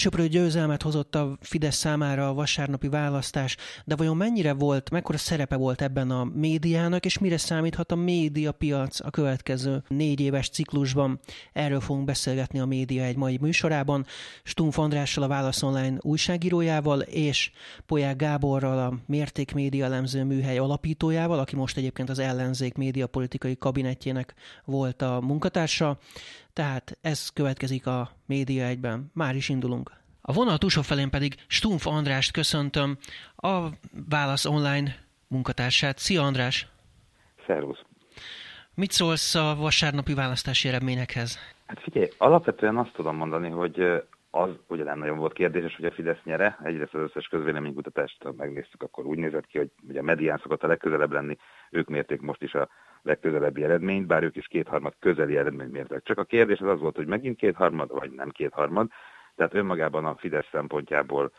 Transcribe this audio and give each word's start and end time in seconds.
Elsőprő 0.00 0.28
győzelmet 0.28 0.82
hozott 0.82 1.14
a 1.14 1.36
Fidesz 1.40 1.76
számára 1.76 2.28
a 2.28 2.34
vasárnapi 2.34 2.88
választás, 2.88 3.56
de 3.84 3.96
vajon 3.96 4.16
mennyire 4.16 4.52
volt, 4.52 4.90
mekkora 4.90 5.18
szerepe 5.18 5.56
volt 5.56 5.82
ebben 5.82 6.10
a 6.10 6.24
médiának, 6.24 7.04
és 7.04 7.18
mire 7.18 7.36
számíthat 7.36 7.92
a 7.92 7.94
médiapiac 7.94 9.00
a 9.00 9.10
következő 9.10 9.82
négy 9.88 10.20
éves 10.20 10.48
ciklusban? 10.48 11.20
Erről 11.52 11.80
fogunk 11.80 12.04
beszélgetni 12.04 12.60
a 12.60 12.66
média 12.66 13.04
egy 13.04 13.16
mai 13.16 13.38
műsorában. 13.40 14.06
Stumpf 14.42 14.78
Andrással, 14.78 15.24
a 15.24 15.28
Válasz 15.28 15.62
Online 15.62 15.96
újságírójával, 16.00 17.00
és 17.00 17.50
Polyák 17.86 18.16
Gáborral, 18.16 18.78
a 18.78 18.94
Mérték 19.06 19.52
Média 19.54 19.84
elemző 19.84 20.24
műhely 20.24 20.58
alapítójával, 20.58 21.38
aki 21.38 21.56
most 21.56 21.76
egyébként 21.76 22.10
az 22.10 22.18
ellenzék 22.18 22.74
médiapolitikai 22.74 23.56
kabinetjének 23.56 24.34
volt 24.64 25.02
a 25.02 25.20
munkatársa. 25.20 25.98
Tehát 26.60 26.98
ez 27.00 27.28
következik 27.28 27.86
a 27.86 28.10
Média 28.26 28.64
egyben. 28.64 29.10
Már 29.14 29.34
is 29.36 29.48
indulunk. 29.48 29.90
A 30.20 30.32
vonal 30.32 30.58
túlsó 30.58 30.82
felén 30.82 31.10
pedig 31.10 31.34
Stumpf 31.46 31.86
Andrást 31.86 32.32
köszöntöm, 32.32 32.98
a 33.36 33.68
Válasz 34.08 34.44
Online 34.44 34.94
munkatársát. 35.28 35.98
Szia 35.98 36.22
András! 36.22 36.66
Szervusz! 37.46 37.82
Mit 38.74 38.90
szólsz 38.90 39.34
a 39.34 39.54
vasárnapi 39.54 40.14
választási 40.14 40.68
eredményekhez? 40.68 41.38
Hát 41.66 41.80
figyelj, 41.82 42.08
alapvetően 42.18 42.76
azt 42.76 42.92
tudom 42.92 43.16
mondani, 43.16 43.48
hogy 43.48 44.02
az 44.30 44.50
ugye 44.68 44.84
nem 44.84 44.98
nagyon 44.98 45.18
volt 45.18 45.32
kérdéses, 45.32 45.76
hogy 45.76 45.84
a 45.84 45.90
Fidesz 45.90 46.22
nyere. 46.24 46.58
Egyrészt 46.62 46.94
az 46.94 47.00
összes 47.00 47.26
közvéleménykutatást 47.26 48.36
megnéztük, 48.36 48.82
akkor 48.82 49.06
úgy 49.06 49.18
nézett 49.18 49.46
ki, 49.46 49.58
hogy 49.58 49.70
ugye 49.88 50.00
a 50.00 50.02
medián 50.02 50.38
szokott 50.42 50.62
a 50.62 50.66
legközelebb 50.66 51.12
lenni, 51.12 51.36
ők 51.70 51.88
mérték 51.88 52.20
most 52.20 52.42
is 52.42 52.54
a 52.54 52.68
legközelebbi 53.02 53.64
eredményt, 53.64 54.06
bár 54.06 54.22
ők 54.22 54.36
is 54.36 54.46
kétharmad 54.46 54.94
közeli 54.98 55.36
eredményt 55.36 55.72
mértek. 55.72 56.02
Csak 56.02 56.18
a 56.18 56.24
kérdés 56.24 56.58
az 56.60 56.68
az 56.68 56.80
volt, 56.80 56.96
hogy 56.96 57.06
megint 57.06 57.36
kétharmad, 57.36 57.90
vagy 57.90 58.10
nem 58.10 58.30
kétharmad. 58.30 58.90
Tehát 59.36 59.54
önmagában 59.54 60.04
a 60.04 60.16
Fidesz 60.16 60.48
szempontjából 60.50 61.32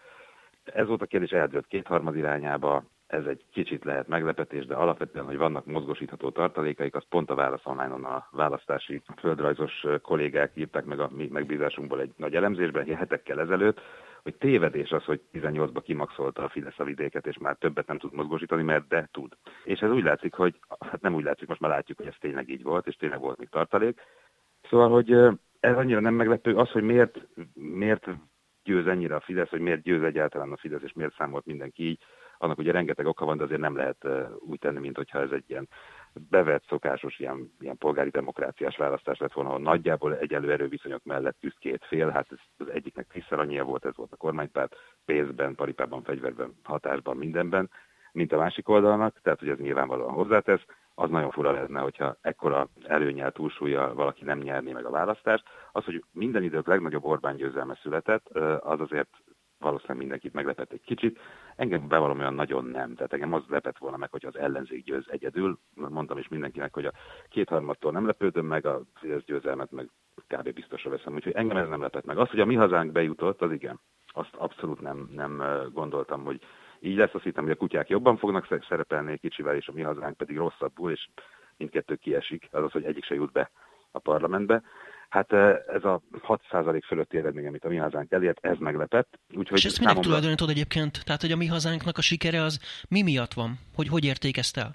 ez 0.63 0.87
volt 0.87 1.01
a 1.01 1.05
kérdés, 1.05 1.31
eldőlt 1.31 1.67
kétharmad 1.67 2.15
irányába, 2.15 2.83
ez 3.11 3.25
egy 3.25 3.45
kicsit 3.51 3.83
lehet 3.83 4.07
meglepetés, 4.07 4.65
de 4.65 4.75
alapvetően, 4.75 5.25
hogy 5.25 5.37
vannak 5.37 5.65
mozgosítható 5.65 6.29
tartalékaik, 6.29 6.95
az 6.95 7.03
pont 7.09 7.29
a 7.29 7.35
Válasz 7.35 7.65
online 7.65 7.93
a 7.93 8.27
választási 8.31 9.01
földrajzos 9.17 9.85
kollégák 10.01 10.51
írták 10.55 10.85
meg 10.85 10.99
a 10.99 11.09
mi 11.15 11.27
megbízásunkból 11.31 12.01
egy 12.01 12.11
nagy 12.17 12.35
elemzésben, 12.35 12.95
hetekkel 12.95 13.39
ezelőtt, 13.39 13.81
hogy 14.23 14.35
tévedés 14.35 14.91
az, 14.91 15.03
hogy 15.03 15.21
18-ba 15.33 15.81
kimaxolta 15.83 16.43
a 16.43 16.49
Fidesz 16.49 16.79
a 16.79 16.83
vidéket, 16.83 17.27
és 17.27 17.37
már 17.37 17.55
többet 17.55 17.87
nem 17.87 17.97
tud 17.97 18.13
mozgósítani, 18.13 18.63
mert 18.63 18.87
de 18.87 19.09
tud. 19.11 19.37
És 19.63 19.79
ez 19.79 19.91
úgy 19.91 20.03
látszik, 20.03 20.33
hogy, 20.33 20.59
hát 20.79 21.01
nem 21.01 21.15
úgy 21.15 21.23
látszik, 21.23 21.47
most 21.47 21.59
már 21.61 21.71
látjuk, 21.71 21.97
hogy 21.97 22.07
ez 22.07 22.17
tényleg 22.19 22.49
így 22.49 22.63
volt, 22.63 22.87
és 22.87 22.95
tényleg 22.95 23.19
volt 23.19 23.37
még 23.37 23.49
tartalék. 23.49 24.01
Szóval, 24.69 24.89
hogy 24.89 25.11
ez 25.59 25.75
annyira 25.75 25.99
nem 25.99 26.13
meglepő, 26.13 26.55
az, 26.55 26.69
hogy 26.69 26.83
miért, 26.83 27.27
miért 27.53 28.07
győz 28.63 28.87
ennyire 28.87 29.15
a 29.15 29.19
Fidesz, 29.19 29.49
hogy 29.49 29.61
miért 29.61 29.81
győz 29.81 30.03
egyáltalán 30.03 30.51
a 30.51 30.57
Fidesz, 30.57 30.83
és 30.83 30.93
miért 30.93 31.15
számolt 31.17 31.45
mindenki 31.45 31.83
így, 31.83 31.99
annak 32.41 32.57
ugye 32.57 32.71
rengeteg 32.71 33.05
oka 33.05 33.25
van, 33.25 33.37
de 33.37 33.43
azért 33.43 33.59
nem 33.59 33.75
lehet 33.75 34.07
úgy 34.39 34.59
tenni, 34.59 34.79
mint 34.79 34.95
hogyha 34.95 35.19
ez 35.19 35.31
egy 35.31 35.43
ilyen 35.47 35.67
bevett, 36.29 36.63
szokásos 36.67 37.19
ilyen, 37.19 37.53
ilyen 37.59 37.77
polgári 37.77 38.09
demokráciás 38.09 38.77
választás 38.77 39.19
lett 39.19 39.33
volna, 39.33 39.49
ahol 39.49 39.61
nagyjából 39.61 40.17
egyenlő 40.17 40.51
erőviszonyok 40.51 41.03
mellett 41.03 41.37
küzd 41.39 41.57
két 41.57 41.85
fél, 41.85 42.09
hát 42.09 42.27
ez 42.31 42.37
az 42.57 42.73
egyiknek 42.73 43.07
tízszer 43.07 43.39
annyia 43.39 43.63
volt, 43.63 43.85
ez 43.85 43.95
volt 43.95 44.11
a 44.11 44.17
kormánypárt, 44.17 44.75
pénzben, 45.05 45.55
paripában, 45.55 46.03
fegyverben, 46.03 46.53
hatásban, 46.63 47.17
mindenben, 47.17 47.69
mint 48.11 48.31
a 48.31 48.37
másik 48.37 48.69
oldalnak, 48.69 49.19
tehát 49.21 49.39
hogy 49.39 49.49
ez 49.49 49.57
nyilvánvalóan 49.57 50.13
hozzátesz, 50.13 50.61
az 50.95 51.09
nagyon 51.09 51.31
fura 51.31 51.51
lenne, 51.51 51.79
hogyha 51.79 52.17
ekkora 52.21 52.67
előnyel 52.83 53.31
túlsúlya 53.31 53.93
valaki 53.93 54.23
nem 54.23 54.39
nyerné 54.39 54.71
meg 54.71 54.85
a 54.85 54.89
választást. 54.89 55.43
Az, 55.71 55.83
hogy 55.83 56.03
minden 56.11 56.43
idők 56.43 56.67
legnagyobb 56.67 57.05
Orbán 57.05 57.35
győzelme 57.35 57.79
született, 57.81 58.27
az 58.59 58.79
azért 58.79 59.09
valószínűleg 59.61 59.97
mindenkit 59.97 60.33
meglepett 60.33 60.71
egy 60.71 60.81
kicsit. 60.81 61.19
Engem 61.55 61.87
bevallom 61.87 62.19
olyan 62.19 62.33
nagyon 62.33 62.65
nem. 62.65 62.95
Tehát 62.95 63.13
engem 63.13 63.33
az 63.33 63.43
lepett 63.47 63.77
volna 63.77 63.97
meg, 63.97 64.11
hogy 64.11 64.25
az 64.25 64.37
ellenzék 64.37 64.83
győz 64.83 65.05
egyedül. 65.07 65.59
Mondtam 65.73 66.17
is 66.17 66.27
mindenkinek, 66.27 66.73
hogy 66.73 66.85
a 66.85 66.91
kétharmadtól 67.29 67.91
nem 67.91 68.05
lepődöm 68.05 68.45
meg, 68.45 68.65
a 68.65 68.81
Fidesz 68.93 69.23
győzelmet 69.23 69.71
meg 69.71 69.89
kb. 70.27 70.53
biztosra 70.53 70.89
veszem. 70.89 71.13
Úgyhogy 71.13 71.33
engem 71.33 71.57
ez 71.57 71.67
nem 71.67 71.81
lepett 71.81 72.05
meg. 72.05 72.17
Az, 72.17 72.29
hogy 72.29 72.39
a 72.39 72.45
mi 72.45 72.55
hazánk 72.55 72.91
bejutott, 72.91 73.41
az 73.41 73.51
igen. 73.51 73.79
Azt 74.07 74.35
abszolút 74.35 74.81
nem, 74.81 75.09
nem 75.15 75.43
gondoltam, 75.73 76.23
hogy 76.23 76.41
így 76.79 76.97
lesz. 76.97 77.13
Azt 77.13 77.23
hittem, 77.23 77.43
hogy 77.43 77.51
a 77.51 77.55
kutyák 77.55 77.89
jobban 77.89 78.17
fognak 78.17 78.63
szerepelni 78.69 79.11
egy 79.11 79.19
kicsivel, 79.19 79.55
és 79.55 79.67
a 79.67 79.71
mi 79.71 79.81
hazánk 79.81 80.17
pedig 80.17 80.37
rosszabbul, 80.37 80.91
és 80.91 81.07
mindkettő 81.57 81.95
kiesik. 81.95 82.47
Azaz, 82.51 82.71
hogy 82.71 82.83
egyik 82.83 83.03
se 83.03 83.15
jut 83.15 83.31
be 83.31 83.51
a 83.91 83.99
parlamentbe. 83.99 84.61
Hát 85.11 85.33
ez 85.67 85.83
a 85.83 86.01
6% 86.27 86.81
fölötti 86.85 87.17
eredmény, 87.17 87.47
amit 87.47 87.65
a 87.65 87.69
mi 87.69 87.75
hazánk 87.75 88.11
elért, 88.11 88.45
ez 88.45 88.57
meglepett. 88.57 89.19
Úgyhogy 89.35 89.57
És 89.57 89.65
ezt 89.65 89.79
minek 89.79 89.87
számomra... 89.89 90.07
tulajdonítod 90.07 90.49
egyébként? 90.49 91.03
Tehát, 91.05 91.21
hogy 91.21 91.31
a 91.31 91.35
mi 91.35 91.45
hazánknak 91.45 91.97
a 91.97 92.01
sikere 92.01 92.41
az 92.41 92.59
mi 92.89 93.01
miatt 93.01 93.33
van? 93.33 93.59
Hogy 93.75 93.87
hogy 93.87 94.05
értékezte 94.05 94.61
el? 94.61 94.71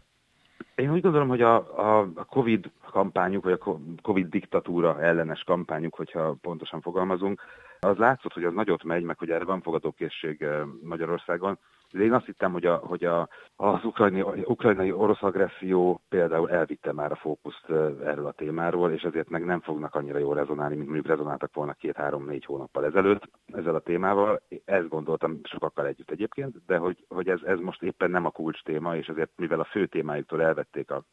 Én 0.75 0.93
úgy 0.93 1.01
gondolom, 1.01 1.29
hogy 1.29 1.41
a, 1.41 1.55
a, 1.79 2.11
a 2.15 2.25
Covid 2.25 2.71
kampányuk, 2.91 3.45
vagy 3.45 3.59
a 3.61 3.79
Covid 4.03 4.29
diktatúra 4.29 5.03
ellenes 5.03 5.43
kampányuk, 5.47 5.95
hogyha 5.95 6.37
pontosan 6.41 6.81
fogalmazunk, 6.81 7.43
az 7.81 7.97
látszott, 7.97 8.33
hogy 8.33 8.45
az 8.45 8.53
nagyot 8.55 8.85
megy, 8.85 9.03
meg 9.03 9.19
hogy 9.19 9.31
erre 9.31 9.45
van 9.45 9.63
fogadókészség 9.63 10.47
Magyarországon. 10.83 11.59
Én 12.01 12.13
azt 12.13 12.27
hittem, 12.27 12.53
hogy, 12.53 12.67
a, 12.67 12.77
hogy 12.77 13.05
a, 13.05 13.29
az 13.57 13.85
ukrajnai, 13.85 14.43
ukrajnai 14.45 14.93
orosz 14.93 15.23
agresszió 15.23 16.01
például 16.09 16.51
elvitte 16.51 16.93
már 16.93 17.13
a 17.13 17.17
fókuszt 17.17 17.71
erről 18.05 18.27
a 18.27 18.33
témáról, 18.33 18.91
és 18.91 19.03
ezért 19.03 19.29
meg 19.29 19.45
nem 19.45 19.61
fognak 19.61 19.95
annyira 19.95 20.19
jól 20.19 20.35
rezonálni, 20.35 20.75
mint 20.75 20.87
mondjuk 20.87 21.07
rezonáltak 21.07 21.55
volna 21.55 21.73
két-három-négy 21.73 22.45
hónappal 22.45 22.85
ezelőtt 22.85 23.29
ezzel 23.47 23.75
a 23.75 23.81
témával. 23.81 24.41
Ezt 24.65 24.89
gondoltam 24.89 25.41
sokakkal 25.43 25.87
együtt 25.87 26.11
egyébként, 26.11 26.65
de 26.67 26.77
hogy, 26.77 27.05
hogy 27.09 27.29
ez, 27.29 27.41
ez 27.43 27.59
most 27.59 27.83
éppen 27.83 28.11
nem 28.11 28.25
a 28.25 28.31
kulcs 28.31 28.63
téma, 28.63 28.97
és 28.97 29.07
ezért 29.07 29.31
mivel 29.37 29.61
a 29.61 29.65
fő 29.65 29.87
témájuktól 29.87 30.43
elvették 30.43 30.91
a 30.91 31.05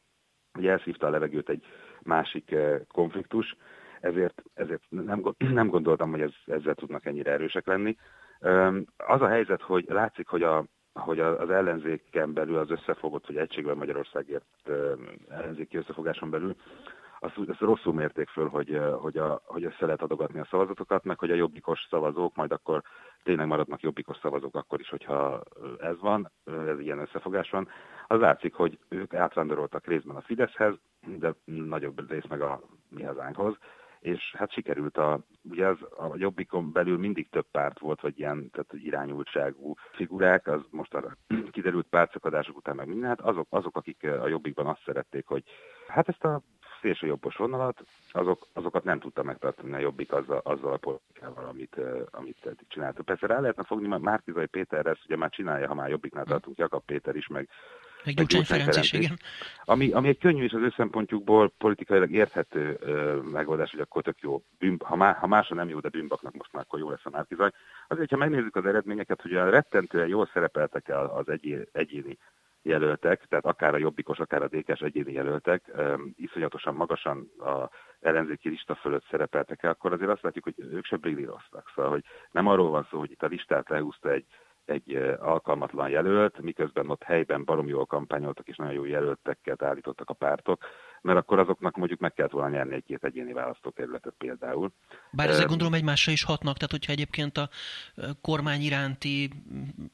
hogy 0.53 0.67
elszívta 0.67 1.07
a 1.07 1.09
levegőt 1.09 1.49
egy 1.49 1.65
másik 2.01 2.55
konfliktus, 2.87 3.55
ezért, 3.99 4.43
ezért 4.53 4.83
nem, 4.89 5.23
nem 5.59 5.67
gondoltam, 5.67 6.11
hogy 6.11 6.21
ez, 6.21 6.33
ezzel 6.45 6.75
tudnak 6.75 7.05
ennyire 7.05 7.31
erősek 7.31 7.67
lenni. 7.67 7.95
Az 8.97 9.21
a 9.21 9.27
helyzet, 9.27 9.61
hogy 9.61 9.85
látszik, 9.87 10.27
hogy, 10.27 10.43
a, 10.43 10.63
hogy 10.93 11.19
az 11.19 11.49
ellenzéken 11.49 12.33
belül 12.33 12.57
az 12.57 12.69
összefogott, 12.69 13.25
hogy 13.25 13.37
egységben 13.37 13.77
Magyarországért 13.77 14.45
ellenzéki 15.29 15.77
összefogáson 15.77 16.29
belül, 16.29 16.55
azt, 17.23 17.49
azt 17.49 17.59
rosszul 17.59 17.93
mérték 17.93 18.29
föl, 18.29 18.47
hogy, 18.47 18.81
hogy, 18.99 19.17
a, 19.17 19.41
hogy 19.45 19.63
össze 19.63 19.85
lehet 19.85 20.01
adogatni 20.01 20.39
a 20.39 20.47
szavazatokat, 20.49 21.03
meg 21.03 21.19
hogy 21.19 21.31
a 21.31 21.35
jobbikos 21.35 21.87
szavazók 21.89 22.35
majd 22.35 22.51
akkor 22.51 22.81
tényleg 23.23 23.47
maradnak 23.47 23.81
jobbikos 23.81 24.17
szavazók 24.17 24.55
akkor 24.55 24.79
is, 24.79 24.89
hogyha 24.89 25.43
ez 25.79 25.99
van, 25.99 26.31
ez 26.67 26.79
ilyen 26.79 26.99
összefogás 26.99 27.49
van. 27.49 27.67
Az 28.07 28.19
látszik, 28.19 28.53
hogy 28.53 28.79
ők 28.89 29.13
átvándoroltak 29.13 29.85
részben 29.85 30.15
a 30.15 30.21
Fideszhez, 30.21 30.75
de 31.05 31.33
nagyobb 31.45 32.09
rész 32.09 32.27
meg 32.29 32.41
a 32.41 32.61
mi 32.89 33.03
hazánkhoz 33.03 33.57
és 34.03 34.35
hát 34.37 34.51
sikerült 34.51 34.97
a, 34.97 35.19
ugye 35.41 35.67
az, 35.67 35.77
a 35.81 36.13
Jobbikon 36.15 36.71
belül 36.71 36.97
mindig 36.97 37.29
több 37.29 37.45
párt 37.51 37.79
volt, 37.79 38.01
vagy 38.01 38.19
ilyen 38.19 38.49
tehát 38.51 38.73
irányultságú 38.73 39.73
figurák, 39.91 40.47
az 40.47 40.61
most 40.69 40.93
arra 40.93 41.17
kiderült 41.51 41.87
pártszakadások 41.89 42.57
után 42.57 42.75
meg 42.75 42.87
minden, 42.87 43.09
hát 43.09 43.21
azok, 43.21 43.47
azok, 43.49 43.77
akik 43.77 44.03
a 44.03 44.27
Jobbikban 44.27 44.67
azt 44.67 44.83
szerették, 44.85 45.27
hogy 45.27 45.43
hát 45.87 46.09
ezt 46.09 46.23
a 46.23 46.41
szélső 46.81 47.07
jobbos 47.07 47.35
vonalat, 47.35 47.83
azok, 48.11 48.47
azokat 48.53 48.83
nem 48.83 48.99
tudta 48.99 49.23
megtartani 49.23 49.73
a 49.73 49.79
Jobbik 49.79 50.11
azzal, 50.11 50.41
azzal 50.43 50.73
a 50.73 50.77
politikával, 50.77 51.45
amit, 51.45 51.79
amit 52.11 52.45
eddig 52.45 52.67
csináltak. 52.67 53.05
Persze 53.05 53.27
rá 53.27 53.39
lehetne 53.39 53.63
fogni 53.63 53.87
Márkizai 53.87 54.45
Péterre, 54.45 54.89
ezt 54.89 55.05
ugye 55.05 55.15
már 55.15 55.29
csinálja, 55.29 55.67
ha 55.67 55.73
már 55.73 55.89
Jobbiknál 55.89 56.25
tartunk, 56.25 56.57
Jakab 56.57 56.85
Péter 56.85 57.15
is, 57.15 57.27
meg 57.27 57.49
meg 58.05 58.15
Gyurcsány 58.15 58.43
Ferenc 58.43 58.77
is, 58.77 58.93
igen. 58.93 59.19
Ami, 59.63 59.91
ami 59.91 60.07
egy 60.07 60.17
könnyű 60.17 60.43
és 60.43 60.51
az 60.51 60.61
ő 60.61 60.73
szempontjukból 60.75 61.53
politikailag 61.57 62.11
érthető 62.11 62.77
ö, 62.79 63.19
megoldás, 63.31 63.71
hogy 63.71 63.79
akkor 63.79 64.03
tök 64.03 64.19
jó, 64.19 64.43
bűn, 64.59 64.77
ha, 64.85 64.95
má, 64.95 65.13
ha 65.13 65.27
másra 65.27 65.55
nem 65.55 65.69
jó, 65.69 65.79
de 65.79 65.89
bűnbaknak 65.89 66.35
most 66.35 66.53
már 66.53 66.63
akkor 66.63 66.79
jó 66.79 66.89
lesz 66.89 67.05
a 67.05 67.09
Márkizaj. 67.09 67.51
Azért, 67.87 68.09
ha 68.09 68.17
megnézzük 68.17 68.55
az 68.55 68.65
eredményeket, 68.65 69.21
hogy 69.21 69.33
a 69.33 69.49
rettentően 69.49 70.07
jól 70.07 70.29
szerepeltek 70.33 70.87
el 70.87 71.05
az 71.05 71.29
egyéni, 71.29 71.65
egyéni 71.71 72.17
jelöltek, 72.63 73.25
tehát 73.29 73.45
akár 73.45 73.73
a 73.73 73.77
jobbikos, 73.77 74.19
akár 74.19 74.41
a 74.41 74.47
DK-s 74.47 74.81
egyéni 74.81 75.11
jelöltek, 75.11 75.71
um, 75.77 76.13
iszonyatosan 76.17 76.75
magasan 76.75 77.31
a 77.39 77.69
ellenzéki 77.99 78.49
lista 78.49 78.75
fölött 78.75 79.05
szerepeltek 79.09 79.63
el, 79.63 79.71
akkor 79.71 79.93
azért 79.93 80.09
azt 80.09 80.21
látjuk, 80.21 80.43
hogy 80.43 80.55
ők 80.57 80.85
se 80.85 80.97
brillíroztak. 80.97 81.71
Szóval, 81.75 81.91
hogy 81.91 82.03
nem 82.31 82.47
arról 82.47 82.69
van 82.69 82.87
szó, 82.89 82.99
hogy 82.99 83.11
itt 83.11 83.23
a 83.23 83.27
listát 83.27 83.69
lehúzta 83.69 84.11
egy 84.11 84.25
egy 84.65 84.95
alkalmatlan 85.19 85.89
jelölt, 85.89 86.41
miközben 86.41 86.89
ott 86.89 87.03
helyben 87.03 87.43
barom 87.43 87.67
jól 87.67 87.85
kampányoltak, 87.85 88.47
és 88.47 88.55
nagyon 88.55 88.73
jó 88.73 88.85
jelöltekkel 88.85 89.55
állítottak 89.59 90.09
a 90.09 90.13
pártok, 90.13 90.65
mert 91.01 91.17
akkor 91.17 91.39
azoknak 91.39 91.75
mondjuk 91.75 91.99
meg 91.99 92.13
kellett 92.13 92.31
volna 92.31 92.49
nyerni 92.49 92.75
egy-két 92.75 93.03
egyéni 93.03 93.33
választókerületet 93.33 94.13
például. 94.17 94.71
Bár 95.11 95.29
ezek 95.29 95.47
gondolom 95.47 95.73
egymásra 95.73 96.11
is 96.11 96.23
hatnak, 96.23 96.55
tehát 96.55 96.71
hogyha 96.71 96.91
egyébként 96.91 97.37
a 97.37 97.49
kormány 98.21 98.61
iránti 98.61 99.29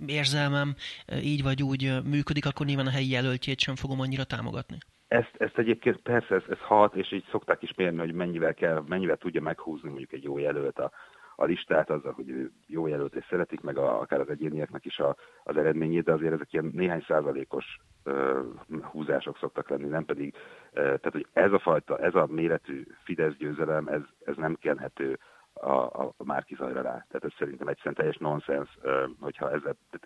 érzelmem 0.05 0.75
így 1.21 1.43
vagy 1.43 1.63
úgy 1.63 1.99
működik, 2.03 2.45
akkor 2.45 2.65
nyilván 2.65 2.87
a 2.87 2.91
helyi 2.91 3.09
jelöltjét 3.09 3.59
sem 3.59 3.75
fogom 3.75 3.99
annyira 3.99 4.23
támogatni. 4.23 4.77
Ezt, 5.07 5.35
ezt 5.37 5.57
egyébként 5.57 5.97
persze 5.97 6.35
ez, 6.35 6.43
ez 6.49 6.59
hat, 6.59 6.95
és 6.95 7.11
így 7.11 7.25
szokták 7.31 7.61
is 7.61 7.73
mérni, 7.73 7.97
hogy 7.97 8.13
mennyivel 8.13 8.53
kell, 8.53 8.83
mennyivel 8.87 9.17
tudja 9.17 9.41
meghúzni 9.41 9.89
mondjuk 9.89 10.13
egy 10.13 10.23
jó 10.23 10.37
jelölt 10.37 10.79
a, 10.79 10.91
a 11.39 11.45
listát 11.45 11.89
azzal, 11.89 12.11
hogy 12.11 12.51
jó 12.67 12.87
jelölt 12.87 13.15
és 13.15 13.25
szeretik, 13.29 13.61
meg 13.61 13.77
a, 13.77 13.99
akár 13.99 14.19
az 14.19 14.29
egyénieknek 14.29 14.85
is 14.85 14.99
a, 14.99 15.15
az 15.43 15.57
eredményét, 15.57 16.03
de 16.03 16.13
azért 16.13 16.33
ezek 16.33 16.53
ilyen 16.53 16.71
néhány 16.73 17.03
százalékos 17.07 17.79
uh, 18.05 18.39
húzások 18.81 19.37
szoktak 19.37 19.69
lenni, 19.69 19.87
nem 19.87 20.05
pedig, 20.05 20.33
uh, 20.35 20.73
tehát 20.73 21.11
hogy 21.11 21.27
ez 21.33 21.51
a 21.51 21.59
fajta, 21.59 21.97
ez 21.97 22.15
a 22.15 22.27
méretű 22.29 22.83
Fidesz 23.03 23.35
győzelem, 23.35 23.87
ez, 23.87 24.01
ez 24.25 24.35
nem 24.35 24.55
kenhető 24.55 25.19
a, 25.53 25.71
a, 25.71 26.13
a 26.17 26.23
Márkizajra 26.23 26.81
rá. 26.81 27.05
Tehát 27.07 27.23
ez 27.23 27.33
szerintem 27.37 27.67
egyszerűen 27.67 27.95
teljes 27.95 28.17
nonsens, 28.17 28.77
hogyha 29.19 29.51
ez, 29.51 29.61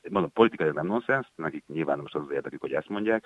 mondom, 0.09 0.31
politikai 0.31 0.69
nem 0.69 0.86
nonsens, 0.86 1.31
nekik 1.36 1.63
nyilván 1.68 2.00
most 2.00 2.15
az 2.15 2.21
az 2.21 2.31
érdekük, 2.31 2.62
hogy 2.62 2.74
ezt 2.74 2.89
mondják, 2.89 3.25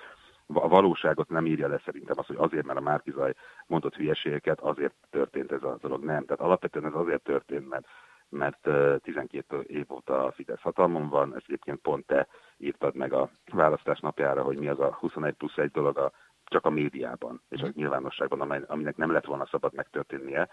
a 0.54 0.68
valóságot 0.68 1.30
nem 1.30 1.46
írja 1.46 1.68
le 1.68 1.82
szerintem 1.86 2.16
az, 2.20 2.26
hogy 2.26 2.36
azért, 2.40 2.66
mert 2.66 2.80
a 2.80 2.82
Márkizaj 2.82 3.34
mondott 3.66 3.96
hülyeségeket, 3.96 4.60
azért 4.60 4.94
történt 5.10 5.52
ez 5.52 5.64
a 5.64 5.78
dolog. 5.82 6.04
Nem. 6.04 6.26
Tehát 6.26 6.42
alapvetően 6.42 6.86
ez 6.86 6.94
azért 6.94 7.24
történt, 7.24 7.70
mert 7.70 7.88
mert 8.30 8.70
12 9.02 9.62
év 9.62 9.92
óta 9.92 10.26
a 10.26 10.32
Fidesz 10.32 10.62
hatalmon 10.62 11.10
van, 11.10 11.36
ezt 11.36 11.46
egyébként 11.48 11.80
pont 11.80 12.06
te 12.06 12.28
írtad 12.58 12.96
meg 12.96 13.14
a 13.14 13.30
választás 13.52 14.00
napjára, 14.00 14.44
hogy 14.44 14.58
mi 14.58 14.68
az 14.68 14.80
a 14.80 14.94
21 14.94 15.34
plusz 15.34 15.58
egy 15.58 15.72
dolog 15.72 15.98
a, 15.98 16.12
csak 16.44 16.66
a 16.66 16.70
médiában 16.70 17.42
és 17.50 17.62
a 17.62 17.72
nyilvánosságban, 17.74 18.42
amely, 18.42 18.62
aminek 18.68 18.96
nem 18.98 19.12
lett 19.12 19.26
volna 19.26 19.46
szabad 19.46 19.74
megtörténnie, 19.74 20.50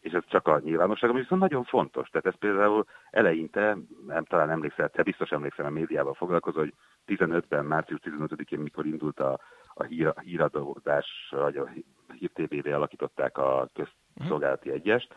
és 0.00 0.12
ez 0.12 0.22
csak 0.26 0.48
a 0.48 0.60
nyilvánosság, 0.64 1.10
ami 1.10 1.20
viszont 1.20 1.40
nagyon 1.40 1.64
fontos. 1.64 2.08
Tehát 2.08 2.26
ez 2.26 2.38
például 2.38 2.84
eleinte, 3.10 3.76
nem 4.06 4.24
talán 4.24 4.50
emlékszel, 4.50 4.88
te 4.88 5.02
biztos 5.02 5.30
emlékszel 5.30 5.66
a 5.66 5.70
médiával 5.70 6.14
foglalkozó, 6.14 6.58
hogy 6.58 6.74
15-ben, 7.06 7.64
március 7.64 8.00
15-én, 8.02 8.58
mikor 8.58 8.86
indult 8.86 9.20
a, 9.20 9.40
a, 9.74 9.82
hír, 9.82 10.14
híradózás, 10.24 11.06
vagy 11.30 11.56
a 11.56 11.68
hír 12.18 12.30
TV-re 12.32 12.74
alakították 12.74 13.38
a 13.38 13.68
közszolgálati 13.72 14.70
egyest, 14.70 15.14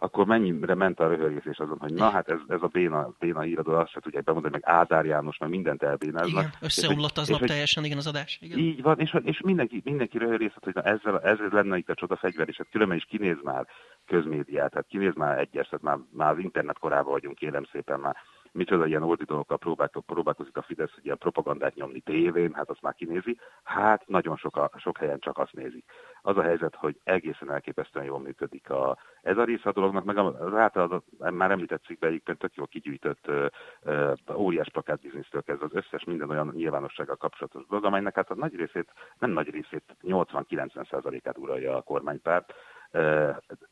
akkor 0.00 0.26
mennyire 0.26 0.74
ment 0.74 1.00
a 1.00 1.08
röhögés 1.08 1.58
azon, 1.58 1.78
hogy 1.78 1.92
na 1.92 2.10
hát 2.10 2.28
ez, 2.28 2.38
ez 2.48 2.62
a 2.62 2.66
béna, 2.66 3.14
béna 3.18 3.40
híradó, 3.40 3.72
azt 3.72 3.90
se 3.90 4.00
tudják 4.00 4.24
bemondani, 4.24 4.52
meg 4.52 4.74
Ádár 4.74 5.04
János, 5.04 5.38
meg 5.38 5.48
mindent 5.48 5.82
elbénáznak. 5.82 6.28
Igen, 6.28 6.50
összeomlott 6.60 7.18
aznap 7.18 7.40
teljesen, 7.40 7.84
igen, 7.84 7.98
az 7.98 8.06
adás. 8.06 8.38
Igen. 8.40 8.58
Így 8.58 8.82
van, 8.82 8.98
és, 8.98 9.16
és 9.22 9.40
mindenki, 9.40 9.80
mindenki 9.84 10.18
röhögészet, 10.18 10.64
hogy 10.64 10.74
na 10.74 10.82
ezzel, 10.82 11.20
ezzel 11.20 11.48
lenne 11.50 11.76
itt 11.76 11.88
a 11.88 11.94
csoda 11.94 12.16
fegyver, 12.16 12.48
és 12.48 12.56
hát 12.56 12.68
különben 12.70 12.96
is 12.96 13.04
kinéz 13.04 13.36
már 13.42 13.66
közmédiát, 14.06 14.70
tehát 14.70 14.86
kinéz 14.88 15.14
már 15.14 15.38
egyes, 15.38 15.68
tehát 15.68 15.84
már, 15.84 15.98
már 16.10 16.32
az 16.32 16.38
internet 16.38 16.78
korában 16.78 17.12
vagyunk, 17.12 17.36
kérem 17.36 17.64
szépen 17.72 18.00
már 18.00 18.16
micsoda 18.52 18.86
ilyen 18.86 19.02
oldi 19.02 19.24
dolgokkal 19.24 19.58
próbálkozik 20.06 20.56
a 20.56 20.62
Fidesz, 20.62 20.94
hogy 20.94 21.04
ilyen 21.04 21.18
propagandát 21.18 21.74
nyomni 21.74 22.00
tévén, 22.00 22.54
hát 22.54 22.70
azt 22.70 22.82
már 22.82 22.94
kinézi. 22.94 23.38
Hát 23.62 24.08
nagyon 24.08 24.36
sok, 24.36 24.56
a, 24.56 24.70
sok 24.76 24.98
helyen 24.98 25.18
csak 25.18 25.38
azt 25.38 25.52
nézik. 25.52 25.84
Az 26.28 26.36
a 26.36 26.42
helyzet, 26.42 26.74
hogy 26.74 27.00
egészen 27.04 27.52
elképesztően 27.52 28.04
jól 28.04 28.20
működik 28.20 28.70
a, 28.70 28.98
ez 29.22 29.36
a 29.36 29.44
része 29.44 29.68
a 29.68 29.72
dolognak, 29.72 30.04
meg 30.04 30.18
az 30.18 30.54
általában 30.54 31.02
már 31.18 31.50
említett 31.50 31.84
cikkben 31.84 32.22
tök 32.24 32.54
jól 32.54 32.66
kigyűjtött 32.66 33.28
uh, 33.28 33.46
uh, 33.84 34.40
óriás 34.40 34.68
plakátbiznisztől 34.70 35.42
kezdve 35.42 35.66
az 35.66 35.74
összes 35.74 36.04
minden 36.04 36.30
olyan 36.30 36.52
nyilvánossággal 36.54 37.16
kapcsolatos 37.16 37.66
dolog, 37.66 37.84
amelynek 37.84 38.14
hát 38.14 38.30
a 38.30 38.34
nagy 38.34 38.54
részét, 38.54 38.92
nem 39.18 39.30
nagy 39.30 39.50
részét, 39.50 39.96
80-90 40.02 41.20
át 41.24 41.38
uralja 41.38 41.76
a 41.76 41.82
kormánypárt, 41.82 42.54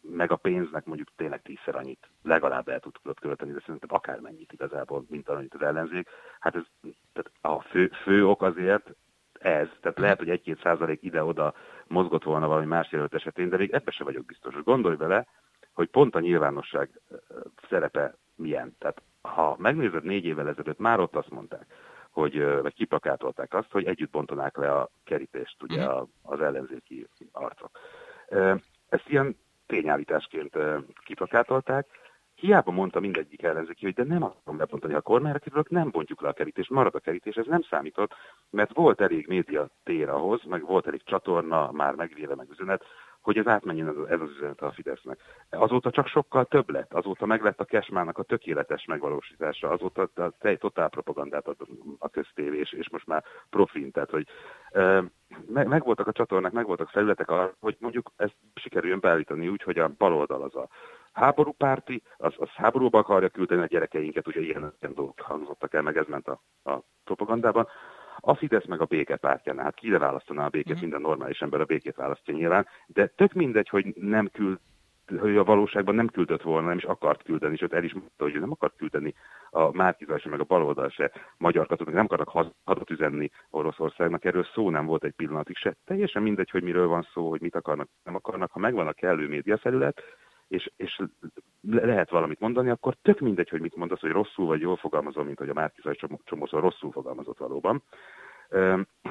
meg 0.00 0.31
a 0.31 0.37
pénznek 0.37 0.85
mondjuk 0.85 1.09
tényleg 1.17 1.43
tízszer 1.43 1.76
annyit 1.76 2.09
legalább 2.23 2.69
el 2.69 2.81
tudott 2.81 3.20
költeni, 3.20 3.52
de 3.52 3.61
szerintem 3.61 3.88
akármennyit 3.93 4.52
igazából, 4.52 5.05
mint 5.09 5.29
annyit 5.29 5.55
az 5.55 5.62
ellenzék. 5.62 6.09
Hát 6.41 6.55
ez 6.55 6.64
tehát 7.12 7.59
a 7.59 7.61
fő, 7.61 7.91
fő 8.02 8.26
ok 8.26 8.43
azért 8.43 8.94
ez, 9.38 9.69
tehát 9.81 9.99
lehet, 9.99 10.19
hogy 10.19 10.31
egy-két 10.31 10.61
százalék 10.62 11.02
ide-oda 11.02 11.55
mozgott 11.88 12.25
volna 12.25 12.47
valami 12.47 12.67
más 12.67 12.93
jelölt 12.93 13.15
esetén, 13.15 13.49
de 13.49 13.56
még 13.56 13.71
ebbe 13.71 13.91
se 13.91 14.05
vagyok 14.05 14.25
biztos. 14.25 14.55
Gondolj 14.62 14.97
bele, 14.97 15.27
hogy 15.73 15.88
pont 15.88 16.15
a 16.15 16.21
nyilvánosság 16.21 17.00
szerepe 17.69 18.15
milyen. 18.35 18.75
Tehát 18.79 19.03
ha 19.21 19.56
megnézed 19.59 20.05
négy 20.05 20.25
évvel 20.25 20.49
ezelőtt, 20.49 20.79
már 20.79 21.00
ott 21.00 21.17
azt 21.17 21.31
mondták, 21.31 21.67
hogy 22.11 22.44
vagy 22.62 22.75
kiplakátolták 22.75 23.55
azt, 23.55 23.71
hogy 23.71 23.85
együtt 23.85 24.11
bontanák 24.11 24.56
le 24.56 24.73
a 24.73 24.91
kerítést, 25.05 25.62
ugye 25.62 25.87
mhm. 25.87 26.03
az 26.23 26.41
ellenzéki 26.41 27.06
arcok. 27.33 27.71
Ezt 28.88 29.09
ilyen 29.09 29.37
tényállításként 29.67 30.56
kiplakátolták. 31.05 31.87
Hiába 32.37 32.71
mondta 32.71 33.00
mindegyik 33.00 33.43
ellenzéki, 33.43 33.85
hogy 33.85 33.94
de 33.94 34.05
nem 34.05 34.23
akarom 34.23 34.59
lebontani 34.59 34.94
a 34.94 35.00
kormányra 35.00 35.38
kerülök, 35.38 35.71
nem 35.71 35.91
bontjuk 35.91 36.21
le 36.21 36.29
a 36.29 36.33
kerítést, 36.33 36.71
marad 36.71 36.94
a 36.94 36.99
kerítés, 36.99 37.35
ez 37.35 37.47
nem 37.47 37.62
számított, 37.62 38.15
mert 38.50 38.75
volt 38.75 39.00
elég 39.00 39.27
média 39.29 39.69
tér 39.85 40.09
ahhoz, 40.09 40.44
meg 40.44 40.67
volt 40.67 40.87
elég 40.87 41.03
csatorna, 41.05 41.71
már 41.73 41.94
megvéve 41.94 42.35
meg 42.35 42.50
üzenet, 42.50 42.85
hogy 43.27 43.38
ez 43.38 43.47
átmenjen 43.47 43.88
ez, 44.09 44.21
az 44.21 44.31
üzenet 44.31 44.61
a 44.61 44.73
Fidesznek. 44.73 45.21
Azóta 45.50 45.91
csak 45.91 46.06
sokkal 46.06 46.44
több 46.44 46.71
lett, 46.71 46.93
azóta 46.94 47.27
meg 47.27 47.43
lett 47.43 47.61
a 47.61 47.65
Kesmának 47.65 48.19
a 48.19 48.23
tökéletes 48.23 48.85
megvalósítása, 48.85 49.71
azóta 49.71 50.09
a 50.15 50.31
tej 50.38 50.56
totál 50.56 50.88
propagandát 50.88 51.49
ad 51.49 51.56
a 51.99 52.09
köztévés, 52.09 52.73
és 52.73 52.91
most 52.91 53.06
már 53.06 53.25
profin, 53.50 53.91
tehát 53.91 54.11
hogy 54.11 54.27
meg, 55.47 55.67
meg 55.67 55.85
voltak 55.85 56.06
a 56.06 56.12
csatornák, 56.12 56.53
meg 56.53 56.67
voltak 56.67 56.88
felületek 56.88 57.31
hogy 57.61 57.77
mondjuk 57.81 58.11
ezt 58.17 58.37
sikerüljön 58.55 59.00
beállítani 59.00 59.49
úgy, 59.49 59.62
hogy 59.62 59.79
a 59.79 59.91
baloldal 59.99 60.43
az 60.43 60.56
a 60.56 60.69
háborúpárti, 61.17 62.03
az, 62.17 62.35
az 62.37 62.49
háborúba 62.49 62.99
akarja 62.99 63.29
küldeni 63.29 63.63
a 63.63 63.67
gyerekeinket, 63.67 64.27
ugye 64.27 64.41
ilyen, 64.41 64.73
ilyen 64.81 64.95
dolgok 64.95 65.21
hangzottak 65.21 65.75
el, 65.75 65.83
meg 65.83 65.97
ez 65.97 66.07
ment 66.07 66.29
a, 66.29 66.41
a 66.71 66.79
propagandában. 67.05 67.67
A 68.21 68.35
Fidesz 68.35 68.65
meg 68.65 68.81
a 68.81 68.85
béke 68.85 69.17
pártjánál, 69.17 69.65
hát 69.65 69.75
ki 69.75 69.91
választaná 69.91 70.45
a 70.45 70.49
békét, 70.49 70.77
mm. 70.77 70.81
minden 70.81 71.01
normális 71.01 71.41
ember 71.41 71.61
a 71.61 71.65
békét 71.65 71.97
választja 71.97 72.35
nyilván, 72.35 72.67
de 72.87 73.07
tök 73.07 73.33
mindegy, 73.33 73.69
hogy 73.69 73.95
nem 73.95 74.29
küld 74.33 74.59
hogy 75.19 75.37
a 75.37 75.45
valóságban 75.45 75.95
nem 75.95 76.09
küldött 76.09 76.43
volna, 76.43 76.69
nem 76.69 76.77
is 76.77 76.85
akart 76.85 77.23
küldeni, 77.23 77.57
sőt 77.57 77.73
el 77.73 77.85
is 77.85 77.93
mondta, 77.93 78.25
hogy 78.25 78.41
nem 78.41 78.51
akart 78.51 78.77
küldeni 78.77 79.15
a 79.51 79.73
Márkizaj 79.73 80.19
se, 80.19 80.29
meg 80.29 80.41
a 80.41 80.45
baloldal 80.45 80.89
se 80.89 81.12
magyar 81.37 81.67
katonák, 81.67 81.95
nem 81.95 82.05
akarnak 82.05 82.55
hadat 82.65 82.91
üzenni 82.91 83.31
Oroszországnak, 83.51 84.25
erről 84.25 84.47
szó 84.55 84.71
nem 84.71 84.87
volt 84.87 85.05
egy 85.05 85.12
pillanatig 85.12 85.57
se. 85.57 85.77
Teljesen 85.85 86.23
mindegy, 86.23 86.51
hogy 86.51 86.62
miről 86.62 86.87
van 86.87 87.09
szó, 87.12 87.29
hogy 87.29 87.41
mit 87.41 87.55
akarnak, 87.55 87.89
nem 88.05 88.15
akarnak, 88.15 88.53
ha 88.53 88.59
megvan 88.59 88.87
a 88.87 88.93
kellő 88.93 89.29
médiafelület, 89.29 90.02
és, 90.49 90.71
és 90.76 91.00
lehet 91.71 92.11
valamit 92.11 92.41
mondani, 92.41 92.71
akkor 92.71 92.97
tök 93.03 93.21
mindegy, 93.21 93.49
hogy 93.49 93.61
mit 93.61 93.76
mondasz, 93.76 94.00
hogy 94.00 94.11
rosszul 94.11 94.47
vagy 94.47 94.61
jól 94.61 94.76
fogalmazol, 94.76 95.25
mint 95.25 95.38
hogy 95.38 95.49
a 95.49 95.55
Márkizaj 95.55 95.97
csomószor 96.25 96.61
rosszul 96.61 96.93
fogalmazott 96.93 97.38
valóban. 97.38 97.83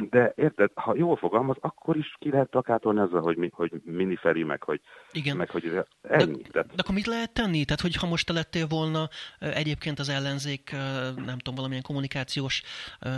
De 0.09 0.33
érted, 0.35 0.71
ha 0.73 0.95
jól 0.95 1.15
fogalmaz, 1.15 1.55
akkor 1.59 1.97
is 1.97 2.15
ki 2.19 2.29
lehet 2.29 2.49
plakátolni 2.49 2.99
azzal, 2.99 3.21
hogy, 3.21 3.37
mi, 3.37 3.49
hogy 3.53 3.71
miniferi, 3.83 4.43
meg 4.43 4.63
hogy, 4.63 4.81
Igen. 5.11 5.37
meg 5.37 5.49
hogy 5.49 5.85
ennyi. 6.01 6.41
De, 6.51 6.61
de 6.61 6.73
akkor 6.77 6.95
mit 6.95 7.05
lehet 7.05 7.33
tenni? 7.33 7.65
Tehát, 7.65 7.81
hogy 7.81 7.95
ha 7.95 8.07
most 8.07 8.25
te 8.25 8.33
lettél 8.33 8.67
volna 8.67 9.09
egyébként 9.39 9.99
az 9.99 10.09
ellenzék, 10.09 10.71
nem 11.15 11.37
tudom, 11.37 11.55
valamilyen 11.55 11.83
kommunikációs 11.83 12.63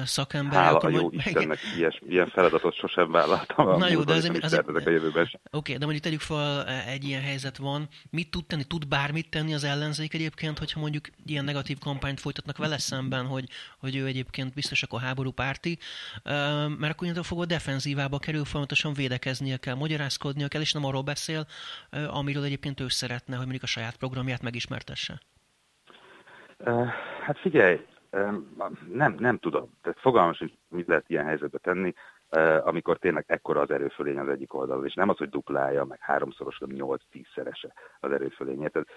szakember. 0.03 0.63
Hála 0.63 0.77
akkor 0.77 0.89
a 0.89 0.95
jó 0.95 1.01
majd... 1.01 1.13
Istennek, 1.25 1.57
ilyes, 1.77 2.01
ilyen 2.07 2.27
feladatot 2.27 2.75
sosem 2.75 3.11
vállaltam. 3.11 3.77
Na 3.77 3.89
jó, 3.89 4.03
de 4.03 4.13
azért, 4.13 4.43
azért, 4.43 4.67
azért 4.67 4.87
a 4.87 4.89
jövőben 4.89 5.23
Oké, 5.23 5.39
okay, 5.51 5.77
de 5.77 5.83
mondjuk 5.83 6.03
tegyük 6.03 6.21
fel, 6.21 6.65
egy 6.67 7.03
ilyen 7.03 7.21
helyzet 7.21 7.57
van. 7.57 7.87
Mit 8.09 8.31
tud 8.31 8.45
tenni? 8.45 8.63
Tud 8.63 8.87
bármit 8.87 9.29
tenni 9.29 9.53
az 9.53 9.63
ellenzék 9.63 10.13
egyébként, 10.13 10.57
hogyha 10.57 10.79
mondjuk 10.79 11.05
ilyen 11.25 11.43
negatív 11.43 11.77
kampányt 11.79 12.19
folytatnak 12.19 12.57
vele 12.57 12.77
szemben, 12.77 13.25
hogy, 13.25 13.45
hogy 13.79 13.95
ő 13.95 14.05
egyébként 14.05 14.53
biztos 14.53 14.83
akkor 14.83 15.01
háború 15.01 15.31
párti, 15.31 15.77
mert 16.77 16.93
akkor 16.93 17.01
innentől 17.01 17.23
fogva 17.23 17.45
defenzívába 17.45 18.19
kerül, 18.19 18.45
folyamatosan 18.45 18.93
védekeznie 18.93 19.57
kell, 19.57 19.75
magyarázkodnia 19.75 20.47
kell, 20.47 20.61
és 20.61 20.73
nem 20.73 20.85
arról 20.85 21.01
beszél, 21.03 21.45
amiről 22.07 22.43
egyébként 22.43 22.79
ő 22.79 22.87
szeretne, 22.87 23.33
hogy 23.35 23.43
mondjuk 23.43 23.63
a 23.63 23.67
saját 23.75 23.97
programját 23.97 24.41
megismertesse. 24.41 25.19
Hát 27.21 27.39
figyelj, 27.39 27.85
nem, 28.91 29.15
nem 29.19 29.37
tudom. 29.37 29.77
Tehát 29.81 29.99
fogalmas, 29.99 30.37
hogy 30.37 30.57
mit 30.69 30.87
lehet 30.87 31.09
ilyen 31.09 31.25
helyzetbe 31.25 31.57
tenni, 31.57 31.93
amikor 32.63 32.97
tényleg 32.97 33.23
ekkora 33.27 33.61
az 33.61 33.71
erőfölény 33.71 34.17
az 34.17 34.27
egyik 34.29 34.53
oldalon, 34.53 34.85
és 34.85 34.93
nem 34.93 35.09
az, 35.09 35.17
hogy 35.17 35.29
duplája, 35.29 35.83
meg 35.83 35.99
háromszoros, 36.01 36.57
vagy 36.57 36.71
nyolc-tízszerese 36.71 37.73
az 37.99 38.11
erőfölénye. 38.11 38.69
Tehát 38.69 38.87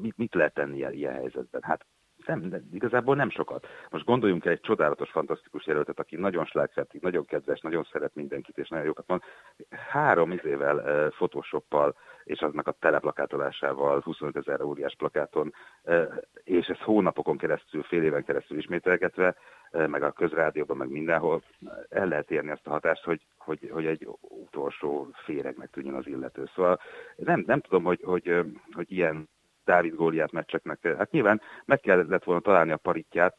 mit, 0.00 0.16
mit 0.16 0.34
lehet 0.34 0.54
tenni 0.54 0.76
ilyen, 0.76 1.12
helyzetben? 1.12 1.62
Hát 1.62 1.86
nem, 2.28 2.48
de 2.48 2.60
igazából 2.72 3.16
nem 3.16 3.30
sokat. 3.30 3.66
Most 3.90 4.04
gondoljunk 4.04 4.44
el 4.44 4.52
egy 4.52 4.60
csodálatos, 4.60 5.10
fantasztikus 5.10 5.66
jelöltet, 5.66 5.98
aki 5.98 6.16
nagyon 6.16 6.44
slágfertig, 6.44 7.00
nagyon 7.02 7.24
kedves, 7.24 7.60
nagyon 7.60 7.88
szeret 7.92 8.14
mindenkit, 8.14 8.58
és 8.58 8.68
nagyon 8.68 8.86
jókat 8.86 9.06
mond. 9.06 9.22
Három 9.70 10.32
izével, 10.32 10.76
uh, 10.76 11.14
photoshoppal, 11.14 11.96
és 12.24 12.40
aznak 12.40 12.66
a 12.66 12.76
teleplakátolásával, 12.80 14.00
25 14.00 14.36
ezer 14.36 14.62
óriás 14.62 14.94
plakáton, 14.98 15.52
uh, 15.82 16.14
és 16.44 16.66
ez 16.66 16.78
hónapokon 16.78 17.38
keresztül, 17.38 17.82
fél 17.82 18.02
éven 18.02 18.24
keresztül 18.24 18.58
ismételgetve, 18.58 19.36
uh, 19.72 19.86
meg 19.86 20.02
a 20.02 20.12
közrádióban, 20.12 20.76
meg 20.76 20.90
mindenhol 20.90 21.42
el 21.88 22.08
lehet 22.08 22.30
érni 22.30 22.50
ezt 22.50 22.66
a 22.66 22.70
hatást, 22.70 23.04
hogy, 23.04 23.20
hogy, 23.36 23.70
hogy 23.72 23.86
egy 23.86 24.08
utolsó 24.20 25.08
féregnek 25.24 25.70
tűnjön 25.70 25.94
az 25.94 26.06
illető. 26.06 26.50
Szóval 26.54 26.80
nem, 27.16 27.42
nem 27.46 27.60
tudom, 27.60 27.84
hogy, 27.84 28.00
hogy, 28.02 28.44
hogy 28.74 28.92
ilyen 28.92 29.28
Dávid 29.68 29.94
Góliát 29.94 30.32
meccseknek. 30.32 30.94
Hát 30.96 31.10
nyilván 31.10 31.40
meg 31.64 31.80
kellett 31.80 32.24
volna 32.24 32.40
találni 32.40 32.72
a 32.72 32.76
paritját, 32.76 33.38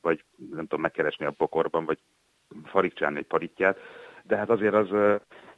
vagy 0.00 0.24
nem 0.36 0.66
tudom, 0.66 0.80
megkeresni 0.80 1.26
a 1.26 1.34
bokorban, 1.36 1.84
vagy 1.84 1.98
farigcsálni 2.64 3.18
egy 3.18 3.26
paritját, 3.26 3.78
de 4.22 4.36
hát 4.36 4.50
azért 4.50 4.74
az, 4.74 4.90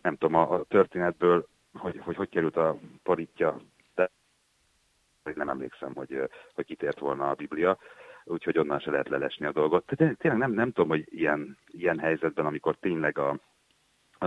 nem 0.02 0.16
tudom, 0.16 0.34
a 0.34 0.62
történetből, 0.62 1.46
hogy 1.72 2.00
hogy, 2.04 2.16
hogy 2.16 2.28
került 2.28 2.56
a 2.56 2.78
paritja, 3.02 3.60
de 3.94 4.10
nem 5.34 5.48
emlékszem, 5.48 5.94
hogy, 5.94 6.28
hogy 6.54 6.64
kitért 6.64 6.98
volna 6.98 7.30
a 7.30 7.34
Biblia, 7.34 7.78
úgyhogy 8.24 8.58
onnan 8.58 8.78
se 8.78 8.90
lehet 8.90 9.08
lelesni 9.08 9.46
a 9.46 9.52
dolgot. 9.52 9.94
De 9.94 10.14
tényleg 10.14 10.40
nem, 10.40 10.52
nem 10.52 10.72
tudom, 10.72 10.88
hogy 10.88 11.04
ilyen, 11.06 11.58
ilyen 11.66 11.98
helyzetben, 11.98 12.46
amikor 12.46 12.76
tényleg 12.76 13.18
a, 13.18 13.38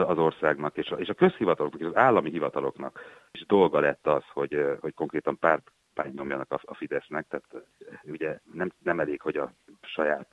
az 0.02 0.18
országnak, 0.18 0.78
és 0.78 0.90
a, 0.90 0.96
és 0.96 1.10
a 1.10 1.14
közhivataloknak, 1.14 1.82
és 1.82 1.88
az 1.88 1.96
állami 1.96 2.30
hivataloknak 2.30 3.00
is 3.32 3.46
dolga 3.46 3.80
lett 3.80 4.08
az, 4.08 4.24
hogy, 4.34 4.78
hogy 4.80 4.94
konkrétan 4.94 5.40
párt 5.40 5.72
nyomjanak 6.04 6.52
a, 6.52 6.60
a 6.64 6.76
Fidesznek, 6.76 7.28
tehát 7.28 7.68
ugye 8.04 8.40
nem, 8.54 8.72
nem 8.84 9.00
elég, 9.00 9.22
hogy 9.22 9.38
a 9.38 9.52
saját, 9.82 10.28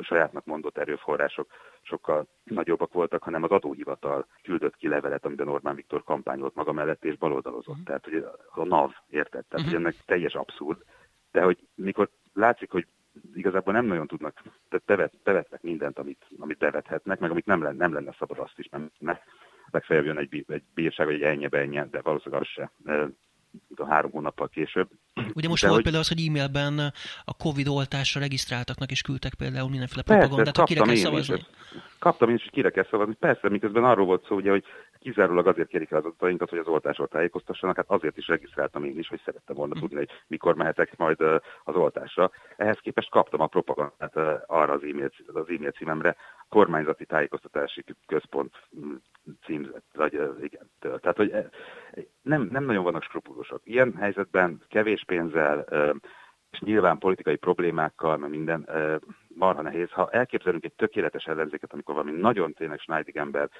sajátnak 0.00 0.44
mondott 0.44 0.78
erőforrások 0.78 1.50
sokkal 1.82 2.26
nagyobbak 2.44 2.92
voltak, 2.92 3.22
hanem 3.22 3.42
az 3.42 3.50
adóhivatal 3.50 4.26
küldött 4.42 4.76
ki 4.76 4.88
levelet, 4.88 5.24
amiben 5.24 5.48
Orbán 5.48 5.74
Viktor 5.74 6.02
kampányolt 6.04 6.54
maga 6.54 6.72
mellett 6.72 7.04
és 7.04 7.16
baloldalozott. 7.16 7.68
Uh-huh. 7.68 7.84
Tehát 7.84 8.06
ugye 8.06 8.20
a 8.50 8.64
NAV, 8.64 8.92
érted? 9.08 9.44
Tehát 9.44 9.66
uh-huh. 9.66 9.80
ennek 9.80 9.94
teljes 10.04 10.34
abszurd. 10.34 10.78
De 11.30 11.42
hogy 11.42 11.58
mikor 11.74 12.08
látszik, 12.32 12.70
hogy 12.70 12.86
igazából 13.34 13.72
nem 13.72 13.86
nagyon 13.86 14.06
tudnak, 14.06 14.42
tehát 14.68 14.86
bevet, 14.86 15.12
bevetnek 15.24 15.62
mindent, 15.62 15.98
amit, 15.98 16.26
amit 16.38 16.58
bevethetnek, 16.58 17.18
meg 17.18 17.30
amit 17.30 17.46
nem 17.46 17.62
lenne, 17.62 17.76
nem 17.76 17.92
lenne 17.92 18.14
szabad 18.18 18.38
azt 18.38 18.58
is, 18.58 18.68
nem, 18.68 18.90
mert 18.98 19.22
legfeljebb 19.70 20.04
jön 20.04 20.18
egy, 20.18 20.44
egy 20.48 20.64
bírság, 20.74 21.06
vagy 21.06 21.14
egy 21.14 21.22
ennyi 21.22 21.48
ennyi, 21.48 21.90
de 21.90 22.00
valószínűleg 22.00 22.42
az 22.42 22.48
se 22.48 22.70
a 23.76 23.86
három 23.86 24.10
hónappal 24.10 24.48
később. 24.48 24.88
Ugye 25.34 25.48
most 25.48 25.62
De 25.62 25.68
volt 25.68 25.82
hogy... 25.82 25.82
például 25.82 26.02
az, 26.02 26.08
hogy 26.08 26.26
e-mailben 26.26 26.92
a 27.24 27.34
Covid 27.36 27.68
oltásra 27.68 28.20
regisztráltaknak 28.20 28.90
is 28.90 29.02
küldtek 29.02 29.34
például 29.34 29.70
mindenféle 29.70 30.02
propagandát, 30.02 30.56
hogy 30.56 30.66
kire 30.66 30.84
kell 30.84 30.94
szavazni. 30.94 31.34
Is, 31.34 31.44
kaptam 31.98 32.28
én 32.28 32.34
is, 32.34 32.42
hogy 32.42 32.52
kire 32.52 32.70
kell 32.70 32.86
szavazni. 32.90 33.14
Persze, 33.14 33.48
miközben 33.48 33.84
arról 33.84 34.06
volt 34.06 34.26
szó, 34.26 34.36
ugye, 34.36 34.50
hogy 34.50 34.64
kizárólag 34.98 35.46
azért 35.46 35.68
kérik 35.68 35.90
el 35.90 35.98
az 35.98 36.04
adatainkat, 36.04 36.48
hogy 36.48 36.58
az 36.58 36.66
oltásról 36.66 37.08
tájékoztassanak, 37.08 37.76
hát 37.76 37.84
azért 37.88 38.16
is 38.16 38.26
regisztráltam 38.26 38.84
én 38.84 38.98
is, 38.98 39.08
hogy 39.08 39.20
szerettem 39.24 39.56
volna 39.56 39.74
hm. 39.74 39.80
tudni, 39.80 39.96
hogy 39.96 40.10
mikor 40.26 40.54
mehetek 40.54 40.96
majd 40.96 41.20
az 41.64 41.74
oltásra. 41.74 42.30
Ehhez 42.56 42.78
képest 42.78 43.10
kaptam 43.10 43.40
a 43.40 43.46
propagandát 43.46 44.16
arra 44.46 44.72
az 44.72 44.82
e-mail, 44.82 45.10
az 45.26 45.48
e-mail 45.48 45.70
címemre, 45.70 46.16
kormányzati 46.48 47.06
tájékoztatási 47.06 47.84
központ 48.06 48.54
hm, 48.70 48.94
címzet, 49.44 49.82
vagy 49.92 50.12
igen. 50.40 50.70
Tehát, 50.80 51.16
hogy 51.16 51.34
nem, 52.22 52.48
nem 52.52 52.64
nagyon 52.64 52.84
vannak 52.84 53.02
skrupulósok. 53.02 53.60
Ilyen 53.64 53.94
helyzetben 53.94 54.62
kevés 54.68 55.04
pénzzel, 55.06 55.64
és 56.50 56.60
nyilván 56.60 56.98
politikai 56.98 57.36
problémákkal, 57.36 58.16
mert 58.16 58.32
minden 58.32 58.68
marha 59.34 59.62
nehéz. 59.62 59.90
Ha 59.90 60.10
elképzelünk 60.10 60.64
egy 60.64 60.72
tökéletes 60.72 61.24
ellenzéket, 61.24 61.72
amikor 61.72 61.94
valami 61.94 62.20
nagyon 62.20 62.52
tényleg 62.52 62.78
Schneidig 62.78 63.16
ember 63.16 63.50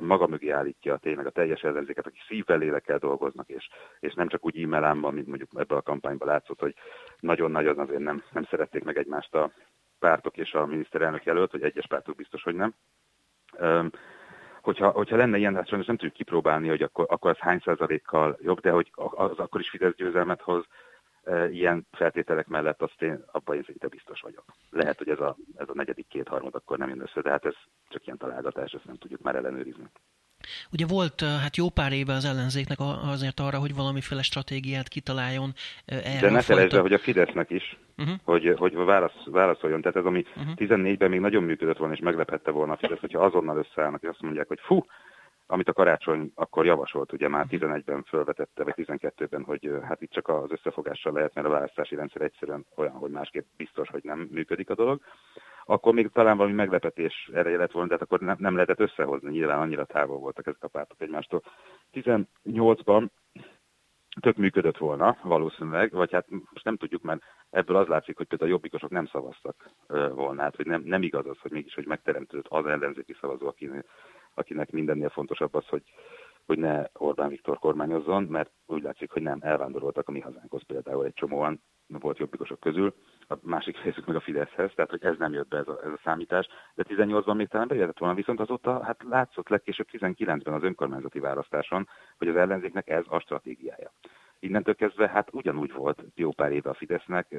maga 0.00 0.26
mögé 0.26 0.50
állítja 0.50 0.96
tényleg 0.96 1.26
a 1.26 1.30
teljes 1.30 1.62
ellenzéket, 1.62 2.06
aki 2.06 2.18
szívvel 2.26 2.58
lélekkel 2.58 2.98
dolgoznak, 2.98 3.48
és, 3.48 3.68
és 4.00 4.14
nem 4.14 4.28
csak 4.28 4.44
úgy 4.44 4.62
e-mailámban, 4.62 5.14
mint 5.14 5.26
mondjuk 5.26 5.50
ebben 5.54 5.78
a 5.78 5.82
kampányban 5.82 6.28
látszott, 6.28 6.60
hogy 6.60 6.74
nagyon-nagyon 7.20 7.78
azért 7.78 8.00
nem, 8.00 8.22
nem 8.32 8.44
szerették 8.44 8.84
meg 8.84 8.96
egymást 8.98 9.34
a 9.34 9.52
pártok 9.98 10.36
és 10.36 10.54
a 10.54 10.66
miniszterelnök 10.66 11.24
jelölt, 11.24 11.52
vagy 11.52 11.62
egyes 11.62 11.86
pártok 11.86 12.16
biztos, 12.16 12.42
hogy 12.42 12.54
nem. 12.54 12.74
Hogyha, 14.62 14.90
hogyha 14.90 15.16
lenne 15.16 15.36
ilyen, 15.36 15.54
hát 15.54 15.68
sajnos 15.68 15.86
nem 15.86 15.96
tudjuk 15.96 16.16
kipróbálni, 16.16 16.68
hogy 16.68 16.82
akkor, 16.82 17.06
akkor 17.08 17.30
az 17.30 17.38
hány 17.38 17.60
százalékkal 17.64 18.38
jobb, 18.42 18.60
de 18.60 18.70
hogy 18.70 18.90
az 18.94 19.38
akkor 19.38 19.60
is 19.60 19.68
Fidesz 19.68 19.94
győzelmet 19.94 20.40
hoz, 20.40 20.64
ilyen 21.50 21.86
feltételek 21.92 22.46
mellett 22.46 22.82
azt 22.82 23.02
én 23.02 23.24
abban 23.26 23.56
én 23.56 23.62
szinte 23.62 23.88
biztos 23.88 24.20
vagyok. 24.20 24.44
Lehet, 24.70 24.98
hogy 24.98 25.08
ez 25.08 25.20
a, 25.20 25.36
ez 25.56 25.68
a 25.68 25.74
negyedik 25.74 26.08
kétharmad 26.08 26.54
akkor 26.54 26.78
nem 26.78 26.88
jön 26.88 27.00
össze, 27.00 27.20
de 27.20 27.30
hát 27.30 27.44
ez 27.44 27.54
csak 27.88 28.06
ilyen 28.06 28.18
találgatás, 28.18 28.72
ezt 28.72 28.84
nem 28.84 28.96
tudjuk 28.96 29.20
már 29.20 29.36
ellenőrizni. 29.36 29.90
Ugye 30.72 30.86
volt 30.86 31.20
hát 31.20 31.56
jó 31.56 31.68
pár 31.68 31.92
éve 31.92 32.12
az 32.12 32.24
ellenzéknek 32.24 32.78
azért 33.12 33.40
arra, 33.40 33.58
hogy 33.58 33.74
valamiféle 33.74 34.22
stratégiát 34.22 34.88
kitaláljon 34.88 35.52
erre 35.84 36.20
De 36.20 36.30
ne 36.30 36.40
felejtsd 36.40 36.74
el, 36.74 36.80
hogy 36.80 36.92
a 36.92 36.98
Fidesznek 36.98 37.50
is, 37.50 37.78
uh-huh. 37.96 38.14
hogy, 38.24 38.54
hogy 38.56 38.74
válasz, 38.74 39.24
válaszoljon. 39.24 39.80
Tehát 39.80 39.96
ez, 39.96 40.04
ami 40.04 40.24
uh-huh. 40.36 40.54
14-ben 40.56 41.10
még 41.10 41.20
nagyon 41.20 41.42
működött 41.42 41.76
volna, 41.76 41.94
és 41.94 42.00
meglephette 42.00 42.50
volna 42.50 42.72
a 42.72 42.76
Fidesz, 42.76 43.00
hogyha 43.00 43.24
azonnal 43.24 43.56
összeállnak, 43.56 44.02
és 44.02 44.08
azt 44.08 44.22
mondják, 44.22 44.48
hogy 44.48 44.60
fú, 44.62 44.84
amit 45.46 45.68
a 45.68 45.72
karácsony 45.72 46.32
akkor 46.34 46.66
javasolt, 46.66 47.12
ugye 47.12 47.28
már 47.28 47.46
11-ben 47.50 48.02
felvetette, 48.02 48.64
vagy 48.64 48.74
12-ben, 48.76 49.44
hogy 49.44 49.70
hát 49.82 50.02
itt 50.02 50.10
csak 50.10 50.28
az 50.28 50.50
összefogással 50.50 51.12
lehet, 51.12 51.34
mert 51.34 51.46
a 51.46 51.50
választási 51.50 51.94
rendszer 51.94 52.22
egyszerűen 52.22 52.66
olyan, 52.76 52.92
hogy 52.92 53.10
másképp 53.10 53.46
biztos, 53.56 53.88
hogy 53.88 54.04
nem 54.04 54.28
működik 54.30 54.70
a 54.70 54.74
dolog. 54.74 55.00
Akkor 55.68 55.94
még 55.94 56.10
talán 56.12 56.36
valami 56.36 56.54
meglepetés 56.54 57.30
ereje 57.32 57.56
lett 57.56 57.72
volna, 57.72 57.88
de 57.88 57.94
hát 57.94 58.02
akkor 58.02 58.20
nem, 58.20 58.36
nem 58.38 58.54
lehetett 58.54 58.80
összehozni, 58.80 59.30
nyilván 59.30 59.58
annyira 59.58 59.84
távol 59.84 60.18
voltak 60.18 60.46
ezek 60.46 60.62
a 60.62 60.68
pártok 60.68 61.00
egymástól. 61.00 61.42
18-ban 61.92 63.08
tök 64.20 64.36
működött 64.36 64.76
volna 64.76 65.16
valószínűleg, 65.22 65.92
vagy 65.92 66.12
hát 66.12 66.26
most 66.30 66.64
nem 66.64 66.76
tudjuk, 66.76 67.02
mert 67.02 67.22
ebből 67.50 67.76
az 67.76 67.86
látszik, 67.86 68.16
hogy 68.16 68.26
például 68.26 68.50
a 68.50 68.54
jobbikosok 68.54 68.90
nem 68.90 69.06
szavaztak 69.06 69.70
volna, 70.14 70.42
hát 70.42 70.56
hogy 70.56 70.66
nem, 70.66 70.82
nem 70.84 71.02
igaz 71.02 71.26
az, 71.26 71.38
hogy 71.38 71.50
mégis, 71.50 71.74
hogy 71.74 71.86
megteremtődött 71.86 72.46
az 72.48 72.66
ellenzéki 72.66 73.16
szavazó, 73.20 73.46
akinek, 73.46 73.86
akinek 74.34 74.70
mindennél 74.70 75.08
fontosabb 75.08 75.54
az, 75.54 75.66
hogy, 75.66 75.82
hogy 76.46 76.58
ne 76.58 76.84
Orbán 76.92 77.28
Viktor 77.28 77.58
kormányozzon, 77.58 78.22
mert 78.22 78.50
úgy 78.66 78.82
látszik, 78.82 79.10
hogy 79.10 79.22
nem 79.22 79.38
elvándoroltak 79.40 80.08
a 80.08 80.12
mi 80.12 80.20
hazánkhoz 80.20 80.62
például 80.66 81.04
egy 81.04 81.14
csomóan 81.14 81.62
volt 81.86 82.18
jobbikosok 82.18 82.60
közül, 82.60 82.94
a 83.28 83.34
másik 83.42 83.82
részük 83.82 84.06
meg 84.06 84.16
a 84.16 84.20
Fideszhez, 84.20 84.72
tehát 84.74 84.90
hogy 84.90 85.04
ez 85.04 85.16
nem 85.18 85.32
jött 85.32 85.48
be 85.48 85.56
ez 85.56 85.68
a, 85.68 85.80
ez 85.84 85.92
a 85.92 86.00
számítás, 86.04 86.48
de 86.74 86.84
18-ban 86.88 87.36
még 87.36 87.48
talán 87.48 87.68
bejöhetett 87.68 87.98
volna, 87.98 88.14
viszont 88.14 88.40
azóta 88.40 88.82
hát 88.82 89.02
látszott 89.08 89.48
legkésőbb 89.48 89.86
19-ben 89.92 90.54
az 90.54 90.62
önkormányzati 90.62 91.18
választáson, 91.18 91.88
hogy 92.18 92.28
az 92.28 92.36
ellenzéknek 92.36 92.88
ez 92.88 93.04
a 93.08 93.20
stratégiája. 93.20 93.92
Innentől 94.38 94.74
kezdve 94.74 95.08
hát 95.08 95.28
ugyanúgy 95.32 95.72
volt 95.72 96.04
jó 96.14 96.32
pár 96.32 96.52
éve 96.52 96.70
a 96.70 96.74
Fidesznek 96.74 97.36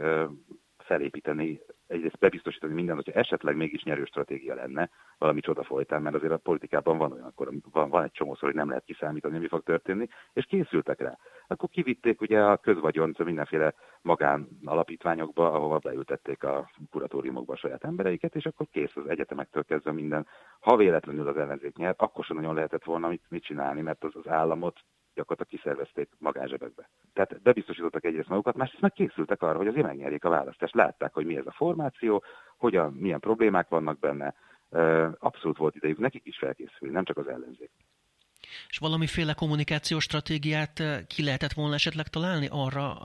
felépíteni, 0.87 1.61
egyrészt 1.87 2.19
bebiztosítani 2.19 2.73
mindent, 2.73 3.03
hogyha 3.03 3.19
esetleg 3.19 3.55
mégis 3.55 3.83
nyerő 3.83 4.05
stratégia 4.05 4.55
lenne 4.55 4.89
valami 5.17 5.39
csoda 5.39 5.63
folytán, 5.63 6.01
mert 6.01 6.15
azért 6.15 6.31
a 6.31 6.37
politikában 6.37 6.97
van 6.97 7.11
olyan, 7.11 7.25
akkor 7.25 7.49
van, 7.71 7.89
van 7.89 8.03
egy 8.03 8.11
csomószor, 8.11 8.43
hogy 8.49 8.57
nem 8.57 8.69
lehet 8.69 8.83
kiszámítani, 8.83 9.37
mi 9.37 9.47
fog 9.47 9.63
történni, 9.63 10.07
és 10.33 10.45
készültek 10.45 10.99
rá. 10.99 11.17
Akkor 11.47 11.69
kivitték 11.69 12.21
ugye 12.21 12.43
a 12.43 12.57
közvagyon 12.57 13.15
mindenféle 13.23 13.73
magán 14.01 14.47
alapítványokba, 14.65 15.51
ahova 15.51 15.77
beültették 15.77 16.43
a 16.43 16.69
kuratóriumokba 16.91 17.53
a 17.53 17.57
saját 17.57 17.83
embereiket, 17.83 18.35
és 18.35 18.45
akkor 18.45 18.67
kész 18.71 18.95
az 18.95 19.07
egyetemektől 19.07 19.63
kezdve 19.63 19.91
minden. 19.91 20.27
Ha 20.59 20.75
véletlenül 20.75 21.27
az 21.27 21.37
ellenzék 21.37 21.75
nyer, 21.75 21.95
akkor 21.97 22.25
sem 22.25 22.35
nagyon 22.35 22.53
lehetett 22.53 22.83
volna 22.83 23.07
mit, 23.07 23.23
mit 23.29 23.43
csinálni, 23.43 23.81
mert 23.81 24.03
az, 24.03 24.15
az 24.15 24.27
államot 24.27 24.79
gyakorlatilag 25.17 25.61
kiszervezték 25.61 26.09
magánzsebekbe. 26.17 26.89
Tehát 27.13 27.41
bebiztosítottak 27.41 28.05
egyrészt 28.05 28.27
magukat, 28.27 28.55
másrészt 28.55 28.81
meg 28.81 28.91
készültek 28.91 29.41
arra, 29.41 29.57
hogy 29.57 29.67
azért 29.67 29.85
megnyerjék 29.85 30.23
a 30.23 30.29
választást. 30.29 30.75
Látták, 30.75 31.13
hogy 31.13 31.25
mi 31.25 31.37
ez 31.37 31.45
a 31.45 31.51
formáció, 31.51 32.23
hogyan, 32.57 32.93
milyen 32.93 33.19
problémák 33.19 33.67
vannak 33.69 33.99
benne. 33.99 34.33
Abszolút 35.19 35.57
volt 35.57 35.75
idejük 35.75 35.97
nekik 35.97 36.25
is 36.25 36.37
felkészülni, 36.37 36.93
nem 36.93 37.03
csak 37.03 37.17
az 37.17 37.27
ellenzék. 37.27 37.71
És 38.69 38.77
valamiféle 38.77 39.33
kommunikációs 39.33 40.03
stratégiát 40.03 40.83
ki 41.07 41.23
lehetett 41.23 41.53
volna 41.53 41.73
esetleg 41.73 42.07
találni 42.07 42.47
arra 42.51 42.97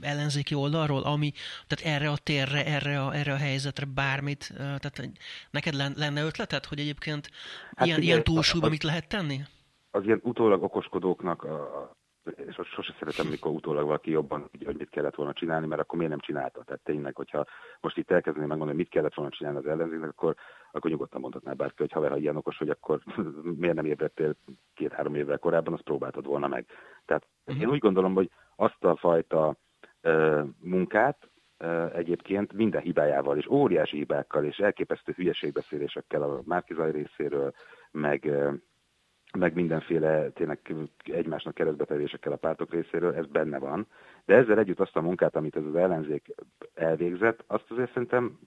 ellenzéki 0.00 0.54
oldalról, 0.54 1.02
ami, 1.02 1.32
tehát 1.66 1.94
erre 1.96 2.10
a 2.10 2.16
térre, 2.16 2.66
erre 2.66 3.00
a, 3.00 3.14
erre 3.14 3.32
a 3.32 3.36
helyzetre 3.36 3.86
bármit, 3.94 4.52
tehát 4.56 5.10
neked 5.50 5.74
lenne 5.74 6.22
ötleted, 6.22 6.64
hogy 6.64 6.78
egyébként 6.78 7.30
hát 7.76 7.86
ilyen, 7.86 8.00
ilyen 8.00 8.22
túlsúlyban 8.22 8.70
mit 8.70 8.82
lehet 8.82 9.08
tenni? 9.08 9.40
Az 9.94 10.04
ilyen 10.04 10.20
utólag 10.22 10.62
okoskodóknak, 10.62 11.44
a, 11.44 11.90
és 12.24 12.58
sose 12.64 12.94
szeretem, 12.98 13.26
mikor 13.26 13.50
utólag 13.50 13.84
valaki 13.84 14.10
jobban 14.10 14.50
hogy 14.64 14.76
mit 14.76 14.90
kellett 14.90 15.14
volna 15.14 15.32
csinálni, 15.32 15.66
mert 15.66 15.80
akkor 15.80 15.96
miért 15.96 16.12
nem 16.12 16.20
csinálta. 16.20 16.62
Tehát 16.64 16.80
tényleg, 16.84 17.16
hogyha 17.16 17.46
most 17.80 17.96
itt 17.96 18.10
elkezdeném 18.10 18.48
megmondani, 18.48 18.78
mit 18.78 18.88
kellett 18.88 19.14
volna 19.14 19.30
csinálni 19.30 19.58
az 19.58 19.66
ellenzéknek, 19.66 20.08
akkor, 20.08 20.34
akkor 20.72 20.90
nyugodtan 20.90 21.20
mondhatná 21.20 21.52
bárki, 21.52 21.74
hogy 21.76 21.92
haver, 21.92 22.10
ha 22.10 22.16
ilyen 22.16 22.36
okos, 22.36 22.56
hogy 22.56 22.68
akkor 22.68 23.00
miért 23.60 23.74
nem 23.74 23.84
ébredtél 23.84 24.34
két-három 24.74 25.14
évvel 25.14 25.38
korábban, 25.38 25.72
azt 25.72 25.82
próbáltad 25.82 26.26
volna 26.26 26.48
meg. 26.48 26.66
Tehát 27.04 27.26
uh-huh. 27.46 27.62
én 27.62 27.70
úgy 27.70 27.78
gondolom, 27.78 28.14
hogy 28.14 28.30
azt 28.56 28.84
a 28.84 28.96
fajta 28.96 29.56
uh, 30.02 30.46
munkát, 30.60 31.30
egyébként 31.92 32.52
minden 32.52 32.80
hibájával 32.80 33.36
és 33.36 33.46
óriási 33.46 33.96
hibákkal 33.96 34.44
és 34.44 34.56
elképesztő 34.56 35.12
hülyeségbeszélésekkel 35.16 36.22
a 36.22 36.42
Márkizaj 36.44 36.90
részéről, 36.90 37.54
meg, 37.90 38.30
meg 39.38 39.54
mindenféle 39.54 40.30
tényleg 40.30 40.74
egymásnak 41.04 41.54
keresztbetevésekkel 41.54 42.32
a 42.32 42.36
pártok 42.36 42.72
részéről, 42.72 43.14
ez 43.14 43.26
benne 43.26 43.58
van. 43.58 43.86
De 44.24 44.34
ezzel 44.34 44.58
együtt 44.58 44.80
azt 44.80 44.96
a 44.96 45.00
munkát, 45.00 45.36
amit 45.36 45.56
ez 45.56 45.64
az 45.64 45.74
ellenzék 45.74 46.34
elvégzett, 46.74 47.44
azt 47.46 47.70
azért 47.70 47.92
szerintem 47.92 48.38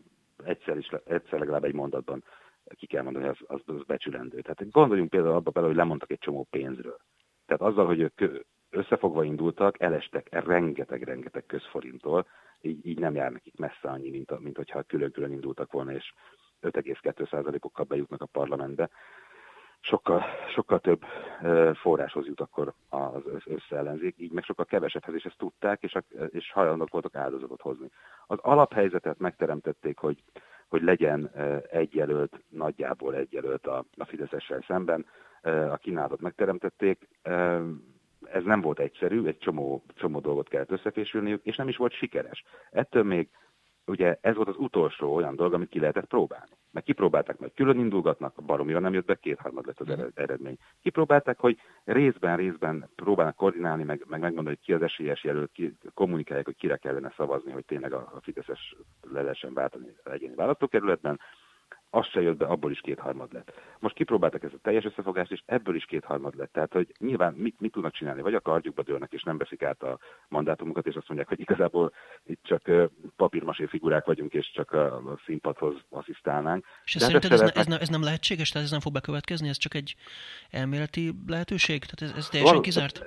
egyszer, 0.43 0.77
is, 0.77 0.89
egyszer 1.05 1.39
legalább 1.39 1.63
egy 1.63 1.73
mondatban 1.73 2.23
ki 2.69 2.85
kell 2.85 3.03
mondani, 3.03 3.25
hogy 3.25 3.37
az, 3.47 3.61
az, 3.65 3.75
az 3.75 3.83
becsülendő. 3.83 4.41
Tehát 4.41 4.71
gondoljunk 4.71 5.09
például 5.09 5.35
abba 5.35 5.51
bele, 5.51 5.67
hogy 5.67 5.75
lemondtak 5.75 6.11
egy 6.11 6.19
csomó 6.19 6.47
pénzről. 6.49 6.97
Tehát 7.45 7.61
azzal, 7.61 7.85
hogy 7.85 7.99
ők 7.99 8.45
összefogva 8.69 9.23
indultak, 9.23 9.81
elestek 9.81 10.27
rengeteg-rengeteg 10.45 11.45
közforinttól, 11.45 12.27
így, 12.61 12.85
így 12.85 12.99
nem 12.99 13.15
jár 13.15 13.31
nekik 13.31 13.57
messze 13.57 13.89
annyi, 13.89 14.09
mint, 14.09 14.39
mint 14.39 14.55
hogyha 14.55 14.83
külön-külön 14.83 15.31
indultak 15.31 15.71
volna, 15.71 15.91
és 15.91 16.13
5,2%-okkal 16.61 17.85
bejutnak 17.85 18.21
a 18.21 18.25
parlamentbe. 18.25 18.89
Sokkal, 19.87 20.23
sokkal 20.53 20.79
több 20.79 21.03
forráshoz 21.73 22.25
jut 22.25 22.41
akkor 22.41 22.73
az 22.89 23.21
összeellenzék, 23.45 24.15
így 24.17 24.31
meg 24.31 24.43
sokkal 24.43 24.65
kevesebbhez, 24.65 25.15
és 25.15 25.23
ezt 25.23 25.37
tudták, 25.37 25.83
és, 25.83 25.97
és 26.29 26.51
hajlandók 26.51 26.89
voltak 26.89 27.15
áldozatot 27.15 27.61
hozni. 27.61 27.89
Az 28.27 28.37
alaphelyzetet 28.41 29.19
megteremtették, 29.19 29.97
hogy, 29.97 30.23
hogy 30.67 30.81
legyen 30.81 31.31
egy 31.71 31.95
jelölt, 31.95 32.43
nagyjából 32.49 33.15
egy 33.15 33.31
jelölt 33.31 33.67
a, 33.67 33.85
a 33.97 34.05
Fideszessel 34.05 34.63
szemben, 34.67 35.05
a 35.43 35.77
kínálatot 35.77 36.21
megteremtették, 36.21 37.07
ez 38.23 38.43
nem 38.43 38.61
volt 38.61 38.79
egyszerű, 38.79 39.25
egy 39.25 39.37
csomó, 39.37 39.83
csomó 39.95 40.19
dolgot 40.19 40.49
kellett 40.49 40.71
összefésülniük, 40.71 41.43
és 41.43 41.55
nem 41.55 41.67
is 41.67 41.77
volt 41.77 41.93
sikeres. 41.93 42.43
Ettől 42.71 43.03
még 43.03 43.29
ugye 43.85 44.17
ez 44.21 44.35
volt 44.35 44.47
az 44.47 44.55
utolsó 44.57 45.15
olyan 45.15 45.35
dolog, 45.35 45.53
amit 45.53 45.69
ki 45.69 45.79
lehetett 45.79 46.05
próbálni. 46.05 46.51
Mert 46.71 46.85
kipróbálták, 46.85 47.37
hogy 47.37 47.53
külön 47.53 47.79
indulgatnak, 47.79 48.43
baromira 48.45 48.79
nem 48.79 48.93
jött 48.93 49.05
be, 49.05 49.15
kétharmad 49.15 49.65
lett 49.65 49.79
az 49.79 49.87
mhm. 49.87 50.05
eredmény. 50.13 50.57
Kipróbálták, 50.81 51.39
hogy 51.39 51.57
részben, 51.83 52.37
részben 52.37 52.89
próbálnak 52.95 53.35
koordinálni, 53.35 53.83
meg, 53.83 54.05
meg 54.07 54.19
megmondani, 54.19 54.55
hogy 54.55 54.65
ki 54.65 54.73
az 54.73 54.81
esélyes 54.81 55.23
jelölt, 55.23 55.51
ki, 55.51 55.77
kommunikálják, 55.93 56.45
hogy 56.45 56.55
kire 56.55 56.77
kellene 56.77 57.13
szavazni, 57.17 57.51
hogy 57.51 57.65
tényleg 57.65 57.93
a, 57.93 58.11
a 58.15 58.21
Fideszes 58.21 58.75
le 59.01 59.21
lehessen 59.21 59.53
váltani 59.53 59.95
egyéni 60.03 60.35
választókerületben 60.35 61.19
az 61.89 62.07
se 62.07 62.21
jött 62.21 62.37
be, 62.37 62.45
abból 62.45 62.71
is 62.71 62.79
kétharmad 62.79 63.33
lett. 63.33 63.53
Most 63.79 63.95
kipróbáltak 63.95 64.43
ezt 64.43 64.53
a 64.53 64.59
teljes 64.61 64.85
összefogást, 64.85 65.31
és 65.31 65.41
ebből 65.45 65.75
is 65.75 65.85
kétharmad 65.85 66.35
lett. 66.35 66.51
Tehát, 66.51 66.73
hogy 66.73 66.93
nyilván 66.97 67.33
mit, 67.33 67.59
mit 67.59 67.71
tudnak 67.71 67.93
csinálni? 67.93 68.21
Vagy 68.21 68.33
a 68.33 68.41
kardjukba 68.41 68.83
dőlnek, 68.83 69.13
és 69.13 69.23
nem 69.23 69.37
veszik 69.37 69.63
át 69.63 69.83
a 69.83 69.99
mandátumokat, 70.27 70.87
és 70.87 70.95
azt 70.95 71.07
mondják, 71.07 71.29
hogy 71.29 71.39
igazából 71.39 71.93
itt 72.25 72.43
csak 72.43 72.71
papírmasé 73.15 73.65
figurák 73.65 74.05
vagyunk, 74.05 74.33
és 74.33 74.51
csak 74.51 74.71
a 74.71 75.17
színpadhoz 75.25 75.75
asszisztálnánk. 75.89 76.65
És 76.83 76.93
hát 76.93 77.03
szerinted 77.03 77.31
ez, 77.31 77.41
ne, 77.41 77.51
ez, 77.51 77.65
ne, 77.65 77.79
ez 77.79 77.89
nem 77.89 78.03
lehetséges? 78.03 78.49
Tehát 78.49 78.65
ez 78.65 78.71
nem 78.71 78.81
fog 78.81 78.93
bekövetkezni? 78.93 79.47
Ez 79.47 79.57
csak 79.57 79.73
egy 79.73 79.95
elméleti 80.49 81.13
lehetőség? 81.27 81.85
Tehát 81.85 82.13
ez, 82.13 82.17
ez 82.17 82.29
teljesen 82.29 82.53
Val- 82.53 82.65
kizárt? 82.65 83.05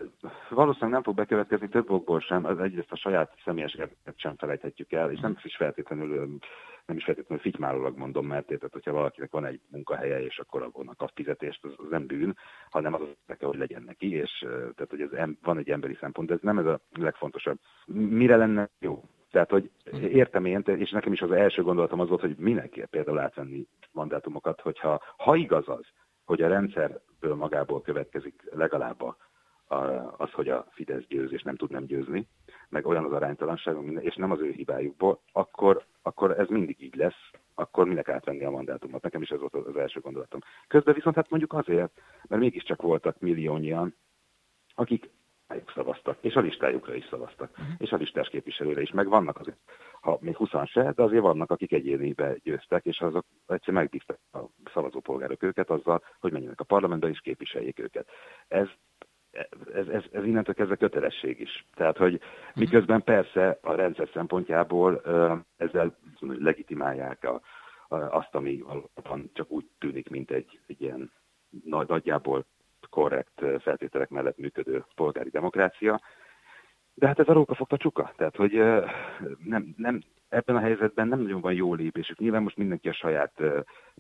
Valószínűleg 0.49 0.93
nem 0.93 1.03
fog 1.03 1.15
bekövetkezni 1.15 1.69
több 1.69 1.91
okból 1.91 2.21
sem. 2.21 2.45
Az 2.45 2.59
egyrészt 2.59 2.93
a 2.93 2.97
saját 2.97 3.33
személyes 3.45 3.77
sem 4.17 4.37
felejthetjük 4.37 4.93
el, 4.93 5.11
és 5.11 5.21
nem 5.21 5.39
is 5.43 5.57
feltétlenül 5.57 6.39
nem 6.89 6.97
is 6.97 7.05
feltétlenül 7.05 7.43
fitymálólag 7.43 7.97
mondom, 7.97 8.27
mert 8.27 8.51
érted, 8.51 8.73
hogyha 8.73 8.93
valakinek 8.93 9.31
van 9.31 9.45
egy 9.45 9.61
munkahelye, 9.71 10.25
és 10.25 10.39
akkor 10.39 10.63
abban 10.63 10.95
a 10.97 11.11
fizetést, 11.15 11.65
az, 11.65 11.75
az 11.77 11.87
nem 11.91 12.07
bűn, 12.07 12.37
hanem 12.71 12.95
az 12.95 13.01
az 13.01 13.37
kell, 13.39 13.49
hogy 13.49 13.59
legyen 13.59 13.83
neki, 13.83 14.13
és 14.13 14.39
tehát, 14.49 14.91
hogy 14.91 15.01
ez 15.01 15.13
em, 15.13 15.39
van 15.43 15.59
egy 15.59 15.71
emberi 15.71 15.95
szempont, 16.01 16.29
de 16.29 16.35
ez 16.35 16.41
nem 16.41 16.59
ez 16.59 16.67
a 16.67 16.81
legfontosabb. 16.93 17.59
Mire 17.87 18.37
lenne 18.37 18.71
jó? 18.79 19.05
Tehát, 19.31 19.51
hogy 19.51 19.71
értem 20.01 20.45
én, 20.45 20.63
és 20.65 20.91
nekem 20.91 21.13
is 21.13 21.23
az 21.23 21.31
első 21.31 21.63
gondolatom 21.63 22.01
az 22.01 22.09
volt, 22.09 22.21
hogy 22.21 22.37
minek 22.37 22.87
például 22.91 23.19
átvenni 23.19 23.67
mandátumokat, 23.93 24.61
hogyha 24.61 25.03
ha 25.17 25.37
igaz 25.37 25.69
az, 25.69 25.87
hogy 26.25 26.43
a 26.43 26.49
rendszerből 26.49 27.35
magából 27.35 27.83
következik 27.83 28.43
legalább 28.51 29.03
a, 29.03 29.17
az, 30.17 30.31
hogy 30.31 30.49
a 30.49 30.67
Fidesz 30.71 31.05
győz, 31.09 31.33
és 31.33 31.43
nem 31.43 31.57
tud 31.57 31.71
nem 31.71 31.85
győzni, 31.85 32.29
meg 32.69 32.87
olyan 32.87 33.05
az 33.05 33.13
aránytalanság, 33.13 33.77
és 34.01 34.15
nem 34.15 34.31
az 34.31 34.41
ő 34.41 34.51
hibájukból, 34.51 35.21
akkor, 35.33 35.85
akkor 36.03 36.39
ez 36.41 36.49
mindig 36.49 36.83
így 36.83 36.95
lesz, 36.95 37.31
akkor 37.55 37.87
minek 37.87 38.09
átvenni 38.09 38.45
a 38.45 38.51
mandátumot. 38.51 39.03
Nekem 39.03 39.23
is 39.23 39.29
ez 39.29 39.41
volt 39.41 39.55
az 39.55 39.77
első 39.77 40.01
gondolatom. 40.01 40.41
Közben 40.69 40.95
viszont 40.95 41.17
hát 41.17 41.31
mondjuk 41.31 41.53
azért, 41.53 42.01
mert 42.29 42.43
mégiscsak 42.43 42.83
voltak 42.83 43.21
milliónyian, 43.21 43.95
akik 44.75 45.11
rájuk 45.49 45.71
szavaztak, 45.75 46.19
és 46.21 46.35
a 46.35 46.41
listájukra 46.41 46.95
is 46.95 47.07
szavaztak, 47.11 47.51
uh-huh. 47.51 47.67
és 47.79 47.91
a 47.91 47.97
listás 47.97 48.29
képviselőre 48.29 48.81
is, 48.81 48.91
meg 48.91 49.09
vannak 49.09 49.39
azért, 49.39 49.59
ha 50.01 50.19
még 50.21 50.37
20 50.37 50.51
se, 50.65 50.93
de 50.93 51.03
azért 51.03 51.23
vannak, 51.23 51.51
akik 51.51 51.73
egyénibe 51.73 52.37
győztek, 52.43 52.85
és 52.85 53.01
azok 53.01 53.25
egyszer 53.47 53.75
megbíztak 53.75 54.19
a 54.33 54.39
szavazópolgárok 54.73 55.43
őket 55.43 55.71
azzal, 55.71 56.03
hogy 56.21 56.33
menjenek 56.33 56.61
a 56.61 56.65
parlamentbe 56.65 57.09
és 57.09 57.21
képviseljék 57.21 57.79
őket. 57.79 58.09
Ez 58.49 58.69
ez, 59.75 59.89
ez, 59.89 60.03
ez 60.13 60.25
innentől 60.25 60.55
kezdve 60.55 60.77
kötelesség 60.77 61.41
is. 61.41 61.67
Tehát, 61.75 61.97
hogy 61.97 62.21
miközben 62.55 63.03
persze 63.03 63.59
a 63.63 63.75
rendszer 63.75 64.09
szempontjából 64.13 65.03
ezzel 65.57 65.97
legitimálják 66.21 67.25
a, 67.25 67.41
a, 67.89 67.97
azt, 67.97 68.35
ami 68.35 68.61
valóban 68.61 69.31
csak 69.33 69.51
úgy 69.51 69.69
tűnik, 69.79 70.09
mint 70.09 70.31
egy, 70.31 70.61
egy 70.67 70.81
ilyen 70.83 71.13
nagyjából 71.87 72.45
korrekt 72.91 73.43
feltételek 73.59 74.09
mellett 74.09 74.39
működő 74.39 74.85
polgári 74.95 75.31
demokrácia. 75.31 76.01
De 76.99 77.07
hát 77.07 77.19
ez 77.19 77.29
a 77.29 77.33
róka 77.33 77.55
fogta 77.55 77.77
csuka. 77.77 78.13
Tehát, 78.17 78.37
hogy 78.37 78.53
nem, 79.45 79.75
nem, 79.77 80.01
ebben 80.29 80.57
a 80.57 80.61
helyzetben 80.61 81.09
nem 81.09 81.21
nagyon 81.21 81.41
van 81.41 81.53
jó 81.53 81.75
lépésük. 81.75 82.19
Nyilván 82.19 82.43
most 82.43 82.57
mindenki 82.57 82.89
a 82.89 82.93
saját 82.93 83.43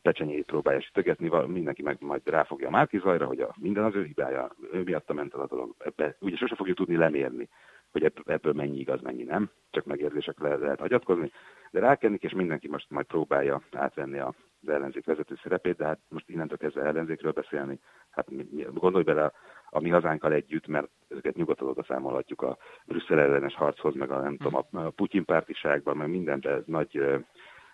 pecsenyét 0.02 0.44
próbálja 0.44 0.80
sütögetni, 0.80 1.30
mindenki 1.46 1.82
meg 1.82 1.96
majd 2.00 2.20
ráfogja 2.24 2.66
a 2.66 2.70
Márki 2.70 2.98
Zajra, 2.98 3.26
hogy 3.26 3.40
a, 3.40 3.54
minden 3.58 3.84
az 3.84 3.94
ő 3.94 4.04
hibája, 4.04 4.50
ő 4.72 4.82
miatt 4.82 5.12
ment 5.12 5.34
el 5.34 5.40
a 5.40 5.46
dolog. 5.46 5.74
Ebbe, 5.78 6.16
ugye 6.20 6.36
sose 6.36 6.54
fogjuk 6.54 6.76
tudni 6.76 6.96
lemérni, 6.96 7.48
hogy 7.90 8.12
ebből 8.24 8.52
mennyi 8.52 8.78
igaz, 8.78 9.00
mennyi 9.00 9.22
nem, 9.22 9.50
csak 9.70 9.84
megérzések 9.84 10.40
le 10.40 10.56
lehet 10.56 10.80
hagyatkozni, 10.80 11.30
de 11.70 11.80
rákennik, 11.80 12.22
és 12.22 12.32
mindenki 12.32 12.68
most 12.68 12.90
majd 12.90 13.06
próbálja 13.06 13.62
átvenni 13.72 14.18
az 14.18 14.34
ellenzék 14.66 15.04
vezető 15.04 15.34
szerepét, 15.42 15.76
de 15.76 15.84
hát 15.84 15.98
most 16.08 16.28
innentől 16.28 16.58
kezdve 16.58 16.82
ellenzékről 16.82 17.32
beszélni, 17.32 17.78
hát 18.10 18.26
gondolj 18.74 19.04
bele 19.04 19.32
a 19.70 19.80
mi 19.80 19.90
hazánkkal 19.90 20.32
együtt, 20.32 20.66
mert 20.66 20.88
ezeket 21.08 21.36
nyugodtan 21.36 21.68
oda 21.68 21.82
számolhatjuk 21.82 22.42
a 22.42 22.56
Brüsszel 22.84 23.20
ellenes 23.20 23.54
harchoz, 23.54 23.94
meg 23.94 24.10
a, 24.10 24.20
nem 24.20 24.36
tudom, 24.36 24.66
a 24.72 24.90
Putyin 24.90 25.24
pártiságban, 25.24 25.96
meg 25.96 26.08
mindenben 26.08 26.62
nagy, 26.66 26.96
ö, 26.96 27.16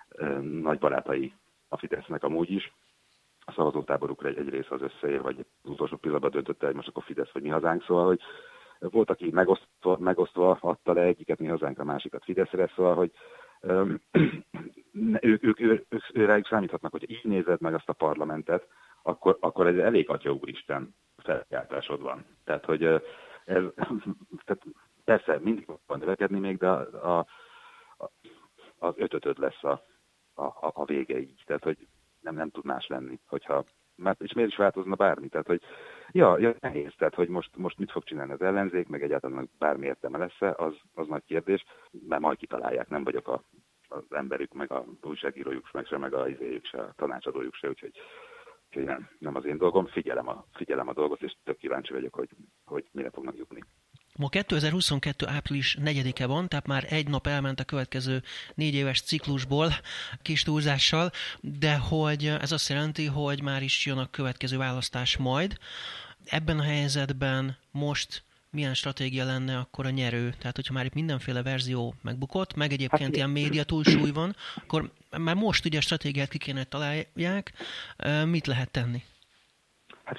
ö, 0.09 0.38
nagy 0.40 0.78
barátai 0.78 1.35
a 1.68 1.78
Fidesznek 1.78 2.22
amúgy 2.22 2.50
is. 2.50 2.72
A 3.46 3.52
szavazótáborukra 3.52 4.28
egy, 4.28 4.38
egy 4.38 4.48
része 4.48 4.74
az 4.74 4.83
összeér, 4.83 5.22
vagy 5.22 5.46
az 5.62 5.70
utolsó 5.70 5.96
pillanatban 5.96 6.30
döntötte, 6.30 6.66
hogy 6.66 6.74
most 6.74 6.88
akkor 6.88 7.02
Fidesz 7.02 7.33
vagy 7.33 7.42
mi 7.42 7.48
hazánk, 7.48 7.85
szóval, 7.85 8.07
hogy 8.07 8.20
volt, 8.78 9.11
aki 9.11 9.30
megosztva, 9.30 9.96
megosztva 9.98 10.59
adta 10.61 10.92
le 10.92 11.02
egyiket 11.02 11.38
mi 11.38 11.46
hazánk, 11.46 11.78
a 11.78 11.85
másikat 11.85 12.24
Fideszre, 12.24 12.72
szóval, 12.76 12.94
hogy 12.94 13.11
ők, 15.20 15.44
ők, 15.44 15.61
ők, 15.61 15.87
ők, 15.88 16.26
rájuk 16.26 16.46
számíthatnak, 16.46 16.90
hogy 16.90 17.11
így 17.11 17.20
nézed 17.22 17.61
meg 17.61 17.74
azt 17.74 17.88
a 17.88 17.92
parlamentet, 17.92 18.66
akkor, 19.07 19.37
akkor 19.40 19.67
ez 19.67 19.77
elég 19.77 20.11
atya 20.11 20.31
úristen 20.31 20.95
felkiáltásod 21.17 22.01
van. 22.01 22.27
Tehát, 22.45 22.64
hogy 22.64 22.85
ez, 23.45 23.62
tehát 24.45 24.62
persze 25.05 25.38
mindig 25.38 25.67
van 25.87 25.99
növekedni 25.99 26.38
még, 26.38 26.57
de 26.57 26.69
a, 26.69 27.19
a, 27.19 28.11
az 28.79 28.95
ötötöd 28.97 29.38
lesz 29.38 29.64
a, 29.64 29.83
a, 30.35 30.71
a 30.75 30.85
vége 30.85 31.19
így. 31.19 31.43
Tehát, 31.47 31.62
hogy 31.62 31.88
nem, 32.21 32.35
nem 32.35 32.51
tud 32.51 32.64
más 32.64 32.87
lenni, 32.87 33.21
hogyha 33.27 33.64
mert 33.97 34.23
és 34.23 34.33
miért 34.33 34.51
is 34.51 34.57
változna 34.57 34.95
bármi? 34.95 35.29
Tehát, 35.29 35.47
hogy 35.47 35.62
ja, 36.11 36.38
ja 36.38 36.55
nehéz, 36.61 36.93
tehát, 36.97 37.14
hogy 37.14 37.29
most, 37.29 37.57
most 37.57 37.79
mit 37.79 37.90
fog 37.90 38.05
csinálni 38.05 38.33
az 38.33 38.43
ellenzék, 38.43 38.88
meg 38.88 39.03
egyáltalán 39.03 39.51
bármi 39.59 39.87
értelme 39.87 40.19
lesz 40.19 40.57
az, 40.57 40.75
az 40.95 41.07
nagy 41.07 41.25
kérdés, 41.25 41.64
mert 42.09 42.21
majd 42.21 42.38
kitalálják, 42.38 42.88
nem 42.88 43.05
vagyok 43.05 43.29
a, 43.29 43.43
az 43.88 44.03
emberük, 44.11 44.53
meg 44.53 44.73
a 44.73 44.85
újságírójuk, 45.03 45.73
meg 45.73 45.87
se, 45.87 45.99
meg 45.99 46.14
a 46.14 46.29
izéjük 46.29 46.64
se, 46.64 46.79
a 46.79 46.93
tanácsadójuk 46.97 47.55
se, 47.55 47.69
úgyhogy, 47.69 47.97
úgyhogy 48.77 48.95
nem, 48.95 49.09
nem 49.19 49.35
az 49.35 49.45
én 49.45 49.59
dolgom, 49.59 49.87
figyelem 49.87 50.29
a, 50.29 50.47
figyelem 50.53 50.89
a 50.89 50.93
dolgot, 50.93 51.23
és 51.23 51.37
tök 51.45 51.57
kíváncsi 51.57 51.93
vagyok, 51.93 52.15
hogy, 52.15 52.29
hogy 52.65 52.85
mire 52.93 53.11
fognak 53.11 53.37
jutni. 53.37 53.65
Ma 54.19 54.29
2022. 54.29 55.27
április 55.27 55.79
4-e 55.81 56.27
van, 56.27 56.49
tehát 56.49 56.67
már 56.67 56.85
egy 56.89 57.09
nap 57.09 57.27
elment 57.27 57.61
a 57.61 57.65
következő 57.65 58.23
négy 58.55 58.75
éves 58.75 59.03
ciklusból, 59.03 59.69
kis 60.23 60.43
túlzással, 60.43 61.11
de 61.41 61.77
hogy 61.77 62.27
ez 62.27 62.53
azt 62.53 62.69
jelenti, 62.69 63.07
hogy 63.07 63.43
már 63.43 63.63
is 63.63 63.87
jön 63.87 63.99
a 63.99 64.11
következő 64.11 64.57
választás 64.57 65.17
majd. 65.17 65.57
Ebben 66.25 66.59
a 66.59 66.63
helyzetben 66.63 67.57
most 67.71 68.25
milyen 68.55 68.75
stratégia 68.75 69.25
lenne 69.25 69.57
akkor 69.57 69.87
a 69.87 69.90
nyerő? 69.90 70.31
Tehát, 70.38 70.57
hogyha 70.57 70.75
már 70.75 70.85
itt 70.85 70.95
mindenféle 70.95 71.43
verzió 71.43 71.95
megbukott, 72.03 72.55
meg 72.57 72.73
egyébként 72.73 73.03
hát, 73.03 73.17
ilyen 73.17 73.31
média 73.31 73.64
túlsúly 73.64 74.11
van, 74.11 74.35
akkor 74.57 74.90
már 75.19 75.35
most 75.35 75.64
ugye 75.64 75.79
a 75.79 75.81
stratégiát 75.81 76.29
ki 76.29 76.38
kéne 76.38 76.64
találják, 76.64 77.53
mit 78.25 78.47
lehet 78.47 78.71
tenni? 78.71 79.03
Hát 80.05 80.19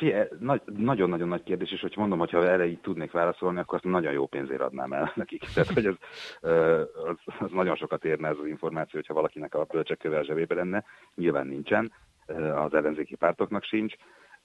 nagyon-nagyon 0.66 1.28
nagy 1.28 1.44
kérdés, 1.44 1.72
és 1.72 1.82
hogy 1.82 1.94
mondom, 1.96 2.20
hogyha 2.20 2.48
erre 2.50 2.66
így 2.66 2.80
tudnék 2.80 3.12
válaszolni, 3.12 3.60
akkor 3.60 3.76
azt 3.76 3.94
nagyon 3.94 4.14
jó 4.14 4.28
pénzért 4.28 4.62
adnám 4.62 4.94
el 4.94 5.12
nekik. 5.16 5.44
Tehát, 5.54 5.74
hogy 5.74 5.86
az, 5.86 5.96
az, 6.94 7.34
az 7.40 7.52
nagyon 7.52 7.76
sokat 7.76 8.06
érne 8.06 8.28
ez 8.28 8.38
az 8.42 8.48
információ, 8.48 9.00
hogyha 9.00 9.14
valakinek 9.14 9.56
a 9.56 9.64
bölcsekköve 9.64 10.18
a 10.18 10.24
zsebébe 10.24 10.56
lenne. 10.56 10.84
Nyilván 11.16 11.48
nincsen, 11.48 11.92
az 12.56 12.74
ellenzéki 12.74 13.16
pártoknak 13.16 13.64
sincs. 13.64 13.96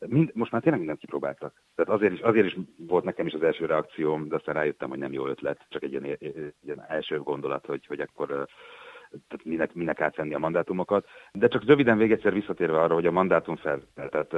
Mind, 0.07 0.31
most 0.35 0.53
már 0.53 0.61
tényleg 0.61 0.81
mindent 0.81 1.01
kipróbáltak. 1.01 1.63
Tehát 1.75 1.93
azért 1.93 2.13
is, 2.13 2.21
azért 2.21 2.47
is 2.47 2.57
volt 2.77 3.05
nekem 3.05 3.27
is 3.27 3.33
az 3.33 3.43
első 3.43 3.67
reakcióm, 3.67 4.29
de 4.29 4.37
aztán 4.37 4.55
rájöttem, 4.55 4.89
hogy 4.89 4.99
nem 4.99 5.13
jó 5.13 5.27
ötlet, 5.27 5.67
csak 5.69 5.83
egy 5.83 5.91
ilyen, 5.91 6.19
ilyen 6.63 6.85
első 6.89 7.19
gondolat, 7.19 7.67
hogy, 7.67 7.87
hogy 7.87 8.01
akkor 8.01 8.49
tehát 9.11 9.45
minek, 9.45 9.75
minek 9.75 10.01
átvenni 10.01 10.35
a 10.35 10.39
mandátumokat. 10.39 11.07
De 11.33 11.49
csak 11.49 11.65
röviden 11.65 11.97
még 11.97 12.13
egyszer 12.13 12.33
visszatérve 12.33 12.81
arra, 12.81 12.95
hogy 12.95 13.07
a 13.07 13.11
mandátum 13.11 13.57
fel. 13.57 13.81
Tehát 13.95 14.35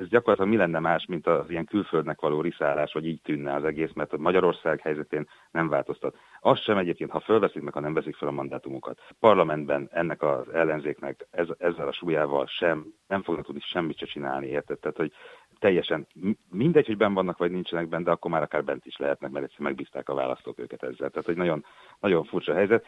ez 0.00 0.08
gyakorlatilag 0.08 0.50
mi 0.50 0.56
lenne 0.56 0.78
más, 0.78 1.06
mint 1.06 1.26
az 1.26 1.50
ilyen 1.50 1.64
külföldnek 1.64 2.20
való 2.20 2.40
riszálás, 2.40 2.92
hogy 2.92 3.06
így 3.06 3.20
tűnne 3.22 3.54
az 3.54 3.64
egész, 3.64 3.92
mert 3.94 4.12
a 4.12 4.18
Magyarország 4.18 4.80
helyzetén 4.80 5.28
nem 5.50 5.68
változtat. 5.68 6.16
Az 6.40 6.58
sem 6.58 6.78
egyébként, 6.78 7.10
ha 7.10 7.20
fölveszik 7.20 7.62
meg, 7.62 7.72
ha 7.72 7.80
nem 7.80 7.94
veszik 7.94 8.16
fel 8.16 8.28
a 8.28 8.32
mandátumokat. 8.32 9.00
Parlamentben 9.20 9.88
ennek 9.92 10.22
az 10.22 10.48
ellenzéknek 10.52 11.26
ez, 11.30 11.46
ezzel 11.58 11.88
a 11.88 11.92
súlyával 11.92 12.46
sem, 12.46 12.86
nem 13.06 13.22
fognak 13.22 13.44
tudni 13.44 13.60
semmit 13.60 13.98
se 13.98 14.06
csinálni, 14.06 14.46
érted? 14.46 14.78
Tehát, 14.78 14.96
hogy 14.96 15.12
teljesen 15.58 16.06
mindegy, 16.50 16.86
hogy 16.86 16.96
ben 16.96 17.14
vannak 17.14 17.38
vagy 17.38 17.50
nincsenek 17.50 17.88
benne, 17.88 18.04
de 18.04 18.10
akkor 18.10 18.30
már 18.30 18.42
akár 18.42 18.64
bent 18.64 18.86
is 18.86 18.96
lehetnek, 18.96 19.30
mert 19.30 19.44
egyszer 19.44 19.60
megbízták 19.60 20.08
a 20.08 20.14
választók 20.14 20.58
őket 20.58 20.82
ezzel. 20.82 21.10
Tehát, 21.10 21.24
hogy 21.24 21.36
nagyon, 21.36 21.64
nagyon 22.00 22.24
furcsa 22.24 22.54
helyzet. 22.54 22.86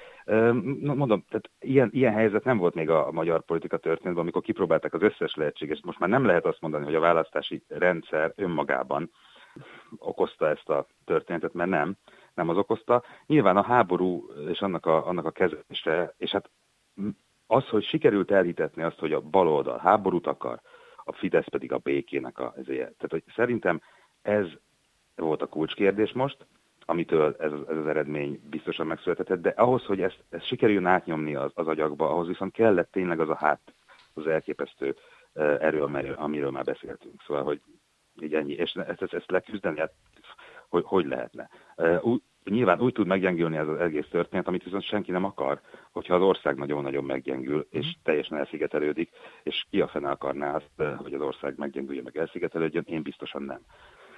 Mondom, 0.83 1.25
tehát 1.29 1.51
ilyen, 1.61 1.89
ilyen 1.93 2.13
helyzet 2.13 2.45
nem 2.45 2.59
volt 2.59 2.75
még 2.75 2.91
a 2.91 3.11
magyar 3.13 3.45
politika 3.45 3.77
történetben, 3.77 4.23
amikor 4.23 4.43
kipróbálták 4.43 4.95
az 4.95 5.03
összes 5.03 5.35
lehetséges. 5.35 5.81
Most 5.83 5.99
már 5.99 6.09
nem 6.09 6.25
lehet 6.25 6.47
azt 6.47 6.61
mondani, 6.61 6.85
hogy 6.85 6.95
a 6.95 7.01
választási 7.01 7.63
rendszer 7.69 8.33
önmagában 8.37 9.11
okozta 9.99 10.49
ezt 10.49 10.69
a 10.69 10.87
történetet, 11.05 11.53
mert 11.53 11.71
nem, 11.71 11.97
nem 12.35 12.49
az 12.49 12.57
okozta. 12.57 13.03
Nyilván 13.27 13.57
a 13.57 13.63
háború 13.63 14.31
és 14.49 14.61
annak 14.61 14.87
a, 14.87 15.07
annak 15.07 15.25
a 15.25 15.31
kezelése, 15.31 16.15
és 16.19 16.31
hát 16.31 16.51
az, 17.47 17.69
hogy 17.69 17.85
sikerült 17.85 18.31
elhitetni 18.31 18.83
azt, 18.83 18.99
hogy 18.99 19.13
a 19.13 19.21
baloldal 19.21 19.79
háborút 19.79 20.27
akar, 20.27 20.61
a 21.05 21.13
Fidesz 21.13 21.49
pedig 21.49 21.73
a 21.73 21.79
békének 21.79 22.39
a 22.39 22.55
ezért. 22.57 22.77
Tehát, 22.77 23.11
hogy 23.11 23.25
szerintem 23.35 23.81
ez 24.23 24.47
volt 25.17 25.43
a 25.43 25.47
kulcskérdés 25.47 26.13
most, 26.13 26.47
amitől 26.85 27.37
ez, 27.39 27.53
ez 27.69 27.77
az 27.77 27.87
eredmény 27.87 28.41
biztosan 28.51 28.87
megszületett, 28.87 29.41
de 29.41 29.49
ahhoz, 29.49 29.85
hogy 29.85 30.01
ezt, 30.01 30.25
ezt 30.29 30.47
sikerüljön 30.47 30.87
átnyomni 30.87 31.35
az, 31.35 31.51
az 31.55 31.67
agyakba, 31.67 32.11
ahhoz 32.11 32.27
viszont 32.27 32.53
kellett 32.53 32.91
tényleg 32.91 33.21
az 33.21 33.29
a 33.29 33.37
hát, 33.37 33.61
az 34.15 34.27
elképesztő 34.27 34.97
erő, 35.35 35.83
amiről 36.17 36.51
már 36.51 36.65
beszéltünk. 36.65 37.23
Szóval, 37.27 37.43
hogy 37.43 37.61
így 38.21 38.35
ennyi. 38.35 38.53
És 38.53 38.73
ezt, 38.75 39.03
ezt, 39.03 39.15
ezt 39.15 39.31
leküzdeni, 39.31 39.79
hát 39.79 39.93
hogy, 40.69 40.85
hogy 40.87 41.07
lehetne. 41.07 41.49
Nyilván 42.45 42.81
úgy 42.81 42.93
tud 42.93 43.07
meggyengülni 43.07 43.57
ez 43.57 43.69
az 43.69 43.79
egész 43.79 44.09
történet, 44.11 44.49
amit 44.49 44.65
viszont 44.65 44.83
senki 44.83 45.11
nem 45.11 45.25
akar, 45.25 45.61
hogyha 45.91 46.15
az 46.15 46.23
ország 46.23 46.57
nagyon-nagyon 46.57 47.05
meggyengül, 47.05 47.67
és 47.71 47.87
mhm. 47.87 48.03
teljesen 48.03 48.39
elszigetelődik, 48.39 49.11
és 49.43 49.65
ki 49.71 49.81
a 49.81 49.89
fene 49.89 50.11
akarná 50.11 50.55
azt, 50.55 50.99
hogy 51.03 51.15
az 51.15 51.21
ország 51.21 51.55
meggyengüljön, 51.57 52.05
meg 52.05 52.17
elszigetelődjön, 52.17 52.85
én 52.87 53.03
biztosan 53.03 53.43
nem. 53.43 53.61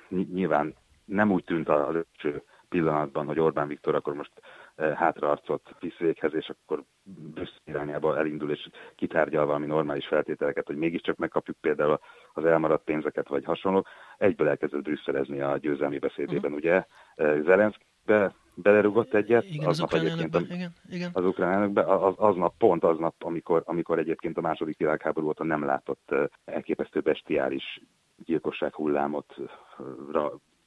Nyilván 0.09 0.75
nem 1.05 1.31
úgy 1.31 1.45
tűnt 1.45 1.69
az 1.69 1.95
első 1.95 2.43
pillanatban, 2.69 3.27
hogy 3.27 3.41
Orbán 3.41 3.69
Viktor 3.69 3.95
akkor 3.95 4.15
most 4.15 4.33
hátraarcot 4.77 5.75
visz 5.81 5.97
véghez, 5.97 6.35
és 6.35 6.49
akkor 6.49 6.83
Brüsszel 7.05 7.61
irányába 7.65 8.19
elindul, 8.19 8.51
és 8.51 8.69
kitárgyal 8.95 9.47
valami 9.47 9.67
normális 9.67 10.07
feltételeket, 10.07 10.67
hogy 10.67 10.77
mégiscsak 10.77 11.17
megkapjuk 11.17 11.57
például 11.61 11.99
az 12.33 12.45
elmaradt 12.45 12.85
pénzeket, 12.85 13.29
vagy 13.29 13.45
hasonló. 13.45 13.87
Egyből 14.19 14.49
elkezdett 14.49 14.83
brüsszelezni 14.83 15.41
a 15.41 15.57
győzelmi 15.57 15.99
beszédében, 15.99 16.53
uh-huh. 16.53 16.57
ugye, 16.57 16.85
Zelenszky 17.17 17.85
be, 18.05 18.35
belerugott 18.55 19.15
egyet, 19.15 19.45
igen, 19.45 19.69
aznap 19.69 19.93
az 19.93 20.01
egyébként 20.01 20.35
a, 20.35 20.41
igen, 20.41 20.73
igen. 20.89 21.11
az 21.13 21.25
ukrán 21.25 21.53
elnökbe, 21.53 21.83
az, 21.83 22.15
aznap, 22.17 22.55
pont 22.59 22.85
aznap, 22.85 23.15
amikor, 23.19 23.63
amikor 23.65 23.99
egyébként 23.99 24.39
a 24.39 24.41
második 24.41 24.79
világháború 24.79 25.27
óta 25.27 25.45
nem 25.45 25.65
látott 25.65 26.15
elképesztő 26.45 27.01
bestiális 27.01 27.81
gyilkosság 28.25 28.75
hullámot 28.75 29.35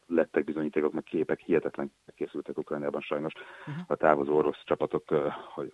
lettek 0.08 0.43
bizonyítékok, 0.43 0.93
meg 0.93 1.04
képek, 1.04 1.39
hihetetlen 1.39 1.91
készültek 2.15 2.58
Ukrajnában 2.58 3.02
sajnos 3.02 3.34
uh-huh. 3.60 3.84
a 3.88 3.95
távozó 3.95 4.36
orosz 4.36 4.63
csapatok, 4.63 5.10
hogy 5.54 5.71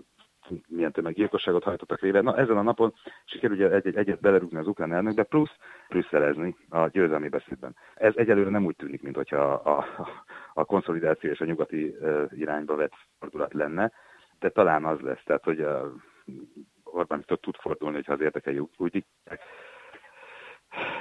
milyen 0.67 0.91
tömeggyilkosságot 0.91 1.63
hajtottak 1.63 1.99
végre. 1.99 2.21
Na, 2.21 2.37
ezen 2.37 2.57
a 2.57 2.61
napon 2.61 2.93
sikerül 3.25 3.63
egy, 3.73 3.85
egy, 3.85 3.95
egyet 3.95 4.19
belerúgni 4.19 4.57
az 4.57 4.67
ukrán 4.67 4.93
elnökbe, 4.93 5.23
plusz 5.23 5.55
brüsszelezni 5.89 6.55
a 6.69 6.87
győzelmi 6.87 7.29
beszédben. 7.29 7.75
Ez 7.95 8.13
egyelőre 8.15 8.49
nem 8.49 8.65
úgy 8.65 8.75
tűnik, 8.75 9.01
mintha 9.01 9.37
a, 9.37 9.77
a, 9.77 9.85
a 10.53 10.65
konszolidáció 10.65 11.29
és 11.29 11.39
a 11.39 11.45
nyugati 11.45 11.95
irányba 12.29 12.75
vett 12.75 12.93
fordulat 13.19 13.53
lenne, 13.53 13.91
de 14.39 14.49
talán 14.49 14.85
az 14.85 14.99
lesz, 14.99 15.23
tehát 15.25 15.43
hogy 15.43 15.65
Orbán 16.83 17.23
tud 17.25 17.55
fordulni, 17.55 17.95
hogyha 17.95 18.13
az 18.13 18.21
érdekei 18.21 18.59
úgy, 18.59 18.69
úgy 18.77 19.05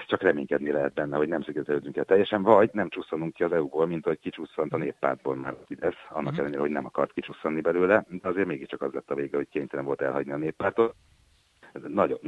csak 0.06 0.22
reménykedni 0.22 0.70
lehet 0.70 0.94
benne, 0.94 1.16
hogy 1.16 1.28
nem 1.28 1.42
szigetelődünk 1.42 1.96
el 1.96 2.04
teljesen, 2.04 2.42
vagy 2.42 2.70
nem 2.72 2.88
csúszanunk 2.88 3.32
ki 3.32 3.42
az 3.42 3.52
EU-ból, 3.52 3.86
mint 3.86 4.04
hogy 4.04 4.18
kicsusszant 4.18 4.72
a 4.72 4.76
néppártból 4.76 5.36
már 5.36 5.52
a 5.52 5.64
Fidesz, 5.66 5.94
annak 6.08 6.24
uh-huh. 6.24 6.38
ellenére, 6.38 6.60
hogy 6.60 6.70
nem 6.70 6.86
akart 6.86 7.12
kicsusszanni 7.12 7.60
belőle, 7.60 8.04
de 8.08 8.28
azért 8.28 8.46
mégiscsak 8.46 8.82
az 8.82 8.92
lett 8.92 9.10
a 9.10 9.14
vége, 9.14 9.36
hogy 9.36 9.48
kénytelen 9.48 9.84
volt 9.84 10.02
elhagyni 10.02 10.32
a 10.32 10.36
néppártot 10.36 10.94
nagyon, 11.72 12.18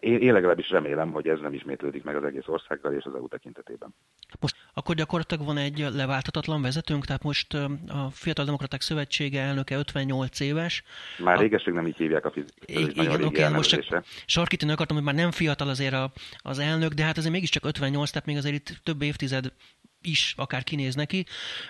én, 0.00 0.20
én 0.20 0.32
legalábbis 0.32 0.70
remélem, 0.70 1.12
hogy 1.12 1.28
ez 1.28 1.40
nem 1.40 1.52
ismétlődik 1.52 2.04
meg 2.04 2.16
az 2.16 2.24
egész 2.24 2.48
országgal 2.48 2.92
és 2.92 3.04
az 3.04 3.14
EU 3.14 3.28
tekintetében. 3.28 3.94
Most 4.40 4.56
akkor 4.74 4.94
gyakorlatilag 4.94 5.46
van 5.46 5.56
egy 5.56 5.78
leváltatatlan 5.78 6.62
vezetőnk, 6.62 7.04
tehát 7.04 7.22
most 7.22 7.54
a 7.88 8.08
Fiatal 8.10 8.44
Demokraták 8.44 8.80
Szövetsége 8.80 9.40
elnöke 9.40 9.76
58 9.76 10.40
éves. 10.40 10.82
Már 11.18 11.38
régeség 11.38 11.74
nem 11.74 11.86
így 11.86 11.96
hívják 11.96 12.24
a 12.24 12.30
fizikát. 12.30 12.68
Igen, 12.68 13.24
oké, 13.24 13.24
okay, 13.24 13.52
most 13.52 13.80
csak 13.80 14.04
sarkítani 14.26 14.72
akartam, 14.72 14.96
hogy 14.96 15.04
már 15.04 15.14
nem 15.14 15.30
fiatal 15.30 15.68
azért 15.68 15.94
a, 15.94 16.10
az 16.38 16.58
elnök, 16.58 16.92
de 16.92 17.04
hát 17.04 17.16
azért 17.16 17.32
mégiscsak 17.32 17.64
58, 17.64 18.10
tehát 18.10 18.26
még 18.26 18.36
azért 18.36 18.54
itt 18.54 18.80
több 18.82 19.02
évtized 19.02 19.52
is 20.02 20.34
akár 20.36 20.64
kinéz 20.64 20.94
neki. 20.94 21.24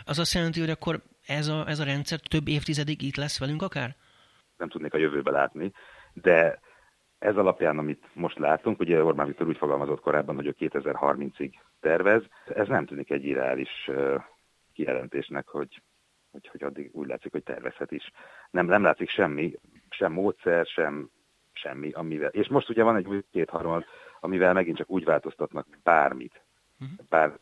Az 0.04 0.18
azt 0.18 0.34
jelenti, 0.34 0.60
hogy 0.60 0.70
akkor 0.70 1.02
ez 1.26 1.48
a, 1.48 1.68
ez 1.68 1.78
a 1.78 1.84
rendszer 1.84 2.20
több 2.20 2.48
évtizedig 2.48 3.02
itt 3.02 3.16
lesz 3.16 3.38
velünk 3.38 3.62
akár? 3.62 3.96
Nem 4.56 4.68
tudnék 4.68 4.94
a 4.94 4.98
jövőbe 4.98 5.30
látni, 5.30 5.72
de 6.12 6.60
ez 7.18 7.36
alapján, 7.36 7.78
amit 7.78 8.04
most 8.12 8.38
látunk, 8.38 8.80
ugye 8.80 9.04
Orbán 9.04 9.26
Viktor 9.26 9.46
úgy 9.46 9.56
fogalmazott 9.56 10.00
korábban, 10.00 10.34
hogy 10.34 10.46
ő 10.46 10.54
2030-ig 10.58 11.52
tervez, 11.80 12.22
ez 12.46 12.68
nem 12.68 12.86
tűnik 12.86 13.10
egy 13.10 13.24
irreális 13.24 13.90
kijelentésnek, 14.72 15.48
hogy, 15.48 15.82
hogy, 16.30 16.48
hogy 16.48 16.62
addig 16.62 16.90
úgy 16.92 17.06
látszik, 17.06 17.32
hogy 17.32 17.42
tervezhet 17.42 17.92
is. 17.92 18.10
Nem, 18.50 18.66
nem 18.66 18.82
látszik 18.82 19.08
semmi, 19.08 19.54
sem 19.88 20.12
módszer, 20.12 20.66
sem 20.66 21.10
semmi, 21.52 21.90
amivel. 21.92 22.30
És 22.30 22.48
most 22.48 22.68
ugye 22.68 22.82
van 22.82 22.96
egy 22.96 23.06
új 23.06 23.22
kétharmad, 23.30 23.84
amivel 24.20 24.52
megint 24.52 24.76
csak 24.76 24.90
úgy 24.90 25.04
változtatnak 25.04 25.66
bármit, 25.82 26.42
uh-huh. 26.80 26.98
bár 27.08 27.38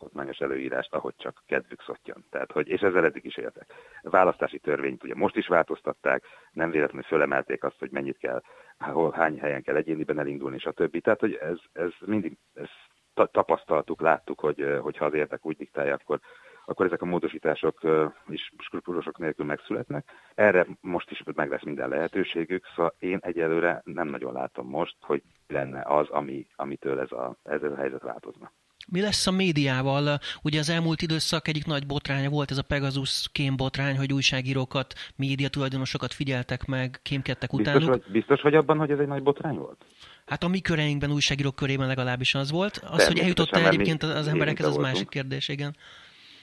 alkotmányos 0.00 0.38
előírást, 0.38 0.94
ahogy 0.94 1.14
csak 1.16 1.42
kedvük 1.46 1.82
szottyan. 1.82 2.24
Tehát, 2.30 2.52
hogy, 2.52 2.68
és 2.68 2.80
ezzel 2.80 3.04
eddig 3.04 3.24
is 3.24 3.36
éltek. 3.36 3.72
A 4.02 4.10
választási 4.10 4.58
törvényt 4.58 5.04
ugye 5.04 5.14
most 5.14 5.36
is 5.36 5.46
változtatták, 5.46 6.24
nem 6.52 6.70
véletlenül 6.70 7.02
fölemelték 7.02 7.64
azt, 7.64 7.78
hogy 7.78 7.90
mennyit 7.90 8.18
kell, 8.18 8.42
hol, 8.78 9.10
hány 9.10 9.38
helyen 9.38 9.62
kell 9.62 9.76
egyéniben 9.76 10.18
elindulni, 10.18 10.56
és 10.56 10.64
a 10.64 10.72
többi. 10.72 11.00
Tehát, 11.00 11.20
hogy 11.20 11.34
ez, 11.34 11.58
ez 11.72 11.92
mindig, 12.06 12.36
ez 12.54 12.68
tapasztaltuk, 13.14 14.00
láttuk, 14.00 14.40
hogy, 14.40 14.78
hogyha 14.80 15.04
az 15.04 15.14
érdek 15.14 15.46
úgy 15.46 15.56
diktálja, 15.56 15.94
akkor, 15.94 16.20
akkor 16.64 16.86
ezek 16.86 17.02
a 17.02 17.06
módosítások 17.06 17.80
is 18.28 18.52
skrupulosok 18.58 19.18
nélkül 19.18 19.46
megszületnek. 19.46 20.10
Erre 20.34 20.66
most 20.80 21.10
is 21.10 21.22
meg 21.34 21.50
lesz 21.50 21.62
minden 21.62 21.88
lehetőségük, 21.88 22.66
szóval 22.74 22.94
én 22.98 23.18
egyelőre 23.22 23.80
nem 23.84 24.08
nagyon 24.08 24.32
látom 24.32 24.68
most, 24.68 24.96
hogy 25.00 25.22
lenne 25.46 25.82
az, 25.82 26.08
ami, 26.08 26.46
amitől 26.56 27.00
ez 27.00 27.12
a, 27.12 27.36
ez 27.42 27.62
a 27.62 27.76
helyzet 27.76 28.02
változna. 28.02 28.52
Mi 28.90 29.00
lesz 29.00 29.26
a 29.26 29.30
médiával? 29.30 30.18
Ugye 30.42 30.58
az 30.58 30.70
elmúlt 30.70 31.02
időszak 31.02 31.48
egyik 31.48 31.66
nagy 31.66 31.86
botránya 31.86 32.28
volt 32.28 32.50
ez 32.50 32.58
a 32.58 32.62
Pegasus 32.62 33.28
kém 33.32 33.56
botrány, 33.56 33.96
hogy 33.96 34.12
újságírókat, 34.12 34.94
média 35.16 35.48
tulajdonosokat 35.48 36.12
figyeltek 36.12 36.64
meg, 36.66 36.98
kémkedtek 37.02 37.50
biztos 37.50 37.74
utánuk. 37.74 37.88
Vagy, 37.88 38.12
biztos 38.12 38.40
vagy 38.40 38.54
abban, 38.54 38.78
hogy 38.78 38.90
ez 38.90 38.98
egy 38.98 39.06
nagy 39.06 39.22
botrány 39.22 39.56
volt? 39.56 39.84
Hát 40.26 40.42
a 40.42 40.48
mi 40.48 40.60
köreinkben, 40.60 41.12
újságírók 41.12 41.54
körében 41.54 41.86
legalábbis 41.86 42.34
az 42.34 42.50
volt. 42.50 42.76
Az, 42.76 43.06
hogy 43.06 43.18
eljutott 43.18 43.50
el 43.50 43.66
egyébként 43.66 44.02
az 44.02 44.28
emberekhez, 44.28 44.66
az 44.66 44.76
másik 44.76 45.08
kérdés, 45.08 45.48
igen. 45.48 45.76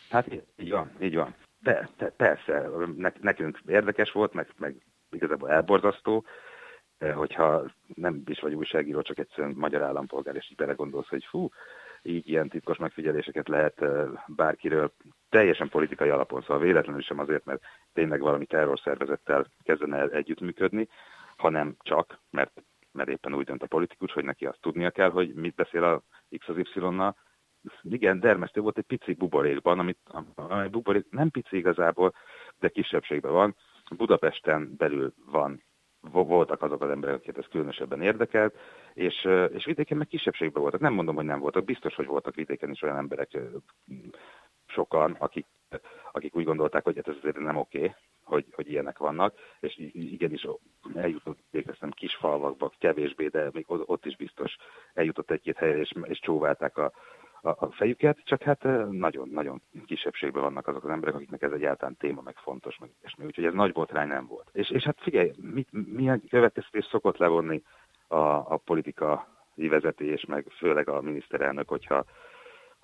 Hát 0.09 0.27
így 0.57 0.69
van, 0.69 0.91
így 1.01 1.15
van. 1.15 1.35
De, 1.59 1.89
de 1.97 2.13
persze, 2.17 2.69
nekünk 3.21 3.59
érdekes 3.67 4.11
volt, 4.11 4.33
meg, 4.33 4.47
meg 4.57 4.75
igazából 5.11 5.49
elborzasztó, 5.49 6.25
hogyha 7.15 7.71
nem 7.95 8.21
is 8.25 8.39
vagy 8.39 8.53
újságíró, 8.53 9.01
csak 9.01 9.19
egyszerűen 9.19 9.53
magyar 9.57 9.81
állampolgár, 9.81 10.35
és 10.35 10.47
így 10.49 10.57
belegondolsz, 10.57 11.07
hogy 11.07 11.25
fú, 11.29 11.49
így 12.07 12.29
ilyen 12.29 12.49
titkos 12.49 12.77
megfigyeléseket 12.77 13.47
lehet 13.47 13.85
bárkiről 14.27 14.93
teljesen 15.29 15.69
politikai 15.69 16.09
alapon, 16.09 16.41
szóval 16.41 16.59
véletlenül 16.59 17.01
sem 17.01 17.19
azért, 17.19 17.45
mert 17.45 17.61
tényleg 17.93 18.19
valami 18.19 18.45
terrorszervezettel 18.45 19.45
kezdene 19.63 19.97
el 19.97 20.09
együttműködni, 20.09 20.87
hanem 21.35 21.75
csak, 21.79 22.19
mert 22.29 22.61
mert 22.97 23.09
éppen 23.09 23.33
úgy 23.33 23.45
dönt 23.45 23.63
a 23.63 23.67
politikus, 23.67 24.13
hogy 24.13 24.23
neki 24.23 24.45
azt 24.45 24.61
tudnia 24.61 24.91
kell, 24.91 25.09
hogy 25.09 25.33
mit 25.33 25.55
beszél 25.55 25.83
a 25.83 26.03
X 26.37 26.47
az 26.47 26.57
Y-nal. 26.57 27.15
Igen, 27.81 28.19
dermesztő 28.19 28.61
volt 28.61 28.77
egy 28.77 28.83
pici 28.83 29.13
buborékban, 29.13 29.79
amit, 29.79 29.99
amely 30.35 30.67
buborék 30.67 31.05
nem 31.09 31.29
pici 31.29 31.57
igazából, 31.57 32.13
de 32.59 32.69
kisebbségben 32.69 33.31
van. 33.31 33.55
Budapesten 33.97 34.75
belül 34.77 35.13
van 35.25 35.63
voltak 36.11 36.61
azok 36.61 36.81
az 36.81 36.89
emberek, 36.89 37.15
akiket 37.15 37.37
ez 37.37 37.47
különösebben 37.49 38.01
érdekelt, 38.01 38.55
és, 38.93 39.27
és 39.53 39.65
vidéken 39.65 39.97
meg 39.97 40.07
kisebbségben 40.07 40.61
voltak. 40.61 40.79
Nem 40.79 40.93
mondom, 40.93 41.15
hogy 41.15 41.25
nem 41.25 41.39
voltak, 41.39 41.63
biztos, 41.63 41.95
hogy 41.95 42.05
voltak 42.05 42.35
vidéken 42.35 42.71
is 42.71 42.81
olyan 42.81 42.97
emberek 42.97 43.37
sokan, 44.65 45.15
akik, 45.19 45.45
akik 46.11 46.35
úgy 46.35 46.45
gondolták, 46.45 46.83
hogy 46.83 46.95
hát 46.95 47.07
ez 47.07 47.15
azért 47.17 47.39
nem 47.39 47.55
oké, 47.55 47.95
hogy, 48.23 48.45
hogy 48.51 48.69
ilyenek 48.69 48.97
vannak, 48.97 49.33
és 49.59 49.77
igenis 49.93 50.47
eljutott 50.95 51.39
végeztem 51.51 51.89
kis 51.89 52.15
falvakba, 52.15 52.71
kevésbé, 52.79 53.27
de 53.27 53.49
még 53.51 53.65
ott 53.67 54.05
is 54.05 54.15
biztos 54.15 54.55
eljutott 54.93 55.31
egy-két 55.31 55.57
helyre, 55.57 55.77
és, 55.77 55.93
és 56.03 56.19
csóválták 56.19 56.77
a, 56.77 56.91
a, 57.41 57.49
a 57.49 57.71
fejüket, 57.71 58.19
csak 58.23 58.41
hát 58.41 58.63
nagyon-nagyon 58.89 59.61
kisebbségben 59.85 60.41
vannak 60.41 60.67
azok 60.67 60.83
az 60.83 60.89
emberek, 60.89 61.15
akiknek 61.15 61.41
ez 61.41 61.51
egyáltalán 61.51 61.97
téma, 61.97 62.21
meg 62.21 62.35
fontos, 62.35 62.77
meg 62.77 62.89
és 63.01 63.13
úgyhogy 63.25 63.45
ez 63.45 63.53
nagy 63.53 63.71
botrány 63.71 64.07
nem 64.07 64.27
volt. 64.27 64.49
És, 64.51 64.69
és 64.69 64.83
hát 64.83 65.01
figyelj, 65.01 65.31
mit, 65.53 65.95
milyen 65.95 66.23
következtetés 66.29 66.85
szokott 66.85 67.17
levonni 67.17 67.63
a, 68.07 68.17
a 68.17 68.61
politika 68.65 69.27
vezetés, 69.55 70.25
meg 70.25 70.45
főleg 70.57 70.89
a 70.89 71.01
miniszterelnök, 71.01 71.67
hogyha 71.67 72.05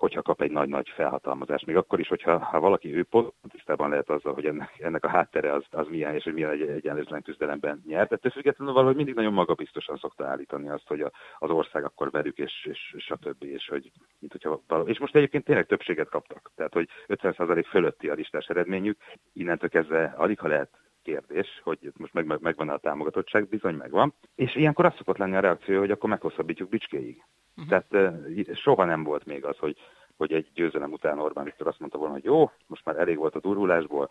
hogyha 0.04 0.22
kap 0.22 0.42
egy 0.42 0.50
nagy-nagy 0.50 0.88
felhatalmazást. 0.88 1.66
Még 1.66 1.76
akkor 1.76 2.00
is, 2.00 2.08
hogyha 2.08 2.38
ha 2.38 2.60
valaki 2.60 2.96
ő 2.96 3.02
pont 3.02 3.32
tisztában 3.48 3.90
lehet 3.90 4.10
azzal, 4.10 4.34
hogy 4.34 4.46
ennek, 4.78 5.04
a 5.04 5.08
háttere 5.08 5.52
az, 5.52 5.64
az 5.70 5.86
milyen, 5.88 6.14
és 6.14 6.24
hogy 6.24 6.32
milyen 6.32 6.50
egy 6.50 6.60
egyenlőtlen 6.60 7.22
küzdelemben 7.22 7.82
nyert. 7.86 8.12
Ettől 8.12 8.32
függetlenül 8.32 8.74
valahogy 8.74 8.96
mindig 8.96 9.14
nagyon 9.14 9.32
magabiztosan 9.32 9.96
szokta 9.96 10.26
állítani 10.26 10.68
azt, 10.68 10.86
hogy 10.86 11.00
a, 11.00 11.10
az 11.38 11.50
ország 11.50 11.84
akkor 11.84 12.10
velük, 12.10 12.38
és, 12.38 12.68
és, 12.70 13.12
többi, 13.20 13.52
és 13.52 13.68
hogy 13.68 13.90
mint 14.18 14.32
hogyha 14.32 14.60
valami. 14.66 14.90
És 14.90 14.98
most 14.98 15.16
egyébként 15.16 15.44
tényleg 15.44 15.66
többséget 15.66 16.08
kaptak. 16.08 16.50
Tehát, 16.56 16.72
hogy 16.72 16.88
50% 17.08 17.64
fölötti 17.68 18.08
a 18.08 18.14
listás 18.14 18.46
eredményük, 18.46 18.98
innentől 19.32 19.68
kezdve 19.68 20.14
alig 20.16 20.38
ha 20.38 20.48
lehet 20.48 20.83
kérdés, 21.04 21.60
hogy 21.62 21.92
most 21.96 22.12
meg, 22.12 22.40
megvan 22.40 22.68
a 22.68 22.78
támogatottság, 22.78 23.48
bizony 23.48 23.74
megvan. 23.74 24.14
És 24.34 24.54
ilyenkor 24.54 24.84
azt 24.84 24.96
szokott 24.96 25.16
lenni 25.16 25.36
a 25.36 25.40
reakció, 25.40 25.78
hogy 25.78 25.90
akkor 25.90 26.08
meghosszabbítjuk 26.08 26.68
Bicskéig. 26.68 27.22
Uh-huh. 27.56 27.82
Tehát 27.88 28.56
soha 28.56 28.84
nem 28.84 29.02
volt 29.02 29.24
még 29.24 29.44
az, 29.44 29.58
hogy, 29.58 29.76
hogy 30.16 30.32
egy 30.32 30.50
győzelem 30.54 30.92
után 30.92 31.18
Orbán 31.18 31.44
Viktor 31.44 31.66
azt 31.66 31.78
mondta 31.78 31.98
volna, 31.98 32.12
hogy 32.12 32.24
jó, 32.24 32.50
most 32.66 32.84
már 32.84 32.96
elég 32.96 33.16
volt 33.16 33.34
a 33.34 33.40
durulásból, 33.40 34.10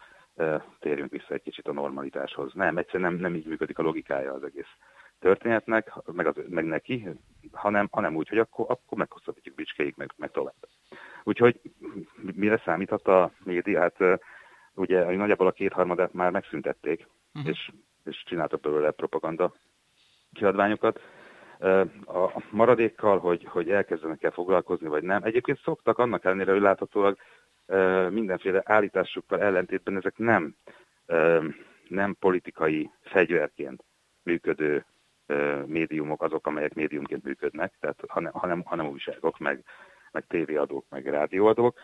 térjünk 0.80 1.12
vissza 1.12 1.34
egy 1.34 1.42
kicsit 1.42 1.68
a 1.68 1.74
normalitáshoz. 1.74 2.54
Nem, 2.54 2.78
egyszerűen 2.78 3.12
nem, 3.12 3.22
nem 3.22 3.36
így 3.36 3.46
működik 3.46 3.80
a 3.80 3.84
logikája 3.84 4.34
az 4.34 4.44
egész 4.44 4.76
történetnek, 5.20 5.94
meg, 6.12 6.28
az, 6.28 6.36
meg 6.50 6.66
neki, 6.66 7.10
hanem, 7.52 7.88
hanem 7.92 8.16
úgy, 8.16 8.30
hogy 8.30 8.38
akkor, 8.38 8.66
akkor 8.70 8.98
meghosszabbítjuk 8.98 9.56
Bicskéig, 9.56 9.94
meg, 9.98 10.12
meg 10.18 10.32
tovább. 10.32 10.56
Úgyhogy 11.24 11.60
mire 12.36 12.62
számíthat 12.66 13.08
a 13.08 13.32
média? 13.44 13.80
Hát 13.80 13.98
ugye 14.76 15.16
nagyjából 15.16 15.48
a 15.48 15.52
kétharmadát 15.52 16.14
már 16.14 16.32
megszüntették, 16.32 17.08
uh-huh. 17.34 17.52
és, 17.52 17.72
és 18.04 18.24
csináltak 18.26 18.60
belőle 18.60 18.92
propaganda 18.92 19.54
kiadványokat. 20.34 21.00
A 22.06 22.44
maradékkal, 22.50 23.20
hogy, 23.20 23.44
hogy 23.44 23.70
elkezdenek 23.70 24.24
el 24.24 24.32
foglalkozni, 24.32 24.88
vagy 24.88 25.04
nem. 25.04 25.24
Egyébként 25.24 25.62
szoktak 25.62 25.98
annak 25.98 26.26
ellenére, 26.26 26.52
hogy 26.52 26.62
láthatólag 26.62 27.18
mindenféle 28.10 28.62
állításukkal 28.66 29.42
ellentétben 29.42 29.98
ezek 29.98 30.18
nem, 30.18 30.56
nem 31.88 32.16
politikai 32.20 32.92
fegyverként 33.02 33.84
működő 34.24 34.86
médiumok 35.66 36.22
azok, 36.22 36.48
amelyek 36.48 36.74
médiumként 36.74 37.24
működnek, 37.24 37.74
tehát 37.80 38.00
hanem, 38.08 38.32
hanem, 38.32 38.62
hanem 38.62 38.88
újságok, 38.88 39.38
meg, 39.38 39.64
meg 40.12 40.26
tévéadók, 40.28 40.86
meg 40.90 41.08
rádióadók. 41.08 41.80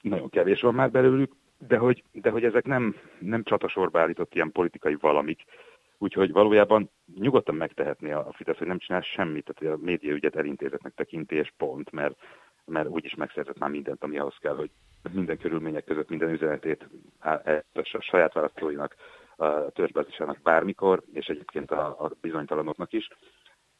Nagyon 0.00 0.28
kevés 0.28 0.60
van 0.60 0.74
már 0.74 0.90
belőlük, 0.90 1.32
de 1.66 1.76
hogy, 1.76 2.04
de 2.12 2.30
hogy 2.30 2.44
ezek 2.44 2.64
nem, 2.64 2.96
nem 3.18 3.42
csatasorba 3.42 4.00
állított 4.00 4.34
ilyen 4.34 4.52
politikai 4.52 4.96
valamik, 5.00 5.44
úgyhogy 5.98 6.32
valójában 6.32 6.90
nyugodtan 7.14 7.54
megtehetné 7.54 8.12
a 8.12 8.32
Fidesz, 8.32 8.58
hogy 8.58 8.66
nem 8.66 8.78
csinál 8.78 9.00
semmit, 9.00 9.54
tehát 9.54 9.78
a 9.78 9.82
médiaügyet 9.84 10.36
elintézetnek 10.36 10.94
tekinti, 10.94 11.36
és 11.36 11.52
pont, 11.56 11.90
mert, 11.90 12.16
mert 12.64 12.88
úgyis 12.88 13.14
megszerzett 13.14 13.58
már 13.58 13.70
mindent, 13.70 14.02
ami 14.02 14.18
ahhoz 14.18 14.36
kell, 14.40 14.54
hogy 14.54 14.70
minden 15.12 15.38
körülmények 15.38 15.84
között 15.84 16.08
minden 16.08 16.30
üzenetét 16.30 16.88
e, 17.20 17.64
a 17.72 18.00
saját 18.00 18.32
választóinak, 18.32 18.96
a 19.36 19.70
törzsbázisának 19.70 20.42
bármikor, 20.42 21.02
és 21.12 21.26
egyébként 21.26 21.70
a, 21.70 21.86
a 22.04 22.10
bizonytalanoknak 22.20 22.92
is. 22.92 23.08